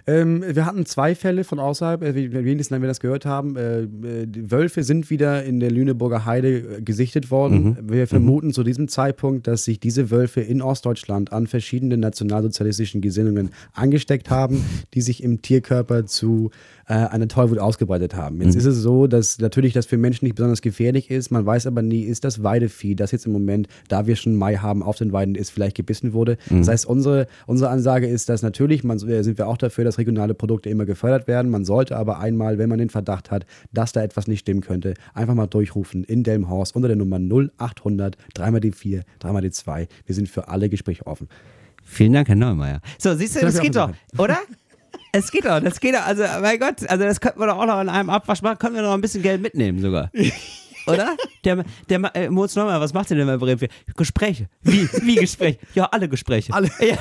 Ähm, 0.10 0.44
wir 0.48 0.66
hatten 0.66 0.88
zwei 0.88 1.14
Fälle 1.14 1.44
von 1.44 1.60
außerhalb, 1.60 2.02
äh, 2.02 2.16
wenigstens, 2.16 2.72
wenn 2.72 2.82
wir 2.82 2.88
das 2.88 3.00
gehört 3.00 3.26
haben. 3.28 3.56
Äh, 3.56 3.86
die 4.26 4.50
Wölfe 4.50 4.84
sind 4.84 5.12
wieder 5.12 5.44
in 5.44 5.60
der 5.60 5.70
Lüneburger 5.70 6.26
Heide 6.26 6.78
äh, 6.78 6.82
gesichtet 6.82 7.30
worden. 7.30 7.78
Wir 7.84 8.08
vermuten 8.08 8.52
zu 8.52 8.64
diesem 8.64 8.88
Zeitpunkt, 8.88 9.46
dass 9.46 9.66
sich 9.66 9.80
diese 9.80 10.10
Wölfe 10.10 10.42
in 10.42 10.64
Ostdeutschland 10.64 11.32
an 11.32 11.46
verschiedenen 11.46 12.00
nationalsozialistischen 12.00 13.02
Gesinnungen 13.02 13.52
angesteckt 13.74 14.32
haben, 14.32 14.64
die 14.96 15.02
sich 15.02 15.22
im 15.24 15.44
Tierkörper 15.44 16.08
zu 16.08 16.50
äh, 16.90 16.94
einer 16.94 17.28
Tollwut 17.28 17.60
ausgebreitet 17.60 18.16
haben. 18.16 18.42
Jetzt 18.42 18.56
ist 18.56 18.66
es 18.66 18.78
so, 18.78 19.06
dass 19.06 19.38
natürlich 19.38 19.74
das 19.74 19.86
für 19.86 19.98
Menschen 19.98 20.26
nicht 20.26 20.36
besonders 20.36 20.62
gefährlich 20.62 21.12
ist. 21.12 21.30
Man 21.30 21.46
weiß 21.46 21.68
aber 21.68 21.84
nie, 21.84 22.02
ist 22.02 22.24
das 22.24 22.42
Weidevieh, 22.42 22.96
das 22.96 23.12
jetzt 23.12 23.28
im 23.28 23.32
Moment, 23.32 23.68
da 23.88 24.08
wir 24.08 24.16
schon 24.16 24.36
Mai 24.36 24.56
haben, 24.56 24.82
auf 24.82 24.98
den 24.98 25.14
Weiden 25.14 25.36
ist, 25.36 25.52
vielleicht 25.52 25.76
gebissen 25.76 26.14
wurde. 26.14 26.38
Das 26.50 26.68
heißt, 26.68 26.86
unsere, 26.88 27.28
unsere 27.46 27.70
Ansage 27.70 28.08
ist, 28.08 28.28
dass 28.28 28.42
natürlich, 28.42 28.84
man, 28.84 28.98
äh, 29.08 29.24
sind 29.24 29.38
wir 29.38 29.48
auch 29.48 29.58
dafür, 29.58 29.84
dass 29.84 30.00
regionale 30.00 30.34
Produkte 30.34 30.70
immer 30.70 30.86
gefördert 30.86 31.28
werden. 31.28 31.52
Man 31.52 31.64
sollte 31.64 31.96
aber 31.96 32.20
einmal, 32.20 32.58
wenn 32.58 32.70
man 32.70 32.80
den 32.80 32.90
Verdacht 32.90 33.30
hat, 33.30 33.46
dass 33.72 33.92
da 33.92 34.02
etwas 34.02 34.28
nicht 34.28 34.40
stimmen 34.40 34.62
könnte, 34.62 34.96
einfach 35.14 35.36
mal 35.36 35.46
durchrufen 35.46 36.04
in 36.04 36.24
Delmhorst 36.24 36.76
unter 36.76 36.88
der 36.88 36.98
Nummer 36.98 37.20
0800 37.20 38.18
3 38.34 38.60
die 38.62 38.72
4 38.72 39.04
3 39.20 39.42
die 39.42 39.52
2. 39.52 39.88
Wir 40.08 40.16
sind 40.16 40.28
für 40.28 40.48
alle 40.48 40.70
Gespräche 40.70 41.06
offen. 41.06 41.28
Vielen 41.84 42.14
Dank, 42.14 42.28
Herr 42.30 42.36
Neumeier. 42.36 42.82
So, 42.98 43.16
siehst 43.16 43.36
du, 43.36 43.42
Das 43.42 43.60
geht 43.60 43.76
doch, 43.76 43.92
oder? 44.18 44.38
Es 45.12 45.32
geht 45.32 45.46
doch, 45.46 45.60
das 45.60 45.80
geht 45.80 45.96
doch. 45.96 46.06
Also, 46.06 46.24
mein 46.42 46.60
Gott, 46.60 46.88
also 46.88 47.04
das 47.04 47.20
könnten 47.20 47.40
wir 47.40 47.48
doch 47.48 47.58
auch 47.58 47.66
noch 47.66 47.82
in 47.82 47.90
einem 47.90 48.10
Abwasch 48.10 48.42
machen, 48.42 48.60
können 48.60 48.76
wir 48.76 48.82
noch 48.82 48.94
ein 48.94 49.02
bisschen 49.02 49.24
Geld 49.24 49.42
mitnehmen 49.42 49.82
sogar. 49.82 50.12
Oder? 50.88 51.16
Der, 51.44 51.64
der 51.88 52.16
äh, 52.16 52.30
Moritz 52.30 52.56
Neumeier, 52.56 52.82
was 52.82 52.94
macht 52.94 53.12
ihr 53.12 53.18
denn 53.18 53.28
bei 53.28 53.38
Bremen? 53.38 53.68
Gespräche. 53.96 54.48
Wie? 54.62 54.88
Wie 55.04 55.16
Gespräche? 55.16 55.60
Ja, 55.74 55.86
alle 55.86 56.10
Gespräche. 56.10 56.54
Alle. 56.54 56.70
Ja. 56.80 56.98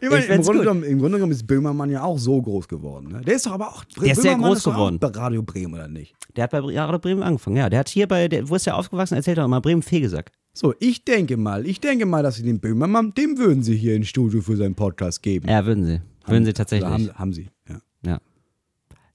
Ich 0.00 0.08
meine, 0.08 0.24
Ich 0.24 0.30
im, 0.30 0.42
Grunde 0.42 0.60
genommen, 0.60 0.82
Im 0.84 0.98
Grunde 0.98 1.16
genommen 1.18 1.32
ist 1.32 1.46
Böhmermann 1.46 1.90
ja 1.90 2.02
auch 2.02 2.18
so 2.18 2.40
groß 2.40 2.68
geworden. 2.68 3.08
Ne? 3.12 3.20
Der 3.22 3.34
ist 3.34 3.46
doch 3.46 3.52
aber 3.52 3.68
auch. 3.68 3.84
Der 4.00 4.12
ist 4.12 4.22
sehr 4.22 4.36
groß 4.36 4.66
auch 4.66 4.72
geworden. 4.72 4.98
Bei 4.98 5.08
Radio 5.08 5.42
Bremen 5.42 5.74
oder 5.74 5.88
nicht? 5.88 6.14
Der 6.36 6.44
hat 6.44 6.52
bei 6.52 6.58
Radio 6.60 6.98
Bremen 6.98 7.22
angefangen, 7.22 7.56
ja. 7.56 7.68
Der 7.68 7.80
hat 7.80 7.88
hier 7.88 8.06
bei, 8.06 8.28
der, 8.28 8.48
wo 8.48 8.54
ist 8.54 8.66
der 8.66 8.76
aufgewachsen? 8.76 9.14
Erzählt 9.14 9.38
doch 9.38 9.44
immer 9.44 9.60
Bremen 9.60 9.82
Fegesack. 9.82 10.30
So, 10.58 10.74
ich 10.80 11.04
denke 11.04 11.36
mal, 11.36 11.68
ich 11.68 11.78
denke 11.78 12.04
mal, 12.04 12.24
dass 12.24 12.34
sie 12.34 12.42
den 12.42 12.58
Böhmermann, 12.58 13.14
dem 13.14 13.38
würden 13.38 13.62
sie 13.62 13.76
hier 13.76 13.94
ein 13.94 14.02
Studio 14.02 14.40
für 14.42 14.56
seinen 14.56 14.74
Podcast 14.74 15.22
geben. 15.22 15.48
Ja, 15.48 15.64
würden 15.64 15.84
sie. 15.84 16.00
Würden 16.26 16.44
sie 16.44 16.50
Oder 16.50 16.54
tatsächlich. 16.54 16.90
Haben, 16.90 17.14
haben 17.16 17.32
sie, 17.32 17.46
ja. 17.68 17.80
Ja. 18.04 18.20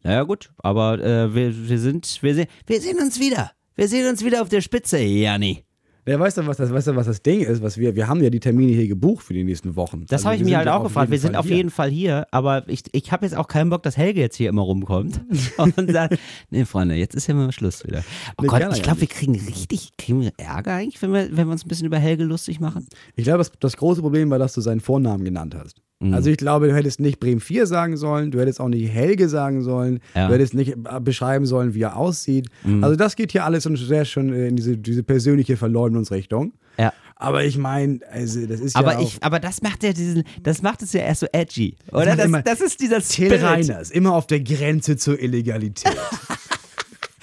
Naja, 0.04 0.24
gut, 0.24 0.54
aber 0.60 1.00
äh, 1.00 1.36
wir, 1.36 1.68
wir 1.68 1.80
sind, 1.80 2.24
wir 2.24 2.34
sehen, 2.34 2.48
wir 2.66 2.80
sehen 2.80 2.98
uns 2.98 3.20
wieder. 3.20 3.52
Wir 3.76 3.90
sehen 3.90 4.08
uns 4.08 4.24
wieder 4.24 4.42
auf 4.42 4.48
der 4.48 4.62
Spitze, 4.62 5.00
Janni. 5.00 5.66
Ja, 6.06 6.20
weißt 6.20 6.38
du, 6.38 6.48
was 6.48 6.58
das, 6.58 6.72
weißt 6.72 6.88
du, 6.88 6.96
was 6.98 7.06
das 7.08 7.22
Ding 7.22 7.42
ist? 7.42 7.64
Was 7.64 7.78
wir, 7.78 7.96
wir 7.96 8.08
haben 8.10 8.22
ja 8.22 8.30
die 8.30 8.42
Termine 8.42 8.74
hier 8.74 8.88
gebucht 8.90 9.24
für 9.24 9.34
die 9.34 9.44
nächsten 9.46 9.76
Wochen. 9.78 10.02
Das 10.08 10.20
Also 10.20 10.26
habe 10.26 10.36
ich 10.36 10.44
mich 10.44 10.56
halt 10.56 10.68
auch 10.68 10.84
gefragt. 10.84 11.12
Wir 11.12 11.20
sind 11.20 11.36
auf 11.38 11.46
hier. 11.46 11.56
jeden 11.58 11.70
Fall 11.70 11.90
hier, 11.90 12.28
aber 12.32 12.68
ich, 12.68 12.84
ich 12.92 13.12
habe 13.14 13.26
jetzt 13.26 13.36
auch 13.38 13.48
keinen 13.48 13.70
Bock, 13.70 13.84
dass 13.84 13.96
Helge 13.96 14.20
jetzt 14.20 14.36
hier 14.36 14.50
immer 14.50 14.64
rumkommt 14.64 15.22
und 15.58 15.92
sagt, 15.92 16.20
nee, 16.50 16.66
Freunde, 16.66 16.96
jetzt 16.96 17.16
ist 17.16 17.28
ja 17.28 17.34
mal 17.34 17.52
Schluss 17.54 17.86
wieder. 17.86 18.04
Oh 18.38 18.42
Nee, 18.42 18.48
Gott, 18.50 18.64
ich 18.76 18.84
glaube, 18.84 19.00
wir 19.02 19.08
kriegen 19.08 19.34
richtig, 19.36 19.92
kriegen 19.98 20.22
wir 20.22 20.34
Ärger 20.38 20.74
eigentlich, 20.74 21.02
wenn 21.02 21.14
wir, 21.14 21.30
wenn 21.38 21.48
wir 21.48 21.52
uns 21.54 21.64
ein 21.66 21.70
bisschen 21.70 21.88
über 21.88 22.00
Helge 22.00 22.26
lustig 22.26 22.60
machen. 22.60 22.86
Ich 23.16 23.24
glaube, 23.24 23.38
das, 23.38 23.52
das 23.60 23.78
große 23.78 24.02
Problem 24.02 24.30
war, 24.30 24.40
dass 24.40 24.54
du 24.54 24.62
seinen 24.62 24.82
Vornamen 24.82 25.24
genannt 25.24 25.56
hast. 25.58 25.82
Mhm. 26.04 26.14
Also 26.14 26.30
ich 26.30 26.38
glaube, 26.38 26.68
du 26.68 26.76
hättest 26.76 27.00
nicht 27.00 27.20
Bremen 27.20 27.40
4 27.40 27.66
sagen 27.66 27.98
sollen, 27.98 28.32
du 28.32 28.40
hättest 28.40 28.60
auch 28.60 28.68
nicht 28.70 28.90
Helge 28.92 29.30
sagen 29.30 29.62
sollen, 29.62 30.00
Ja. 30.16 30.26
Mhm. 30.26 30.28
du 30.30 30.34
hättest 30.36 30.54
nicht 30.54 30.72
äh, 30.74 31.00
beschreiben 31.02 31.46
sollen, 31.46 31.74
wie 31.74 31.82
er 31.82 31.96
aussieht. 31.98 32.48
Also 32.82 32.96
das 32.96 33.16
geht 33.16 33.32
hier 33.32 33.46
alles 33.46 33.64
schon 33.64 33.76
sehr 33.76 34.06
schon 34.06 34.34
äh, 34.34 34.48
in 34.48 34.56
diese, 34.56 34.78
diese 34.78 35.04
persönliche 35.04 35.58
Verleumdungsrichtung. 35.58 36.54
Ja. 36.78 36.92
Aber 37.16 37.46
ich 37.46 37.58
meine, 37.58 38.00
also 38.12 38.46
das 38.48 38.60
ist 38.60 38.76
Aber 38.76 38.94
ja 38.94 38.98
auch 38.98 39.04
ich, 39.04 39.18
aber 39.24 39.40
das 39.40 39.62
macht 39.62 39.84
ja 39.84 39.94
diesen, 39.94 40.24
das 40.42 40.62
macht 40.62 40.82
es 40.82 40.92
ja 40.94 41.02
erst 41.02 41.22
so 41.22 41.28
edgy, 41.32 41.76
oder? 41.92 42.16
Das, 42.18 42.26
immer 42.26 42.42
das 42.42 42.60
ist 42.60 42.82
dieser 42.82 43.00
Till 43.00 43.28
Spirit. 43.28 43.44
Reiners, 43.44 43.92
immer 43.92 44.14
auf 44.14 44.28
der 44.28 44.42
Grenze 44.42 44.98
zur 44.98 45.20
Illegalität. 45.22 45.96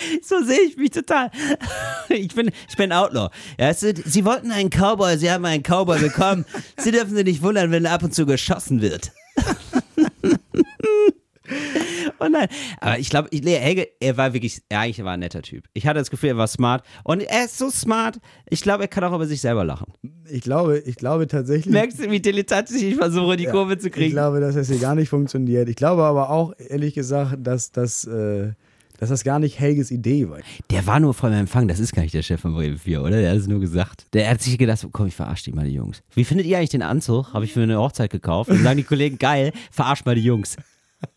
So 0.22 0.42
sehe 0.44 0.60
ich 0.62 0.76
mich 0.76 0.90
total. 0.90 1.30
Ich 2.08 2.34
bin, 2.34 2.50
ich 2.68 2.76
bin 2.76 2.92
Outlaw. 2.92 3.28
Ja, 3.58 3.72
sind- 3.72 4.02
sie 4.04 4.24
wollten 4.24 4.50
einen 4.50 4.68
Cowboy, 4.70 5.16
sie 5.16 5.30
haben 5.30 5.44
einen 5.44 5.62
Cowboy 5.62 5.98
bekommen. 6.00 6.44
Sie 6.78 6.90
dürfen 6.90 7.14
sich 7.14 7.24
nicht 7.24 7.42
wundern, 7.42 7.70
wenn 7.70 7.86
ab 7.86 8.02
und 8.02 8.12
zu 8.14 8.26
geschossen 8.26 8.80
wird. 8.82 9.12
Oh 12.22 12.28
nein. 12.28 12.48
Aber 12.80 12.98
ich 12.98 13.08
glaube, 13.10 13.28
Helge, 13.32 13.88
er 13.98 14.16
war 14.16 14.32
wirklich, 14.34 14.60
er 14.68 14.80
eigentlich 14.80 15.02
war 15.04 15.12
ein 15.14 15.20
netter 15.20 15.42
Typ. 15.42 15.64
Ich 15.72 15.86
hatte 15.86 15.98
das 15.98 16.10
Gefühl, 16.10 16.30
er 16.30 16.36
war 16.36 16.46
smart. 16.46 16.84
Und 17.02 17.22
er 17.22 17.44
ist 17.46 17.58
so 17.58 17.70
smart, 17.70 18.18
ich 18.48 18.60
glaube, 18.62 18.84
er 18.84 18.88
kann 18.88 19.02
auch 19.04 19.14
über 19.14 19.26
sich 19.26 19.40
selber 19.40 19.64
lachen. 19.64 19.92
ich 20.30 20.42
glaube, 20.42 20.78
ich 20.80 20.96
glaube 20.96 21.26
tatsächlich. 21.26 21.72
Merkst 21.72 21.98
du, 21.98 22.10
wie 22.10 22.20
dilettantisch 22.20 22.82
ich 22.82 22.96
versuche, 22.96 23.36
die 23.36 23.46
Kurve 23.46 23.78
zu 23.78 23.86
Ich 23.88 23.92
kriegen? 23.92 24.10
glaube, 24.12 24.40
dass 24.40 24.54
das 24.54 24.68
hier 24.68 24.78
gar 24.78 24.94
nicht 24.94 25.08
funktioniert. 25.08 25.68
Ich 25.68 25.76
glaube 25.76 26.02
aber 26.04 26.30
auch, 26.30 26.52
ehrlich 26.58 26.94
gesagt, 26.94 27.36
dass, 27.38 27.72
dass, 27.72 28.04
äh, 28.04 28.52
dass 29.00 29.08
das 29.08 29.24
gar 29.24 29.38
nicht 29.38 29.58
Helges 29.58 29.90
Idee 29.90 30.28
war. 30.28 30.40
Der 30.70 30.86
war 30.86 31.00
nur 31.00 31.14
voll 31.14 31.32
Empfang, 31.32 31.66
das 31.66 31.80
ist 31.80 31.94
gar 31.94 32.02
nicht 32.02 32.14
der 32.14 32.22
Chef 32.22 32.40
von 32.40 32.52
Bremen 32.52 32.78
4, 32.78 33.00
oder? 33.00 33.20
Der 33.20 33.30
hat 33.30 33.38
es 33.38 33.46
nur 33.46 33.58
gesagt. 33.58 34.06
Der 34.12 34.30
hat 34.30 34.42
sich 34.42 34.58
gedacht, 34.58 34.86
komm, 34.92 35.06
ich 35.06 35.16
verarsche 35.16 35.44
die 35.44 35.52
mal 35.52 35.64
die 35.64 35.72
Jungs. 35.72 36.02
Wie 36.14 36.24
findet 36.24 36.46
ihr 36.46 36.58
eigentlich 36.58 36.70
den 36.70 36.82
Anzug? 36.82 37.32
Habe 37.32 37.46
ich 37.46 37.54
für 37.54 37.62
eine 37.62 37.78
Hochzeit 37.78 38.10
gekauft. 38.10 38.50
Und 38.50 38.62
sagen 38.62 38.76
die 38.76 38.84
Kollegen, 38.84 39.18
geil, 39.18 39.52
verarsch 39.70 40.04
mal 40.04 40.14
die 40.14 40.22
Jungs. 40.22 40.56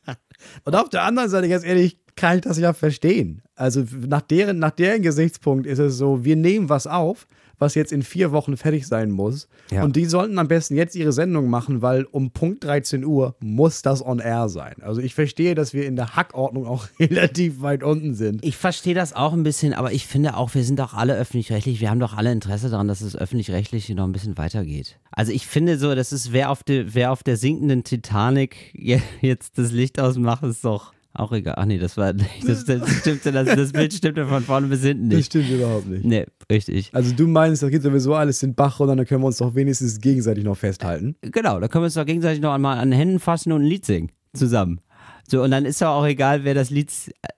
Und 0.63 0.75
auf 0.75 0.89
der 0.89 1.03
anderen 1.03 1.29
Seite, 1.29 1.49
ganz 1.49 1.65
ehrlich, 1.65 1.97
kann 2.15 2.37
ich 2.37 2.43
das 2.43 2.57
ja 2.57 2.73
verstehen. 2.73 3.41
Also 3.55 3.85
nach 4.07 4.21
deren, 4.21 4.59
nach 4.59 4.71
deren 4.71 5.01
Gesichtspunkt 5.01 5.67
ist 5.67 5.79
es 5.79 5.97
so, 5.97 6.23
wir 6.23 6.37
nehmen 6.37 6.69
was 6.69 6.87
auf, 6.87 7.27
was 7.59 7.75
jetzt 7.75 7.91
in 7.93 8.01
vier 8.03 8.31
Wochen 8.31 8.57
fertig 8.57 8.87
sein 8.87 9.11
muss. 9.11 9.47
Ja. 9.71 9.83
Und 9.83 9.95
die 9.95 10.05
sollten 10.05 10.37
am 10.39 10.47
besten 10.47 10.75
jetzt 10.75 10.95
ihre 10.95 11.13
Sendung 11.13 11.49
machen, 11.49 11.81
weil 11.81 12.03
um 12.05 12.31
Punkt 12.31 12.63
13 12.63 13.05
Uhr 13.05 13.35
muss 13.39 13.81
das 13.81 14.05
on 14.05 14.19
air 14.19 14.49
sein. 14.49 14.75
Also 14.81 15.01
ich 15.01 15.15
verstehe, 15.15 15.55
dass 15.55 15.73
wir 15.73 15.85
in 15.85 15.95
der 15.95 16.15
Hackordnung 16.15 16.65
auch 16.67 16.87
relativ 16.99 17.61
weit 17.61 17.83
unten 17.83 18.13
sind. 18.15 18.43
Ich 18.43 18.57
verstehe 18.57 18.93
das 18.95 19.13
auch 19.13 19.33
ein 19.33 19.43
bisschen, 19.43 19.73
aber 19.73 19.91
ich 19.93 20.07
finde 20.07 20.35
auch, 20.35 20.53
wir 20.55 20.63
sind 20.63 20.79
doch 20.79 20.93
alle 20.93 21.15
öffentlich-rechtlich. 21.15 21.79
Wir 21.79 21.89
haben 21.89 21.99
doch 21.99 22.15
alle 22.17 22.31
Interesse 22.31 22.69
daran, 22.69 22.87
dass 22.87 23.01
es 23.01 23.15
öffentlich-rechtlich 23.15 23.89
noch 23.89 24.05
ein 24.05 24.11
bisschen 24.11 24.37
weitergeht. 24.37 24.99
Also 25.11 25.31
ich 25.31 25.45
finde 25.47 25.77
so, 25.77 25.93
das 25.95 26.11
ist, 26.11 26.33
wer 26.33 26.49
auf, 26.49 26.63
de, 26.63 26.85
wer 26.93 27.11
auf 27.11 27.23
der 27.23 27.37
sinkenden 27.37 27.83
Titanic 27.83 28.55
je- 28.73 29.01
jetzt 29.21 29.57
das 29.57 29.71
Licht 29.71 29.99
ausmacht, 29.99 30.43
ist 30.43 30.65
doch 30.65 30.91
auch 31.13 31.31
egal. 31.31 31.55
Ach 31.57 31.65
nee, 31.65 31.77
das 31.77 31.95
war 31.97 32.13
das, 32.45 32.65
das 32.65 32.89
stimmte, 32.99 33.31
das, 33.31 33.47
das 33.55 33.71
Bild 33.71 33.93
stimmte 33.93 34.25
von 34.27 34.43
vorne 34.43 34.67
bis 34.67 34.81
hinten 34.81 35.09
Das 35.09 35.17
nicht. 35.17 35.25
stimmt 35.27 35.49
überhaupt 35.49 35.87
nicht. 35.87 36.03
Nee, 36.05 36.25
richtig. 36.51 36.89
Also 36.93 37.13
du 37.13 37.27
meinst, 37.27 37.61
das 37.63 37.69
geht 37.69 37.83
sowieso 37.83 38.15
alles 38.15 38.39
den 38.39 38.55
Bach 38.55 38.79
runter, 38.79 38.95
dann 38.95 39.05
können 39.05 39.21
wir 39.21 39.27
uns 39.27 39.37
doch 39.37 39.53
wenigstens 39.55 39.99
gegenseitig 40.01 40.43
noch 40.43 40.57
festhalten. 40.57 41.15
Genau, 41.21 41.59
da 41.59 41.67
können 41.67 41.83
wir 41.83 41.85
uns 41.85 41.93
doch 41.93 42.05
gegenseitig 42.05 42.41
noch 42.41 42.53
einmal 42.53 42.77
an 42.79 42.89
den 42.91 42.97
Händen 42.99 43.19
fassen 43.19 43.51
und 43.51 43.61
ein 43.61 43.67
Lied 43.67 43.85
singen. 43.85 44.11
Zusammen. 44.33 44.81
So, 45.27 45.43
und 45.43 45.51
dann 45.51 45.65
ist 45.65 45.81
doch 45.81 45.89
auch 45.89 46.05
egal, 46.05 46.43
wer 46.43 46.53
das 46.53 46.69
Lied 46.69 46.91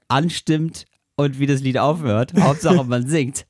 anstimmt 0.08 0.86
und 1.18 1.40
wie 1.40 1.46
das 1.46 1.62
Lied 1.62 1.78
aufhört. 1.78 2.34
Hauptsache, 2.40 2.84
man 2.84 3.08
singt. 3.08 3.46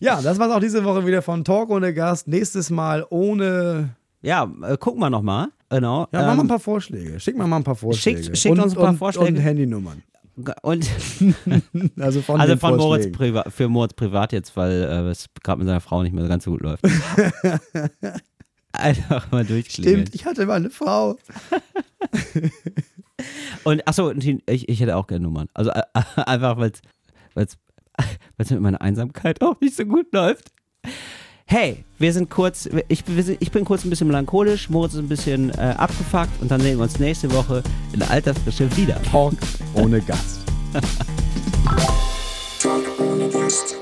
Ja, 0.00 0.20
das 0.20 0.38
war's 0.40 0.50
auch 0.52 0.58
diese 0.60 0.82
Woche 0.84 1.06
wieder 1.06 1.22
von 1.22 1.44
Talk 1.44 1.70
ohne 1.70 1.94
Gast. 1.94 2.26
Nächstes 2.26 2.70
Mal 2.70 3.06
ohne. 3.08 3.90
Ja, 4.20 4.50
äh, 4.62 4.76
gucken 4.76 5.00
wir 5.00 5.10
nochmal. 5.10 5.48
Genau. 5.72 6.06
Ja, 6.12 6.20
mach 6.20 6.26
mal 6.26 6.32
Ähm, 6.34 6.40
ein 6.40 6.48
paar 6.48 6.60
Vorschläge. 6.60 7.18
Schick 7.20 7.36
mal 7.36 7.46
mal 7.46 7.56
ein 7.56 7.64
paar 7.64 7.74
Vorschläge. 7.76 8.22
schickt- 8.22 8.38
schickt 8.38 8.52
und, 8.58 8.60
uns 8.64 8.72
ein 8.74 8.78
paar 8.80 8.90
und, 8.90 8.98
Vorschläge. 8.98 9.28
Und 9.38 9.44
Handynummern. 9.44 10.02
und 10.62 10.88
Also 11.98 12.22
von, 12.22 12.40
also 12.40 12.56
von 12.56 12.76
Moritz. 12.76 13.10
Priva 13.12 13.44
für 13.50 13.68
Moritz 13.68 13.94
privat 13.94 14.32
jetzt, 14.32 14.56
weil 14.56 14.72
äh, 14.82 15.10
es 15.10 15.26
gerade 15.42 15.58
mit 15.58 15.66
seiner 15.68 15.80
Frau 15.80 16.02
nicht 16.02 16.12
mehr 16.14 16.26
ganz 16.28 16.44
so 16.44 16.52
gut 16.52 16.62
läuft. 16.62 16.84
Einfach 18.72 19.30
mal 19.30 19.44
durchklingeln. 19.44 20.06
Stimmt, 20.06 20.14
ich 20.14 20.24
hatte 20.24 20.46
mal 20.46 20.54
eine 20.54 20.70
Frau. 20.70 21.18
Und 23.64 23.86
achso, 23.86 24.10
ich, 24.12 24.68
ich 24.68 24.80
hätte 24.80 24.96
auch 24.96 25.06
gerne 25.06 25.24
Nummern. 25.24 25.48
Also 25.52 25.70
äh, 25.70 25.82
einfach, 26.16 26.56
weil 26.56 26.72
es 27.34 28.50
mit 28.50 28.60
meiner 28.60 28.80
Einsamkeit 28.80 29.42
auch 29.42 29.60
nicht 29.60 29.76
so 29.76 29.84
gut 29.84 30.06
läuft 30.14 30.50
hey, 31.52 31.84
wir 31.98 32.14
sind 32.14 32.30
kurz, 32.30 32.66
ich, 32.88 33.04
ich, 33.38 33.52
bin 33.52 33.64
kurz 33.66 33.84
ein 33.84 33.90
bisschen 33.90 34.06
melancholisch, 34.06 34.70
Moritz 34.70 34.94
ist 34.94 35.00
ein 35.00 35.08
bisschen 35.08 35.50
äh, 35.50 35.74
abgefuckt 35.76 36.40
und 36.40 36.50
dann 36.50 36.62
sehen 36.62 36.78
wir 36.78 36.84
uns 36.84 36.98
nächste 36.98 37.30
Woche 37.30 37.62
in 37.92 38.02
Altersfrische 38.02 38.74
wieder. 38.74 39.00
Talk 39.02 39.34
ohne 39.74 40.00
Gast. 40.00 40.40
Talk 42.58 42.84
ohne 42.98 43.28
Gast. 43.28 43.81